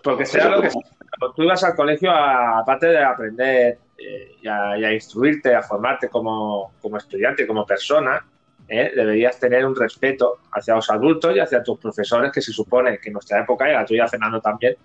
Porque 0.02 0.26
sea 0.26 0.48
lo 0.48 0.60
que 0.62 0.70
sea, 0.70 0.80
cuando 1.18 1.34
tú 1.34 1.42
ibas 1.42 1.62
al 1.64 1.74
colegio, 1.76 2.10
a- 2.10 2.58
aparte 2.60 2.86
de 2.86 2.98
aprender 3.02 3.78
eh, 3.98 4.36
y, 4.42 4.48
a, 4.48 4.76
y 4.78 4.84
a 4.84 4.92
instruirte, 4.92 5.54
a 5.54 5.62
formarte 5.62 6.08
como, 6.08 6.72
como 6.82 6.96
estudiante, 6.96 7.46
como 7.46 7.64
persona, 7.64 8.24
eh, 8.68 8.92
deberías 8.94 9.38
tener 9.38 9.64
un 9.66 9.76
respeto 9.76 10.38
hacia 10.52 10.74
los 10.74 10.88
adultos 10.90 11.34
y 11.36 11.40
hacia 11.40 11.62
tus 11.62 11.78
profesores, 11.78 12.32
que 12.32 12.40
se 12.40 12.52
supone 12.52 12.98
que 12.98 13.08
en 13.10 13.12
nuestra 13.14 13.40
época, 13.40 13.68
y 13.68 13.72
la 13.72 13.84
tuya, 13.84 14.08
Fernando, 14.08 14.40
también, 14.40 14.76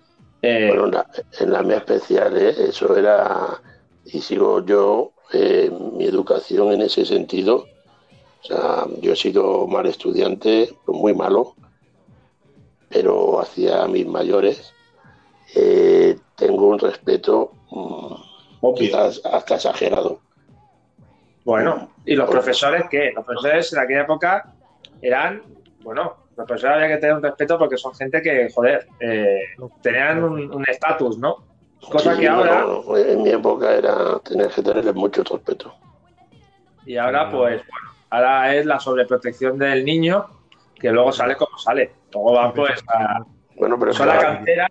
eh, 0.42 0.68
Bueno, 0.68 0.84
en 0.86 0.90
la, 0.92 1.06
en 1.40 1.52
la 1.52 1.62
mía 1.62 1.76
especial, 1.78 2.36
¿eh? 2.36 2.54
eso 2.68 2.96
era, 2.96 3.60
y 4.04 4.20
sigo 4.20 4.64
yo, 4.64 5.12
mi 5.96 6.04
educación 6.06 6.72
en 6.72 6.82
ese 6.82 7.04
sentido. 7.04 7.66
O 8.42 8.46
sea, 8.46 8.84
yo 9.00 9.12
he 9.12 9.16
sido 9.16 9.66
mal 9.66 9.86
estudiante, 9.86 10.70
muy 10.86 11.12
malo, 11.14 11.54
pero 12.88 13.40
hacia 13.40 13.86
mis 13.86 14.06
mayores 14.06 14.72
eh, 15.54 16.16
tengo 16.36 16.68
un 16.68 16.78
respeto 16.78 17.52
mm, 17.70 18.74
quizás 18.76 19.20
hasta 19.24 19.54
exagerado. 19.56 20.20
Bueno, 21.44 21.90
¿y 22.04 22.14
los 22.14 22.28
profesores 22.28 22.84
qué? 22.90 23.12
Los 23.14 23.24
profesores 23.24 23.72
en 23.72 23.78
aquella 23.78 24.02
época 24.02 24.52
eran, 25.00 25.42
bueno, 25.82 26.16
los 26.36 26.46
profesores 26.46 26.76
había 26.76 26.88
que 26.88 27.00
tener 27.00 27.16
un 27.16 27.22
respeto 27.22 27.58
porque 27.58 27.78
son 27.78 27.94
gente 27.94 28.20
que, 28.20 28.50
joder, 28.54 28.86
eh, 29.00 29.40
tenían 29.80 30.22
un 30.22 30.64
estatus, 30.68 31.18
¿no? 31.18 31.36
Cosa 31.90 32.14
Sí, 32.14 32.20
que 32.20 32.28
ahora, 32.28 32.60
no, 32.62 32.82
no, 32.82 32.96
en 32.96 33.22
mi 33.22 33.30
época 33.30 33.74
era 33.74 34.18
tener 34.20 34.48
que 34.48 34.62
tenerle 34.62 34.92
mucho 34.92 35.22
respeto. 35.24 35.74
y 36.84 36.96
ahora 36.96 37.30
pues, 37.30 37.62
bueno, 37.68 37.88
ahora 38.10 38.54
es 38.54 38.66
la 38.66 38.80
sobreprotección 38.80 39.58
del 39.58 39.84
niño 39.84 40.26
que 40.74 40.90
luego 40.90 41.12
sale 41.12 41.36
como 41.36 41.56
sale. 41.58 41.92
Luego 42.12 42.32
van 42.32 42.52
pues 42.52 42.82
a, 42.88 43.24
Bueno, 43.56 43.78
pero 43.78 43.92
son 43.92 44.08
la 44.08 44.18
claro, 44.18 44.34
cantera 44.36 44.68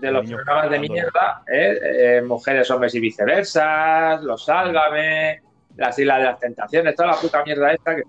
de 0.00 0.10
los 0.10 0.30
programas 0.30 0.70
de 0.70 0.78
mierda, 0.78 1.42
¿eh? 1.46 1.78
Eh, 1.82 2.22
mujeres, 2.22 2.70
hombres 2.70 2.94
y 2.94 3.00
viceversas, 3.00 4.22
los 4.22 4.44
sálvame, 4.44 5.42
las 5.76 5.98
islas 5.98 6.18
de 6.18 6.24
las 6.24 6.38
tentaciones, 6.38 6.94
toda 6.94 7.10
la 7.10 7.16
puta 7.16 7.44
mierda 7.44 7.72
esta 7.72 7.94
que 7.94 8.02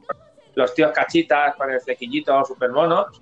los 0.56 0.74
tíos 0.74 0.92
cachitas 0.92 1.56
con 1.56 1.72
el 1.72 1.82
flequillito 1.82 2.44
super 2.46 2.72
monos, 2.72 3.22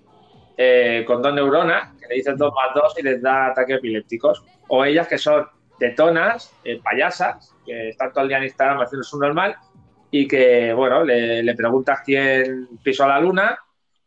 eh, 0.58 1.04
con 1.06 1.22
dos 1.22 1.34
neuronas, 1.34 1.96
que 2.00 2.08
le 2.08 2.16
dicen 2.16 2.38
dos 2.38 2.54
más 2.54 2.74
dos 2.74 2.94
y 2.98 3.04
les 3.04 3.22
da 3.22 3.48
ataques 3.48 3.78
epilépticos. 3.78 4.44
O 4.68 4.84
ellas 4.84 5.08
que 5.08 5.18
son 5.18 5.48
tetonas, 5.78 6.54
eh, 6.64 6.80
payasas, 6.84 7.56
que 7.66 7.90
están 7.90 8.12
todo 8.12 8.24
el 8.24 8.30
día 8.30 8.38
en 8.38 8.44
Instagram 8.46 8.82
haciendo 8.82 9.04
su 9.04 9.20
normal 9.20 9.56
y 10.12 10.28
que, 10.28 10.74
bueno, 10.74 11.04
le, 11.04 11.44
le 11.44 11.56
preguntas 11.56 12.02
quién 12.04 12.68
pisó 12.84 13.08
la 13.08 13.20
luna 13.20 13.58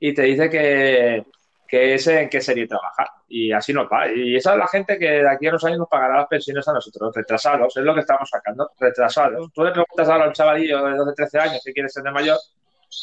y 0.04 0.12
te 0.12 0.22
dice 0.22 0.50
que, 0.50 1.24
que 1.68 1.94
es 1.94 2.04
en 2.08 2.28
qué 2.28 2.40
serie 2.40 2.66
trabaja. 2.66 3.08
Y 3.28 3.52
así 3.52 3.72
nos 3.72 3.86
va. 3.86 4.10
Y 4.12 4.34
esa 4.34 4.52
es 4.52 4.58
la 4.58 4.66
gente 4.66 4.98
que 4.98 5.08
de 5.08 5.30
aquí 5.30 5.46
a 5.46 5.50
unos 5.50 5.64
años 5.64 5.78
nos 5.78 5.88
pagará 5.88 6.16
las 6.16 6.26
pensiones 6.26 6.66
a 6.66 6.72
nosotros, 6.72 7.14
retrasados, 7.14 7.76
es 7.76 7.84
lo 7.84 7.94
que 7.94 8.00
estamos 8.00 8.28
sacando, 8.28 8.68
retrasados. 8.80 9.52
Tú 9.52 9.62
le 9.62 9.70
preguntas 9.70 10.08
a 10.08 10.18
los 10.18 10.32
chavalillos 10.32 10.82
de 10.84 10.96
12, 10.96 11.12
13 11.14 11.38
años 11.38 11.60
si 11.62 11.72
quieres 11.72 11.92
ser 11.92 12.02
de 12.02 12.10
mayor 12.10 12.36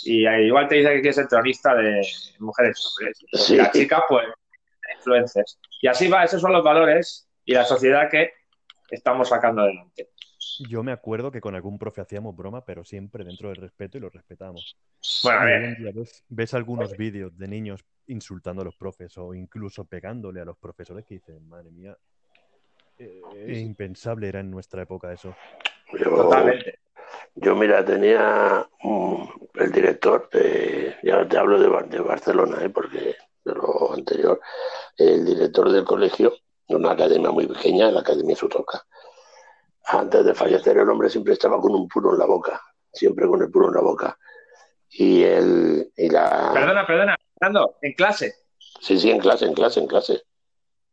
y 0.04 0.28
igual 0.28 0.68
te 0.68 0.76
dice 0.76 0.90
que 0.90 0.96
quieres 0.96 1.16
ser 1.16 1.28
tronista 1.30 1.74
de 1.74 2.02
mujeres 2.40 2.84
y 2.84 3.04
hombres. 3.06 3.18
Sí. 3.32 3.54
Y 3.54 3.58
las 3.58 3.72
chicas, 3.72 4.02
pues, 4.10 4.28
influencers. 4.98 5.58
Y 5.82 5.88
así 5.88 6.10
va, 6.10 6.26
esos 6.26 6.42
son 6.42 6.52
los 6.52 6.66
valores 6.66 7.30
y 7.46 7.54
la 7.54 7.64
sociedad 7.64 8.10
que 8.10 8.34
estamos 8.92 9.30
sacando 9.30 9.62
adelante. 9.62 10.10
Yo 10.70 10.84
me 10.84 10.92
acuerdo 10.92 11.32
que 11.32 11.42
con 11.42 11.56
algún 11.56 11.78
profe 11.78 12.02
hacíamos 12.02 12.36
broma, 12.36 12.64
pero 12.64 12.84
siempre 12.84 13.24
dentro 13.24 13.50
del 13.50 13.58
respeto 13.58 13.98
y 13.98 14.02
lo 14.02 14.10
respetamos. 14.10 14.78
Bueno, 15.24 15.40
a 15.40 15.44
Y 15.44 15.46
hoy 15.46 15.52
ver, 15.52 15.64
en 15.64 15.76
día 15.76 15.92
ves, 15.94 16.24
ves 16.30 16.54
algunos 16.54 16.96
vídeos 16.96 17.38
de 17.38 17.48
niños 17.48 17.84
insultando 18.08 18.62
a 18.62 18.66
los 18.66 18.76
profes 18.76 19.18
o 19.18 19.34
incluso 19.34 19.86
pegándole 19.86 20.42
a 20.42 20.46
los 20.46 20.58
profesores 20.58 21.06
que 21.06 21.16
dicen, 21.16 21.48
madre 21.48 21.72
mía, 21.72 21.98
eh, 22.98 23.22
es 23.48 23.60
impensable 23.60 24.28
era 24.28 24.40
en 24.40 24.52
nuestra 24.52 24.82
época 24.84 25.12
eso. 25.14 25.36
Yo, 25.94 26.10
totalmente. 26.10 26.80
yo, 27.36 27.56
mira, 27.56 27.84
tenía 27.84 28.68
mm, 28.84 29.24
el 29.56 29.72
director, 29.72 30.30
de, 30.32 30.96
ya 31.04 31.28
te 31.28 31.38
hablo 31.38 31.60
de 31.60 32.00
Barcelona, 32.00 32.64
¿eh? 32.64 32.70
porque 32.70 33.16
de 33.46 33.56
lo 33.56 33.94
anterior, 33.94 34.40
el 34.98 35.26
director 35.26 35.72
del 35.72 35.86
colegio, 35.86 36.34
de 36.68 36.76
una 36.76 36.92
academia 36.92 37.32
muy 37.32 37.48
pequeña, 37.48 37.92
la 37.92 38.02
Academia 38.02 38.36
Sutoca. 38.36 38.86
Antes 39.86 40.26
de 40.26 40.34
fallecer, 40.34 40.78
el 40.78 40.90
hombre 40.90 41.10
siempre 41.10 41.34
estaba 41.34 41.60
con 41.60 41.74
un 41.74 41.88
puro 41.88 42.14
en 42.14 42.20
la 42.20 42.26
boca, 42.26 42.62
siempre 42.92 43.28
con 43.28 43.42
el 43.42 43.50
puro 43.50 43.68
en 43.68 43.76
la 43.76 43.82
boca. 43.82 44.18
Y 44.90 45.24
él, 45.24 45.92
y 45.96 46.10
la. 46.10 46.52
Perdona, 46.54 46.86
perdona, 46.86 47.18
Fernando, 47.40 47.78
en 47.82 47.94
clase. 47.94 48.36
Sí, 48.82 49.00
sí, 49.00 49.12
en 49.12 49.20
clase, 49.20 49.46
en 49.46 49.54
clase, 49.54 49.80
en 49.80 49.88
clase. 49.88 50.24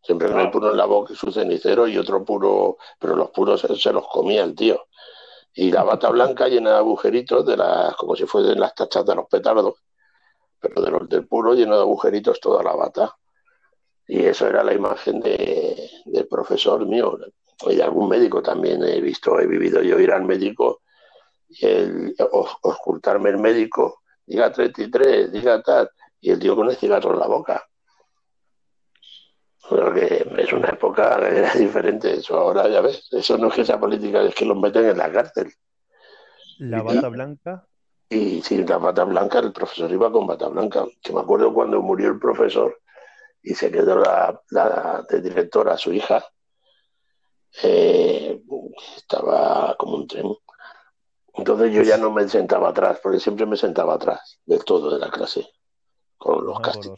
Siempre 0.02 0.28
con 0.28 0.40
el 0.40 0.50
puro 0.50 0.70
en 0.70 0.76
la 0.76 0.84
boca 0.84 1.12
y 1.12 1.16
su 1.16 1.32
cenicero 1.32 1.88
y 1.88 1.98
otro 1.98 2.24
puro, 2.24 2.78
pero 2.98 3.16
los 3.16 3.30
puros 3.30 3.60
se, 3.60 3.74
se 3.76 3.92
los 3.92 4.06
comía 4.06 4.44
el 4.44 4.54
tío. 4.54 4.86
Y 5.52 5.72
la 5.72 5.82
bata 5.82 6.10
blanca 6.10 6.48
llena 6.48 6.72
de 6.72 6.76
agujeritos, 6.76 7.44
de 7.44 7.56
las, 7.56 7.96
como 7.96 8.14
si 8.14 8.26
fuesen 8.26 8.60
las 8.60 8.74
tachas 8.74 9.04
de 9.04 9.14
los 9.14 9.26
petardos, 9.26 9.74
pero 10.60 10.82
de 10.82 10.90
los 10.90 11.08
del 11.08 11.26
puro 11.26 11.54
lleno 11.54 11.76
de 11.76 11.82
agujeritos 11.82 12.38
toda 12.40 12.62
la 12.62 12.74
bata. 12.74 13.16
Y 14.06 14.24
eso 14.24 14.46
era 14.46 14.62
la 14.62 14.74
imagen 14.74 15.18
de, 15.20 15.90
del 16.04 16.28
profesor 16.28 16.86
mío. 16.86 17.18
Y 17.60 17.80
algún 17.80 18.08
médico 18.08 18.42
también 18.42 18.82
he 18.82 19.00
visto, 19.00 19.40
he 19.40 19.46
vivido 19.46 19.82
yo 19.82 19.98
ir 19.98 20.12
al 20.12 20.24
médico 20.24 20.82
y 21.48 21.66
el, 21.66 22.14
ocultarme 22.18 23.30
el 23.30 23.38
médico, 23.38 24.02
diga 24.26 24.52
33, 24.52 25.32
diga 25.32 25.62
tal, 25.62 25.90
y 26.20 26.30
el 26.30 26.38
tío 26.38 26.56
con 26.56 26.68
el 26.68 26.76
cigarro 26.76 27.12
en 27.12 27.20
la 27.20 27.26
boca. 27.26 27.66
Creo 29.68 29.92
que 29.92 30.26
es 30.38 30.52
una 30.52 30.68
época 30.68 31.16
era 31.28 31.52
diferente. 31.54 32.14
Eso 32.14 32.36
ahora 32.36 32.68
ya 32.68 32.80
ves, 32.80 33.08
eso 33.10 33.36
no 33.38 33.48
es 33.48 33.54
que 33.54 33.64
sea 33.64 33.80
política, 33.80 34.22
es 34.22 34.34
que 34.34 34.44
los 34.44 34.58
meten 34.58 34.86
en 34.86 34.98
la 34.98 35.10
cárcel. 35.10 35.52
La 36.58 36.82
bata 36.82 37.08
blanca, 37.08 37.66
Y 38.08 38.42
sin 38.42 38.66
la 38.66 38.78
bata 38.78 39.04
blanca, 39.04 39.40
el 39.40 39.52
profesor 39.52 39.90
iba 39.90 40.10
con 40.12 40.26
bata 40.26 40.48
blanca. 40.48 40.84
Que 41.02 41.12
me 41.12 41.20
acuerdo 41.20 41.52
cuando 41.52 41.82
murió 41.82 42.10
el 42.10 42.18
profesor 42.18 42.80
y 43.42 43.54
se 43.54 43.70
quedó 43.70 43.98
la, 43.98 44.40
la 44.50 45.04
de 45.08 45.20
directora, 45.20 45.76
su 45.76 45.92
hija, 45.92 46.24
eh, 47.62 48.42
estaba 48.96 49.74
como 49.78 49.96
un 49.96 50.06
tren. 50.06 50.36
Entonces 51.34 51.72
yo 51.72 51.82
ya 51.82 51.96
no 51.98 52.10
me 52.10 52.28
sentaba 52.28 52.70
atrás, 52.70 52.98
porque 53.02 53.20
siempre 53.20 53.44
me 53.46 53.56
sentaba 53.56 53.94
atrás 53.94 54.38
del 54.46 54.64
todo 54.64 54.90
de 54.90 54.98
la 54.98 55.10
clase, 55.10 55.46
con 56.16 56.44
los, 56.46 56.56
casti- 56.62 56.88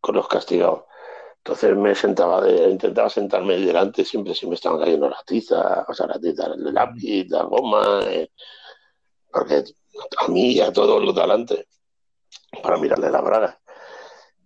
con 0.00 0.14
los 0.14 0.28
castigados. 0.28 0.84
Entonces 1.38 1.76
me 1.76 1.94
sentaba, 1.94 2.40
de, 2.42 2.70
intentaba 2.70 3.08
sentarme 3.10 3.56
delante, 3.56 4.04
siempre 4.04 4.34
se 4.34 4.46
me 4.46 4.54
estaban 4.54 4.78
cayendo 4.80 5.08
las 5.08 5.24
tizas, 5.24 5.84
o 5.88 5.94
sea, 5.94 6.06
las 6.06 6.20
tizas, 6.20 6.48
el 6.54 6.74
lápiz, 6.74 7.26
la 7.28 7.42
goma, 7.44 8.00
eh, 8.04 8.30
porque 9.32 9.64
a 10.24 10.28
mí 10.28 10.52
y 10.52 10.60
a 10.60 10.72
todos 10.72 11.02
los 11.02 11.14
de 11.14 11.20
adelante, 11.20 11.68
para 12.62 12.76
mirarle 12.76 13.10
la 13.10 13.20
braga. 13.20 13.60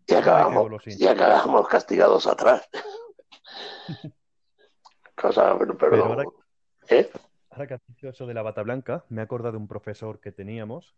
Y 0.08 0.14
golosín. 0.62 0.96
y 0.98 1.06
acabamos 1.06 1.68
castigados 1.68 2.26
atrás. 2.26 2.68
Cosa, 5.22 5.56
pero, 5.58 5.78
pero- 5.78 5.90
Pero 5.92 6.04
ahora- 6.04 6.24
¿eh? 6.88 7.08
Ahora 7.50 7.66
que 7.68 7.74
has 7.74 7.80
dicho 7.86 8.08
eso 8.08 8.26
de 8.26 8.34
la 8.34 8.42
bata 8.42 8.62
blanca, 8.62 9.04
me 9.08 9.20
he 9.20 9.24
acordado 9.24 9.52
de 9.52 9.58
un 9.58 9.68
profesor 9.68 10.18
que 10.20 10.32
teníamos 10.32 10.94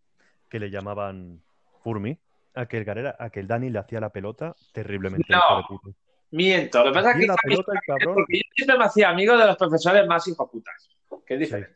que 0.48 0.58
le 0.60 0.70
llamaban 0.70 1.42
Furmi, 1.82 2.18
a 2.54 2.66
que 2.66 2.78
el, 2.78 2.84
Garera, 2.84 3.16
a 3.18 3.28
que 3.30 3.40
el 3.40 3.48
Dani 3.48 3.68
le 3.70 3.78
hacía 3.80 4.00
la 4.00 4.10
pelota 4.10 4.54
terriblemente. 4.72 5.26
No. 5.30 5.40
de. 5.84 5.92
Miento. 6.30 6.78
Lo 6.84 6.90
que 6.90 6.94
pasa 6.94 7.10
es 7.12 7.16
que 7.20 7.26
la 7.26 7.36
pelota 7.36 7.72
el 7.74 7.80
cabrón. 7.86 8.14
porque 8.14 8.36
yo 8.38 8.42
siempre 8.54 8.78
me 8.78 8.84
hacía 8.84 9.08
amigo 9.10 9.36
de 9.36 9.46
los 9.46 9.56
profesores 9.56 10.06
más 10.06 10.26
hijoputas. 10.26 10.88
Que 11.26 11.34
es 11.34 11.40
diferente. 11.40 11.74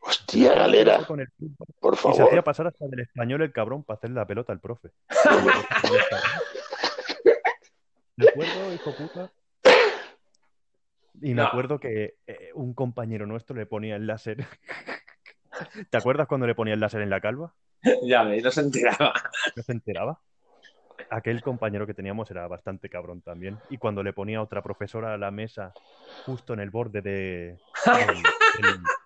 Hostia, 0.00 0.54
galera, 0.54 1.04
Con 1.06 1.20
el 1.20 1.28
fútbol. 1.28 1.66
por 1.80 1.94
Y 1.94 1.96
se 1.98 2.08
hacía 2.08 2.24
favor. 2.26 2.44
pasar 2.44 2.66
hasta 2.66 2.86
del 2.88 3.00
español 3.00 3.42
el 3.42 3.52
cabrón 3.52 3.84
para 3.84 3.96
hacerle 3.98 4.16
la 4.16 4.26
pelota 4.26 4.52
al 4.52 4.60
profe. 4.60 4.90
Me 8.16 8.28
acuerdo, 8.28 8.72
hijo 8.74 8.94
puta. 8.96 9.30
Y 11.20 11.34
me 11.34 11.42
No. 11.42 11.48
acuerdo 11.48 11.78
que 11.78 12.14
eh, 12.26 12.50
un 12.54 12.74
compañero 12.74 13.26
nuestro 13.26 13.56
le 13.56 13.66
ponía 13.66 13.96
el 13.96 14.06
láser. 14.06 14.38
¿Te 15.90 15.96
acuerdas 15.96 16.26
cuando 16.26 16.46
le 16.46 16.54
ponía 16.54 16.74
el 16.74 16.80
láser 16.80 17.02
en 17.02 17.10
la 17.10 17.20
calva? 17.20 17.54
ya 18.02 18.22
veis, 18.24 18.42
no 18.42 18.50
se 18.50 18.62
enteraba. 18.62 19.12
No 19.54 19.62
se 19.62 19.72
enteraba. 19.72 20.20
Aquel 21.10 21.42
compañero 21.42 21.86
que 21.86 21.94
teníamos 21.94 22.30
era 22.30 22.46
bastante 22.48 22.88
cabrón 22.88 23.20
también. 23.20 23.58
Y 23.68 23.78
cuando 23.78 24.02
le 24.02 24.12
ponía 24.12 24.40
otra 24.42 24.62
profesora 24.62 25.14
a 25.14 25.18
la 25.18 25.30
mesa, 25.30 25.72
justo 26.24 26.54
en 26.54 26.60
el 26.60 26.70
borde 26.70 27.02
de, 27.02 27.58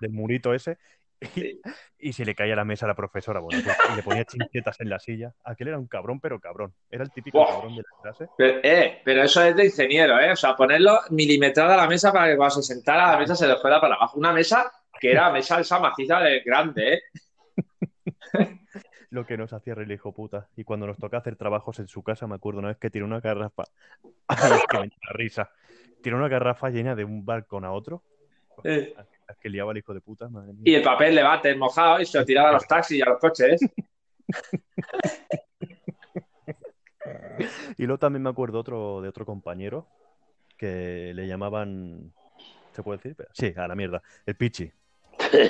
del 0.00 0.12
murito 0.12 0.54
ese, 0.54 0.78
y, 1.20 1.60
y 1.98 2.12
se 2.12 2.24
le 2.24 2.34
caía 2.34 2.56
la 2.56 2.64
mesa 2.64 2.86
a 2.86 2.88
la 2.88 2.94
profesora, 2.94 3.40
bueno, 3.40 3.62
pues, 3.64 3.76
y 3.92 3.96
le 3.96 4.02
ponía 4.02 4.24
chinchetas 4.24 4.80
en 4.80 4.90
la 4.90 4.98
silla. 4.98 5.34
Aquel 5.44 5.68
era 5.68 5.78
un 5.78 5.86
cabrón, 5.86 6.20
pero 6.20 6.40
cabrón. 6.40 6.74
Era 6.90 7.04
el 7.04 7.10
típico 7.10 7.44
cabrón 7.44 7.76
de 7.76 7.82
la 7.82 8.02
clase. 8.02 8.28
Pero, 8.36 8.60
eh, 8.62 9.00
pero 9.04 9.22
eso 9.22 9.42
es 9.42 9.56
de 9.56 9.66
ingeniero, 9.66 10.18
¿eh? 10.20 10.32
O 10.32 10.36
sea, 10.36 10.54
ponerlo 10.54 11.00
milimetrada 11.10 11.74
a 11.74 11.78
la 11.78 11.88
mesa 11.88 12.12
para 12.12 12.28
que 12.30 12.36
cuando 12.36 12.56
se 12.56 12.74
sentara 12.74 13.12
la 13.12 13.18
mesa 13.18 13.34
se 13.34 13.48
le 13.48 13.56
fuera 13.56 13.80
para 13.80 13.96
abajo. 13.96 14.18
Una 14.18 14.32
mesa 14.32 14.70
que 15.00 15.10
era 15.10 15.30
mesa 15.30 15.60
esa 15.60 15.78
maciza 15.78 16.20
de 16.20 16.40
grande, 16.40 16.94
¿eh? 16.94 17.02
Lo 19.10 19.24
que 19.24 19.38
nos 19.38 19.52
hacía 19.54 19.74
reír, 19.74 19.90
hijo 19.90 20.12
puta. 20.12 20.48
Y 20.54 20.64
cuando 20.64 20.86
nos 20.86 20.98
toca 20.98 21.16
hacer 21.16 21.36
trabajos 21.36 21.78
en 21.78 21.88
su 21.88 22.02
casa, 22.02 22.26
me 22.26 22.34
acuerdo 22.34 22.58
una 22.58 22.68
vez 22.68 22.76
que 22.76 22.90
tiró 22.90 23.06
una 23.06 23.20
garrafa. 23.20 23.64
Que 24.70 24.78
me 24.78 24.90
risa. 25.14 25.50
Tiró 26.02 26.18
una 26.18 26.28
garrafa 26.28 26.68
llena 26.68 26.94
de 26.94 27.04
un 27.04 27.24
balcón 27.24 27.64
a 27.64 27.72
otro. 27.72 28.02
Eh. 28.64 28.94
Que 29.40 29.48
liaba 29.50 29.72
el 29.72 29.78
hijo 29.78 29.92
de 29.94 30.00
puta, 30.00 30.28
madre 30.28 30.52
mía. 30.52 30.62
Y 30.64 30.74
el 30.74 30.82
papel 30.82 31.14
de 31.14 31.22
bate 31.22 31.54
mojado 31.54 32.00
y 32.00 32.06
se 32.06 32.18
lo 32.18 32.24
tiraba 32.24 32.50
a 32.50 32.52
los 32.54 32.66
taxis 32.66 32.98
y 32.98 33.02
a 33.02 33.06
los 33.06 33.18
coches. 33.18 33.60
Y 37.78 37.84
luego 37.86 37.98
también 37.98 38.22
me 38.22 38.30
acuerdo 38.30 38.58
otro, 38.58 39.00
de 39.00 39.08
otro 39.08 39.24
compañero 39.24 39.86
que 40.56 41.12
le 41.14 41.26
llamaban. 41.26 42.12
¿Se 42.72 42.82
puede 42.82 42.98
decir? 42.98 43.16
Sí, 43.32 43.54
a 43.56 43.66
la 43.68 43.74
mierda. 43.74 44.02
El 44.26 44.34
Pichi. 44.34 44.70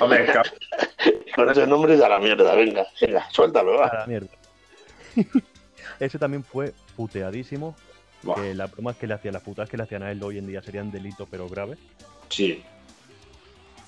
Hombre. 0.01 0.27
Con 1.35 1.49
ese 1.49 1.67
nombre 1.67 1.97
da 1.97 2.09
la 2.09 2.19
mierda, 2.19 2.55
venga, 2.55 2.85
venga, 3.01 3.29
suéltalo, 3.31 3.81
A 3.83 3.87
va. 3.87 3.93
la 3.99 4.07
mierda. 4.07 4.29
Ese 5.99 6.17
también 6.19 6.43
fue 6.43 6.73
puteadísimo. 6.95 7.75
Buah, 8.23 8.35
Que 8.35 8.53
las 8.53 8.71
bromas 8.71 8.95
que 8.97 9.07
le 9.07 9.13
hacían, 9.15 9.33
las 9.33 9.43
putas 9.43 9.69
que 9.69 9.77
le 9.77 9.83
hacían 9.83 10.03
a 10.03 10.11
él 10.11 10.21
hoy 10.23 10.37
en 10.37 10.47
día 10.47 10.61
serían 10.61 10.91
delito, 10.91 11.27
pero 11.29 11.47
grave. 11.49 11.77
sí. 12.29 12.63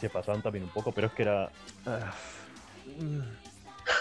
Se 0.02 0.10
pasaban 0.10 0.42
también 0.42 0.64
un 0.66 0.72
poco, 0.72 0.92
pero 0.92 1.08
es 1.08 1.14
que 1.14 1.22
era. 1.22 1.48
ah, 1.86 2.12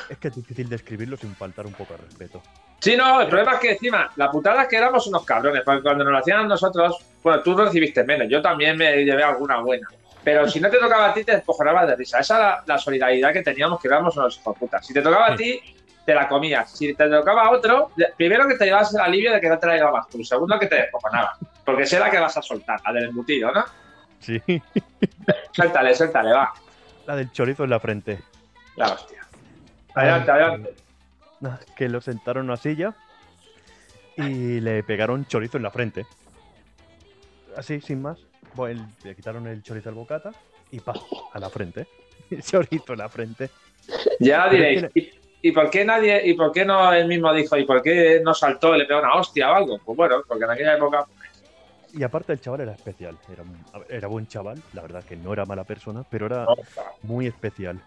Es 0.09 0.19
que 0.19 0.29
es 0.29 0.35
difícil 0.35 0.69
describirlo 0.69 1.17
sin 1.17 1.35
faltar 1.37 1.67
un 1.67 1.73
poco 1.75 1.93
al 1.95 2.01
respeto. 2.01 2.43
Sí, 2.81 2.97
no, 2.97 3.21
el 3.21 3.29
problema 3.29 3.53
es 3.55 3.61
que 3.61 3.71
encima, 3.73 4.11
la 4.17 4.31
putada 4.31 4.63
es 4.63 4.69
que 4.69 4.77
éramos 4.77 5.07
unos 5.07 5.25
cabrones, 5.27 5.63
porque 5.63 5.83
cuando 5.83 6.03
nos 6.03 6.13
lo 6.15 6.19
hacían 6.19 6.41
a 6.41 6.45
nosotros, 6.45 6.99
bueno, 7.23 7.43
tú 7.43 7.55
recibiste 7.55 8.03
menos, 8.05 8.27
yo 8.31 8.41
también 8.41 8.79
me 8.79 9.05
llevé 9.05 9.23
alguna 9.23 9.61
buena. 9.61 9.87
Pero 10.25 10.49
si 10.49 10.59
no 10.61 10.71
te 10.71 10.79
tocaba 10.79 11.11
a 11.11 11.15
ti, 11.15 11.23
te 11.25 11.33
descojonabas 11.33 11.87
de 11.89 11.97
risa. 11.97 12.19
Esa 12.21 12.37
era 12.39 12.63
la 12.67 12.79
solidaridad 12.79 13.33
que 13.35 13.43
teníamos, 13.43 13.81
que 13.81 13.89
éramos 13.89 14.17
unos 14.17 14.39
hijos 14.39 14.57
putas. 14.59 14.87
Si 14.87 14.95
te 14.95 15.03
tocaba 15.03 15.33
a 15.33 15.37
ti, 15.37 15.61
te 16.07 16.15
la 16.15 16.27
comías. 16.29 16.71
Si 16.77 16.95
te 16.95 17.09
tocaba 17.09 17.43
a 17.47 17.51
otro, 17.51 17.91
de- 17.97 18.09
primero 18.17 18.47
que 18.49 18.55
te 18.57 18.65
llevabas 18.67 18.95
el 18.95 19.01
alivio 19.01 19.33
de 19.33 19.41
que 19.41 19.49
no 19.49 19.59
te 19.59 19.67
la 19.67 19.77
llevabas 19.77 20.09
tú. 20.09 20.23
Segundo 20.25 20.59
que 20.59 20.67
te 20.67 20.77
descojonabas. 20.77 21.39
Porque 21.65 21.87
sé 21.87 21.99
la 21.99 22.11
que 22.11 22.19
vas 22.19 22.37
a 22.37 22.43
soltar, 22.43 22.81
la 22.87 22.93
del 22.93 23.05
embutido, 23.11 23.51
¿no? 23.53 23.65
Sí. 24.21 24.41
Suéltale, 25.53 25.95
suéltale, 25.95 26.33
va. 26.33 26.53
La 27.07 27.17
del 27.17 27.33
chorizo 27.33 27.65
en 27.65 27.71
la 27.71 27.81
frente. 27.81 28.21
La 28.77 28.93
hostia. 28.93 29.27
Adelante, 29.95 30.31
adelante. 30.31 30.75
Que 31.75 31.89
lo 31.89 32.01
sentaron 32.01 32.45
en 32.45 32.51
una 32.51 32.57
silla 32.57 32.95
y 34.17 34.61
le 34.61 34.83
pegaron 34.83 35.27
chorizo 35.27 35.57
en 35.57 35.63
la 35.63 35.71
frente. 35.71 36.07
Así, 37.57 37.81
sin 37.81 38.03
más. 38.03 38.19
Bueno, 38.55 38.89
le 39.05 39.15
quitaron 39.15 39.47
el 39.47 39.63
chorizo 39.63 39.89
al 39.89 39.95
bocata 39.95 40.33
y 40.71 40.81
pa, 40.81 40.95
a 41.33 41.39
la 41.39 41.51
frente. 41.51 41.87
chorizo 42.43 42.93
en 42.93 42.99
la 42.99 43.09
frente. 43.09 43.51
Ya 44.21 44.49
diréis, 44.49 44.87
¿y, 45.43 45.53
por 45.53 45.71
qué 45.71 45.85
nadie, 45.85 46.27
y 46.29 46.35
por 46.35 46.53
qué 46.53 46.65
no 46.65 46.93
él 46.93 47.09
mismo 47.09 47.33
dijo, 47.33 47.57
y 47.57 47.65
por 47.65 47.83
qué 47.83 48.21
no 48.23 48.35
saltó 48.35 48.75
y 48.75 48.79
le 48.79 48.85
pegó 48.85 49.01
una 49.01 49.15
hostia 49.15 49.51
o 49.51 49.55
algo? 49.55 49.79
Pues 49.85 49.97
bueno, 49.97 50.23
porque 50.29 50.45
en 50.45 50.51
aquella 50.51 50.77
época. 50.77 51.07
Y 51.93 52.03
aparte 52.05 52.33
el 52.33 52.41
chaval 52.41 52.61
era 52.61 52.73
especial, 52.73 53.19
era, 53.33 53.45
era 53.89 54.09
buen 54.09 54.27
chaval, 54.27 54.63
la 54.73 54.83
verdad 54.83 55.05
que 55.05 55.17
no 55.17 55.33
era 55.33 55.45
mala 55.45 55.65
persona, 55.65 56.05
pero 56.09 56.27
era 56.27 56.47
muy 57.03 57.27
especial. 57.27 57.83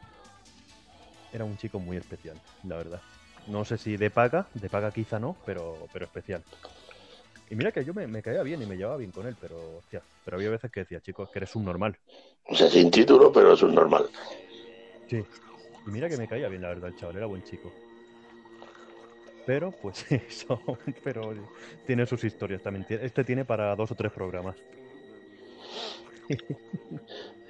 Era 1.31 1.45
un 1.45 1.57
chico 1.57 1.79
muy 1.79 1.97
especial, 1.97 2.37
la 2.63 2.77
verdad. 2.77 3.01
No 3.47 3.65
sé 3.65 3.77
si 3.77 3.97
de 3.97 4.09
paga, 4.09 4.47
de 4.53 4.69
paga 4.69 4.91
quizá 4.91 5.19
no, 5.19 5.37
pero, 5.45 5.87
pero 5.91 6.05
especial. 6.05 6.43
Y 7.49 7.55
mira 7.55 7.71
que 7.71 7.85
yo 7.85 7.93
me, 7.93 8.21
caía 8.21 8.43
bien 8.43 8.61
y 8.61 8.65
me 8.65 8.75
llevaba 8.75 8.97
bien 8.97 9.11
con 9.11 9.25
él, 9.25 9.35
pero 9.39 9.77
hostia, 9.77 10.01
pero 10.25 10.37
había 10.37 10.49
veces 10.49 10.71
que 10.71 10.81
decía, 10.81 10.99
chicos, 11.01 11.29
que 11.29 11.39
eres 11.39 11.55
un 11.55 11.63
normal. 11.63 11.97
O 12.45 12.55
sea, 12.55 12.69
sin 12.69 12.91
título, 12.91 13.31
pero 13.31 13.53
es 13.53 13.61
un 13.63 13.73
normal. 13.75 14.09
Sí. 15.07 15.23
Y 15.85 15.89
mira 15.91 16.09
que 16.09 16.17
me 16.17 16.27
caía 16.27 16.47
bien, 16.49 16.61
la 16.61 16.69
verdad, 16.69 16.89
el 16.89 16.95
chaval, 16.95 17.17
era 17.17 17.25
buen 17.25 17.43
chico. 17.43 17.71
Pero, 19.45 19.71
pues 19.71 20.05
eso, 20.11 20.59
pero 21.03 21.33
tiene 21.85 22.05
sus 22.05 22.23
historias 22.23 22.61
también. 22.61 22.85
Este 22.89 23.23
tiene 23.23 23.45
para 23.45 23.75
dos 23.75 23.91
o 23.91 23.95
tres 23.95 24.11
programas. 24.11 24.55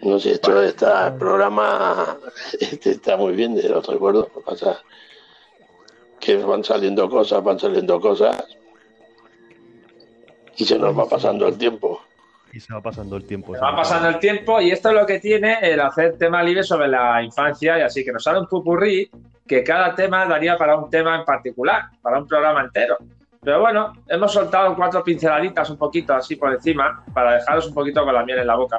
No 0.01 0.19
sé, 0.19 0.31
esto 0.31 0.61
está, 0.61 1.07
el 1.07 1.13
programa 1.15 2.17
este 2.59 2.91
está 2.91 3.15
muy 3.15 3.33
bien 3.33 3.55
de 3.55 3.69
los 3.69 3.85
recuerdos. 3.87 4.27
que 4.29 4.41
pasa 4.41 4.83
que 6.19 6.37
van 6.37 6.63
saliendo 6.63 7.09
cosas, 7.09 7.43
van 7.43 7.59
saliendo 7.59 7.99
cosas 7.99 8.43
y 10.55 10.65
se 10.65 10.79
nos 10.79 10.97
va 10.97 11.07
pasando 11.07 11.47
el 11.47 11.57
tiempo. 11.57 11.92
Y 12.53 12.59
se 12.59 12.71
va 12.71 12.81
pasando 12.81 13.17
el 13.17 13.25
tiempo. 13.25 13.55
Se 13.55 13.61
va 13.61 13.75
pasando 13.75 14.09
el 14.09 14.19
tiempo 14.19 14.61
y 14.61 14.69
esto 14.69 14.89
es 14.89 14.95
lo 14.95 15.07
que 15.07 15.19
tiene 15.19 15.57
el 15.61 15.79
hacer 15.79 16.19
tema 16.19 16.43
libre 16.43 16.61
sobre 16.61 16.87
la 16.87 17.23
infancia 17.23 17.79
y 17.79 17.81
así 17.81 18.05
que 18.05 18.11
nos 18.11 18.23
sale 18.23 18.39
un 18.39 18.47
pupurrí 18.47 19.09
que 19.47 19.63
cada 19.63 19.95
tema 19.95 20.25
daría 20.27 20.55
para 20.55 20.77
un 20.77 20.87
tema 20.87 21.15
en 21.15 21.25
particular, 21.25 21.85
para 22.03 22.19
un 22.19 22.27
programa 22.27 22.61
entero. 22.61 22.97
Pero 23.41 23.59
bueno, 23.59 23.93
hemos 24.07 24.31
soltado 24.31 24.75
cuatro 24.75 25.03
pinceladitas 25.03 25.67
un 25.71 25.77
poquito 25.77 26.13
así 26.13 26.35
por 26.35 26.53
encima 26.53 27.03
para 27.11 27.33
dejaros 27.33 27.67
un 27.67 27.73
poquito 27.73 28.05
con 28.05 28.13
la 28.13 28.23
miel 28.23 28.37
en 28.37 28.47
la 28.47 28.55
boca. 28.55 28.77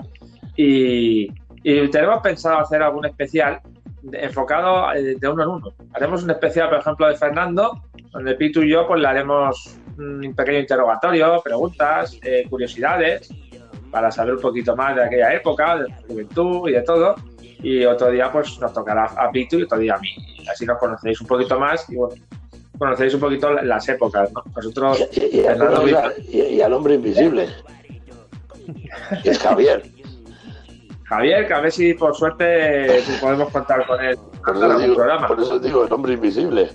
Y, 0.57 1.29
y 1.65 1.91
tenemos 1.91 2.23
pensado 2.23 2.61
hacer 2.61 2.81
algún 2.81 3.07
especial 3.07 3.61
enfocado 4.13 4.93
eh, 4.93 5.17
de 5.19 5.29
uno 5.29 5.43
en 5.43 5.49
uno. 5.49 5.73
Haremos 5.93 6.23
un 6.23 6.31
especial, 6.31 6.69
por 6.69 6.79
ejemplo, 6.79 7.09
de 7.09 7.17
Fernando, 7.17 7.83
donde 8.13 8.35
Pitu 8.35 8.63
y 8.63 8.71
yo 8.71 8.87
pues 8.87 9.01
le 9.01 9.09
haremos 9.09 9.79
un 9.99 10.35
pequeño 10.35 10.59
interrogatorio, 10.61 11.41
preguntas, 11.43 12.19
eh, 12.23 12.47
curiosidades, 12.49 13.31
para 13.95 14.11
saber 14.11 14.35
un 14.35 14.41
poquito 14.41 14.75
más 14.75 14.97
de 14.97 15.05
aquella 15.05 15.33
época, 15.33 15.77
de 15.77 15.89
la 15.89 15.97
juventud 16.09 16.69
y 16.69 16.73
de 16.73 16.83
todo. 16.83 17.15
Y 17.63 17.85
otro 17.85 18.11
día 18.11 18.31
pues 18.33 18.59
nos 18.59 18.73
tocará 18.73 19.05
a 19.05 19.31
Pitu 19.31 19.61
y 19.61 19.63
otro 19.63 19.79
día 19.79 19.95
a 19.95 19.99
mí. 20.01 20.09
Así 20.51 20.67
nos 20.67 20.79
conocéis 20.79 21.21
un 21.21 21.29
poquito 21.29 21.61
más 21.61 21.89
y 21.89 21.95
bueno, 21.95 22.17
conocéis 22.77 23.15
un 23.15 23.21
poquito 23.21 23.53
las 23.53 23.89
épocas, 23.89 24.33
¿no? 24.33 24.43
Nosotros... 24.57 25.09
Y, 25.13 26.61
al 26.61 26.73
hombre 26.73 26.95
invisible. 26.95 27.49
es 29.23 29.39
Javier. 29.39 29.85
Javier, 31.05 31.47
que 31.47 31.55
a 31.55 31.61
ver 31.61 31.71
si 31.71 31.95
por 31.95 32.17
suerte 32.17 33.01
podemos 33.21 33.49
contar 33.51 33.87
con 33.87 34.05
él 34.05 34.19
por 34.45 34.57
eso, 34.57 34.79
digo, 34.81 34.95
programa. 34.97 35.29
por 35.29 35.41
eso 35.41 35.59
digo, 35.61 35.85
el 35.87 35.93
hombre 35.93 36.15
invisible. 36.15 36.69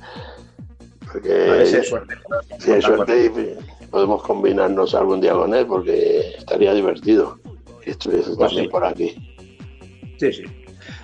Porque 1.11 1.65
si 1.65 1.76
hay 1.76 1.84
suerte, 1.84 2.15
si 2.59 2.72
hay 2.72 2.82
suerte 2.82 3.26
y 3.26 3.78
podemos 3.89 4.23
combinarnos 4.23 4.95
algún 4.95 5.21
día 5.21 5.33
con 5.33 5.53
él, 5.53 5.65
porque 5.65 6.35
estaría 6.37 6.73
divertido 6.73 7.39
que 7.81 7.91
estuviese 7.91 8.35
pues 8.35 8.49
también 8.49 8.69
por 8.69 8.85
aquí. 8.85 9.15
Sí, 10.17 10.33
sí. 10.33 10.43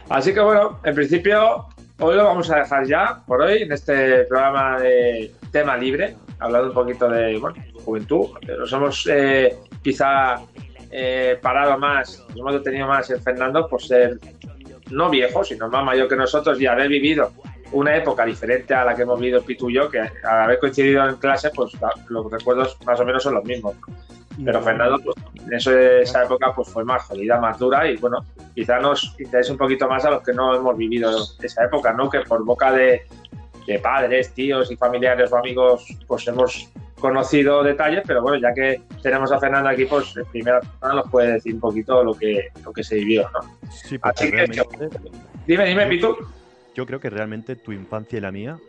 Así 0.09 0.33
que 0.33 0.39
bueno, 0.39 0.79
en 0.83 0.95
principio 0.95 1.67
hoy 1.99 2.15
lo 2.15 2.25
vamos 2.25 2.49
a 2.51 2.57
dejar 2.57 2.85
ya 2.85 3.23
por 3.25 3.41
hoy 3.41 3.63
en 3.63 3.71
este 3.71 4.25
programa 4.25 4.79
de 4.79 5.31
tema 5.51 5.77
libre, 5.77 6.17
hablando 6.39 6.69
un 6.69 6.73
poquito 6.73 7.09
de 7.09 7.37
bueno, 7.39 7.55
juventud. 7.83 8.27
Nos 8.47 8.71
hemos 8.73 9.07
eh, 9.11 9.57
quizá 9.81 10.41
eh, 10.91 11.37
parado 11.41 11.77
más, 11.77 12.23
nos 12.29 12.37
hemos 12.37 12.53
detenido 12.53 12.87
más 12.87 13.09
en 13.09 13.21
Fernando 13.21 13.67
por 13.67 13.81
ser 13.81 14.19
no 14.91 15.09
viejo, 15.09 15.43
sino 15.43 15.69
más 15.69 15.83
mayor 15.83 16.07
que 16.07 16.15
nosotros 16.15 16.61
y 16.61 16.67
haber 16.67 16.89
vivido 16.89 17.31
una 17.71 17.95
época 17.95 18.25
diferente 18.25 18.73
a 18.73 18.85
la 18.85 18.95
que 18.95 19.03
hemos 19.03 19.19
vivido 19.19 19.41
Pitu 19.41 19.69
y 19.69 19.75
yo, 19.75 19.89
que 19.89 19.99
al 19.99 20.11
haber 20.23 20.59
coincidido 20.59 21.07
en 21.07 21.15
clase, 21.15 21.49
pues 21.55 21.73
los 22.09 22.31
recuerdos 22.31 22.77
más 22.85 22.99
o 22.99 23.05
menos 23.05 23.23
son 23.23 23.35
los 23.35 23.43
mismos. 23.43 23.75
Pero 24.43 24.61
Fernando, 24.61 24.99
pues, 25.03 25.15
en 25.45 26.01
esa 26.01 26.23
época, 26.23 26.53
pues 26.53 26.67
fue 26.69 26.83
más 26.83 27.03
jodida, 27.03 27.39
más 27.39 27.57
dura 27.57 27.89
y 27.89 27.95
bueno, 27.97 28.25
quizá 28.53 28.79
nos 28.79 29.15
interese 29.17 29.51
un 29.51 29.57
poquito 29.57 29.87
más 29.87 30.03
a 30.05 30.11
los 30.11 30.23
que 30.23 30.33
no 30.33 30.55
hemos 30.55 30.77
vivido 30.77 31.09
esa 31.41 31.63
época, 31.63 31.93
¿no? 31.93 32.09
Que 32.09 32.19
por 32.21 32.43
boca 32.43 32.71
de, 32.71 33.03
de 33.65 33.79
padres, 33.79 34.33
tíos 34.33 34.71
y 34.71 34.75
familiares 34.75 35.31
o 35.31 35.37
amigos, 35.37 35.85
pues 36.07 36.27
hemos 36.27 36.69
conocido 36.99 37.63
detalles, 37.63 38.03
pero 38.05 38.21
bueno, 38.21 38.37
ya 38.37 38.53
que 38.53 38.81
tenemos 39.01 39.31
a 39.31 39.39
Fernando 39.39 39.69
aquí, 39.69 39.85
pues 39.85 40.15
en 40.17 40.25
primera 40.25 40.59
persona 40.59 40.95
nos 40.95 41.09
puede 41.09 41.33
decir 41.33 41.53
un 41.53 41.59
poquito 41.59 42.03
lo 42.03 42.13
que, 42.13 42.49
lo 42.63 42.73
que 42.73 42.83
se 42.83 42.95
vivió, 42.95 43.29
¿no? 43.31 43.69
Sí, 43.69 43.97
Así 44.01 44.31
que, 44.31 44.47
dime, 45.45 45.65
dime, 45.65 45.87
Pitu. 45.87 46.17
Yo 46.75 46.85
creo 46.85 46.99
que 46.99 47.09
realmente 47.09 47.55
tu 47.55 47.71
infancia 47.71 48.17
y 48.17 48.21
la 48.21 48.31
mía 48.31 48.59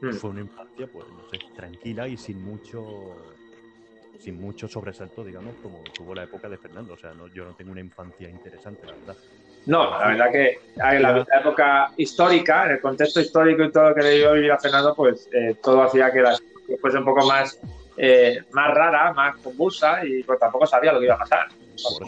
hmm. 0.00 0.12
fue 0.12 0.30
una 0.30 0.40
infancia, 0.40 0.86
pues, 0.90 1.06
no 1.08 1.28
sé, 1.30 1.38
tranquila 1.54 2.08
y 2.08 2.16
sin 2.16 2.42
mucho 2.42 3.16
sin 4.18 4.40
mucho 4.40 4.66
sobresalto, 4.66 5.22
digamos, 5.22 5.54
como 5.62 5.78
tuvo 5.94 6.14
la 6.14 6.24
época 6.24 6.48
de 6.48 6.58
Fernando. 6.58 6.94
O 6.94 6.96
sea, 6.96 7.12
no, 7.12 7.28
yo 7.28 7.44
no 7.44 7.52
tengo 7.52 7.72
una 7.72 7.80
infancia 7.80 8.28
interesante, 8.28 8.86
la 8.86 8.94
verdad. 8.94 9.16
No, 9.66 9.90
la 9.90 10.08
verdad 10.08 10.32
que 10.32 10.60
en 10.76 11.02
la, 11.02 11.26
época 11.40 11.92
histórica, 11.96 12.66
en 12.66 12.72
el 12.72 12.80
contexto 12.80 13.20
histórico 13.20 13.64
y 13.64 13.70
todo 13.70 13.90
lo 13.90 13.94
que 13.94 14.02
le 14.02 14.10
dio 14.16 14.32
vivir 14.32 14.52
a 14.52 14.58
Fernando, 14.58 14.94
pues 14.94 15.28
eh, 15.32 15.56
todo 15.62 15.82
hacía 15.82 16.10
que, 16.10 16.22
las, 16.22 16.42
fuese 16.80 16.98
un 16.98 17.04
poco 17.04 17.26
más, 17.26 17.60
eh, 17.96 18.42
más 18.52 18.74
rara, 18.74 19.12
más 19.12 19.36
convulsa 19.36 20.04
y 20.04 20.22
pues 20.22 20.38
tampoco 20.38 20.66
sabía 20.66 20.92
lo 20.92 21.00
que 21.00 21.06
iba 21.06 21.14
a 21.14 21.18
pasar. 21.18 21.48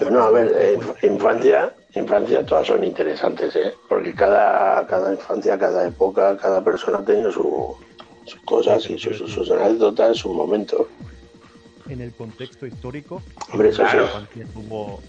Bueno, 0.01 0.24
a 0.24 0.30
ver, 0.30 0.53
eh, 0.57 0.78
infancia, 1.03 1.74
infancia 1.95 2.45
todas 2.47 2.66
son 2.66 2.84
interesantes, 2.84 3.55
¿eh? 3.57 3.74
porque 3.88 4.14
cada, 4.14 4.86
cada 4.86 5.12
infancia, 5.12 5.59
cada 5.59 5.88
época, 5.88 6.36
cada 6.36 6.62
persona 6.62 7.05
tiene 7.05 7.30
sus 7.32 7.76
cosas 8.45 8.88
y 8.88 8.99
sus, 8.99 9.18
sus 9.18 9.51
anécdotas, 9.51 10.18
sus 10.18 10.32
momentos 10.32 10.86
en 11.91 12.01
el 12.01 12.12
contexto 12.14 12.66
histórico, 12.66 13.20
Hombre, 13.53 13.70
eso 13.70 13.82
claro. 13.82 14.09
no 14.34 14.61
hubo 14.61 15.01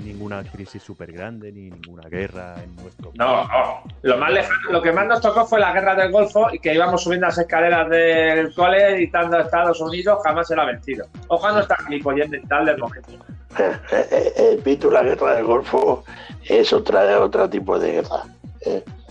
ninguna 0.00 0.42
crisis 0.42 0.82
súper 0.82 1.12
grande 1.12 1.52
ni 1.52 1.70
ninguna 1.70 2.08
guerra 2.08 2.54
en 2.62 2.74
nuestro 2.76 3.10
país. 3.10 3.18
No, 3.18 3.44
no. 3.46 3.82
Lo, 4.02 4.16
más 4.16 4.32
lejano, 4.32 4.70
lo 4.70 4.80
que 4.80 4.92
más 4.92 5.06
nos 5.06 5.20
tocó 5.20 5.44
fue 5.44 5.60
la 5.60 5.72
guerra 5.72 5.94
del 5.94 6.10
Golfo 6.10 6.48
y 6.52 6.58
que 6.58 6.74
íbamos 6.74 7.02
subiendo 7.02 7.26
las 7.26 7.36
escaleras 7.36 7.88
del 7.90 8.54
cole 8.54 8.92
gritando 8.92 9.36
a 9.36 9.42
Estados 9.42 9.78
Unidos 9.80 10.20
jamás 10.24 10.48
será 10.48 10.64
vencido. 10.64 11.06
Ojalá 11.28 11.56
no 11.56 11.60
está 11.60 11.76
ni 11.90 12.00
mental 12.00 12.64
del 12.64 12.78
momento. 12.78 13.10
El 13.58 13.72
eh, 13.92 14.08
eh, 14.10 14.60
eh, 14.64 14.90
la 14.90 15.02
guerra 15.02 15.36
del 15.36 15.44
Golfo 15.44 16.04
es 16.44 16.72
otra, 16.72 17.20
otro 17.20 17.48
tipo 17.48 17.78
de 17.78 17.92
guerra. 17.92 18.24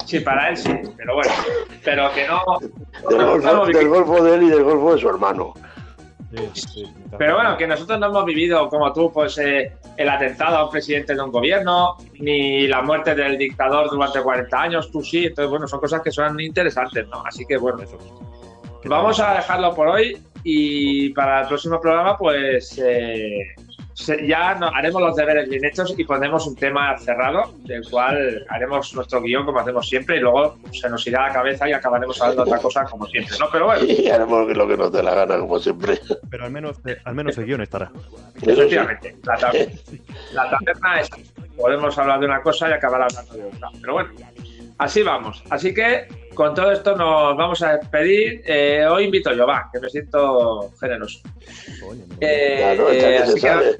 Sí, 0.05 0.19
para 0.19 0.49
él 0.49 0.57
sí, 0.57 0.71
pero 0.97 1.15
bueno, 1.15 1.31
pero 1.83 2.11
que 2.13 2.27
no. 2.27 2.41
Del, 3.09 3.25
golfo, 3.25 3.65
del 3.65 3.89
golfo 3.89 4.23
de 4.23 4.35
él 4.35 4.43
y 4.43 4.49
del 4.49 4.63
Golfo 4.63 4.93
de 4.93 5.01
su 5.01 5.09
hermano. 5.09 5.53
Pero 7.17 7.35
bueno, 7.35 7.57
que 7.57 7.67
nosotros 7.67 7.99
no 7.99 8.07
hemos 8.07 8.25
vivido 8.25 8.67
como 8.69 8.91
tú, 8.91 9.11
pues 9.11 9.37
eh, 9.37 9.73
el 9.95 10.09
atentado 10.09 10.57
a 10.57 10.65
un 10.65 10.71
presidente 10.71 11.15
de 11.15 11.21
un 11.21 11.31
gobierno, 11.31 11.97
ni 12.19 12.67
la 12.67 12.81
muerte 12.81 13.15
del 13.15 13.37
dictador 13.37 13.89
durante 13.89 14.21
40 14.21 14.61
años, 14.61 14.91
tú 14.91 15.01
sí. 15.01 15.25
Entonces, 15.25 15.49
bueno, 15.49 15.67
son 15.67 15.79
cosas 15.79 16.01
que 16.01 16.11
son 16.11 16.39
interesantes, 16.39 17.07
¿no? 17.07 17.23
Así 17.25 17.45
que 17.45 17.57
bueno, 17.57 17.83
vamos 18.85 19.19
a 19.19 19.35
dejarlo 19.35 19.73
por 19.73 19.87
hoy 19.87 20.21
y 20.43 21.09
para 21.09 21.41
el 21.41 21.47
próximo 21.47 21.79
programa, 21.79 22.17
pues 22.17 22.77
eh, 22.83 23.55
ya 23.95 24.49
haremos 24.49 25.01
los 25.01 25.15
deberes 25.15 25.49
bien 25.49 25.63
hechos 25.63 25.93
y 25.97 26.03
pondremos 26.03 26.45
un 26.47 26.55
tema 26.55 26.97
cerrado, 26.97 27.53
del 27.63 27.89
cual 27.89 28.45
haremos 28.49 28.93
nuestro 28.93 29.21
guion 29.21 29.45
como 29.45 29.59
hacemos 29.59 29.87
siempre 29.87 30.17
y 30.17 30.19
luego 30.19 30.57
se 30.71 30.89
nos 30.89 31.05
irá 31.07 31.25
a 31.25 31.27
la 31.29 31.33
cabeza 31.33 31.69
y 31.69 31.73
acabaremos 31.73 32.21
hablando 32.21 32.43
de 32.43 32.51
otra 32.51 32.61
cosa 32.61 32.83
como 32.85 33.07
siempre, 33.07 33.37
¿no? 33.39 33.47
Pero 33.51 33.65
bueno. 33.65 33.85
Y 33.95 34.09
haremos 34.09 34.55
lo 34.55 34.67
que 34.67 34.77
nos 34.77 34.91
dé 34.91 35.01
la 35.01 35.15
gana 35.15 35.39
como 35.39 35.59
siempre. 35.59 35.99
Pero 36.29 36.45
al 36.45 36.51
menos, 36.51 36.77
eh, 36.85 36.97
al 37.05 37.15
menos 37.15 37.37
el 37.37 37.45
guion 37.45 37.61
estará. 37.61 37.91
Efectivamente. 38.41 39.15
La, 39.23 39.37
taberna, 39.37 40.99
es... 40.99 41.09
Podemos 41.55 41.97
hablar 41.97 42.19
de 42.19 42.25
una 42.25 42.41
cosa 42.41 42.69
y 42.69 42.73
acabar 42.73 43.01
hablando 43.03 43.33
de 43.33 43.45
otra. 43.45 43.69
Pero 43.79 43.93
bueno, 43.93 44.09
así 44.77 45.03
vamos. 45.03 45.41
Así 45.49 45.73
que 45.73 46.07
con 46.35 46.53
todo 46.53 46.71
esto 46.71 46.95
nos 46.95 47.35
vamos 47.37 47.61
a 47.63 47.77
despedir. 47.77 48.43
Eh, 48.45 48.85
hoy 48.85 49.05
invito 49.05 49.33
yo, 49.33 49.47
va, 49.47 49.69
que 49.71 49.79
me 49.79 49.89
siento 49.89 50.71
generoso. 50.79 51.19
Eh, 52.19 53.19
así 53.23 53.41
que, 53.41 53.77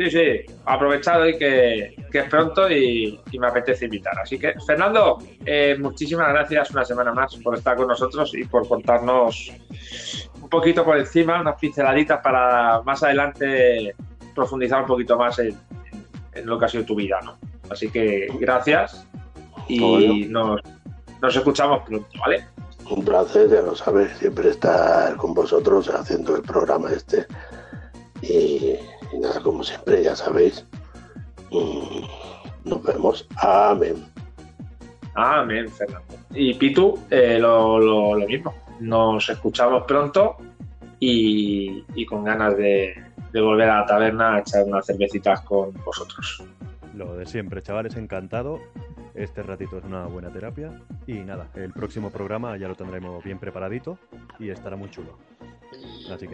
Sí, 0.00 0.10
sí, 0.10 0.54
aprovechado 0.64 1.28
y 1.28 1.36
que, 1.36 1.94
es 2.10 2.24
pronto 2.30 2.70
y, 2.70 3.20
me 3.38 3.48
apetece 3.48 3.84
invitar. 3.84 4.18
Así 4.18 4.38
que, 4.38 4.54
Fernando, 4.66 5.18
eh, 5.44 5.76
muchísimas 5.78 6.30
gracias 6.30 6.70
una 6.70 6.86
semana 6.86 7.12
más 7.12 7.36
por 7.36 7.54
estar 7.54 7.76
con 7.76 7.86
nosotros 7.86 8.34
y 8.34 8.44
por 8.44 8.66
contarnos 8.66 9.52
un 10.40 10.48
poquito 10.48 10.86
por 10.86 10.96
encima, 10.96 11.42
unas 11.42 11.60
pinceladitas 11.60 12.22
para 12.22 12.80
más 12.80 13.02
adelante 13.02 13.94
profundizar 14.34 14.80
un 14.80 14.86
poquito 14.86 15.18
más 15.18 15.38
en, 15.38 15.54
lo 16.44 16.58
que 16.58 16.64
ha 16.64 16.68
sido 16.68 16.84
tu 16.86 16.94
vida, 16.94 17.20
¿no? 17.22 17.36
Así 17.68 17.90
que 17.90 18.26
gracias 18.40 19.06
y 19.68 20.24
nos, 20.30 20.62
nos 21.20 21.36
escuchamos 21.36 21.82
pronto, 21.82 22.08
¿vale? 22.18 22.46
Un 22.88 23.04
placer, 23.04 23.50
ya 23.50 23.60
lo 23.60 23.76
sabes, 23.76 24.16
siempre 24.16 24.48
estar 24.48 25.14
con 25.18 25.34
vosotros 25.34 25.90
haciendo 25.90 26.36
el 26.36 26.42
programa 26.42 26.90
este. 26.90 27.26
Y 28.22 28.78
y 29.12 29.18
nada, 29.18 29.40
como 29.40 29.62
siempre, 29.62 30.02
ya 30.02 30.16
sabéis. 30.16 30.64
Nos 32.64 32.82
vemos. 32.82 33.26
Amén. 33.42 34.04
Amén, 35.14 35.68
Fernando. 35.68 36.14
Y 36.34 36.54
Pitu, 36.54 36.98
eh, 37.10 37.38
lo, 37.38 38.14
mismo. 38.26 38.54
Nos 38.80 39.28
escuchamos 39.28 39.84
pronto 39.86 40.36
y, 40.98 42.06
con 42.06 42.24
ganas 42.24 42.56
de, 42.56 42.94
volver 43.34 43.68
a 43.68 43.80
la 43.80 43.86
taberna 43.86 44.36
a 44.36 44.40
echar 44.40 44.64
unas 44.64 44.86
cervecitas 44.86 45.40
con 45.42 45.72
vosotros. 45.84 46.44
Lo 46.94 47.16
de 47.16 47.26
siempre, 47.26 47.62
chavales, 47.62 47.96
encantado. 47.96 48.60
Este 49.14 49.42
ratito 49.42 49.78
es 49.78 49.84
una 49.84 50.06
buena 50.06 50.30
terapia. 50.30 50.72
Y 51.06 51.14
nada, 51.14 51.48
el 51.56 51.72
próximo 51.72 52.10
programa 52.10 52.56
ya 52.56 52.68
lo 52.68 52.74
tendremos 52.74 53.22
bien 53.24 53.38
preparadito 53.38 53.98
y 54.38 54.50
estará 54.50 54.76
muy 54.76 54.90
chulo. 54.90 55.18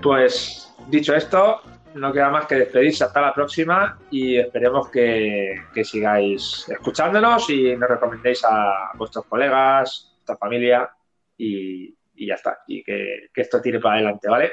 pues, 0.03 0.75
dicho 0.89 1.15
esto, 1.15 1.61
no 1.95 2.13
queda 2.13 2.31
más 2.31 2.47
que 2.47 2.57
despedirse 2.57 3.05
hasta 3.05 3.21
la 3.21 3.35
próxima 3.35 3.99
y 4.11 4.37
esperemos 4.37 4.91
que, 4.91 5.63
sigáis 5.83 6.69
escuchándonos 6.69 7.49
y 7.51 7.77
nos 7.77 7.89
recomendéis 7.89 8.45
a 8.45 8.91
vuestros 8.95 9.25
colegas, 9.27 10.13
vuestra 10.17 10.37
familia 10.37 10.91
y, 11.37 11.95
ya 12.17 12.35
está. 12.35 12.59
Y 12.67 12.83
que, 12.83 13.31
esto 13.35 13.61
tire 13.61 13.79
para 13.81 13.97
adelante, 13.97 14.29
¿vale? 14.29 14.53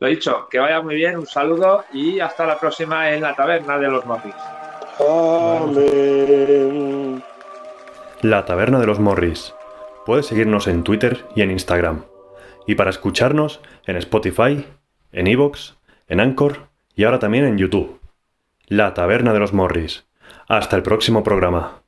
Lo 0.00 0.08
dicho, 0.08 0.48
que 0.50 0.58
vaya 0.58 0.82
muy 0.82 0.96
bien, 0.96 1.16
un 1.16 1.26
saludo 1.26 1.84
y 1.92 2.20
hasta 2.20 2.46
la 2.46 2.58
próxima 2.58 3.12
en 3.12 3.22
la 3.22 3.36
taberna 3.36 3.78
de 3.78 3.88
los 3.88 4.04
Morris. 4.04 4.34
Amén. 4.98 7.22
La 8.22 8.44
taberna 8.44 8.78
de 8.78 8.86
los 8.86 8.98
Morris. 8.98 9.54
Puedes 10.04 10.26
seguirnos 10.26 10.66
en 10.66 10.84
Twitter 10.84 11.24
y 11.36 11.42
en 11.42 11.52
Instagram. 11.52 12.04
Y 12.66 12.74
para 12.74 12.90
escucharnos 12.90 13.60
en 13.86 13.96
Spotify, 13.96 14.66
en 15.12 15.26
Evox 15.26 15.76
en 16.08 16.20
Anchor 16.20 16.68
y 16.94 17.04
ahora 17.04 17.18
también 17.18 17.44
en 17.44 17.58
YouTube. 17.58 18.00
La 18.66 18.94
Taberna 18.94 19.32
de 19.32 19.38
los 19.38 19.52
Morris. 19.52 20.06
Hasta 20.48 20.76
el 20.76 20.82
próximo 20.82 21.22
programa. 21.22 21.81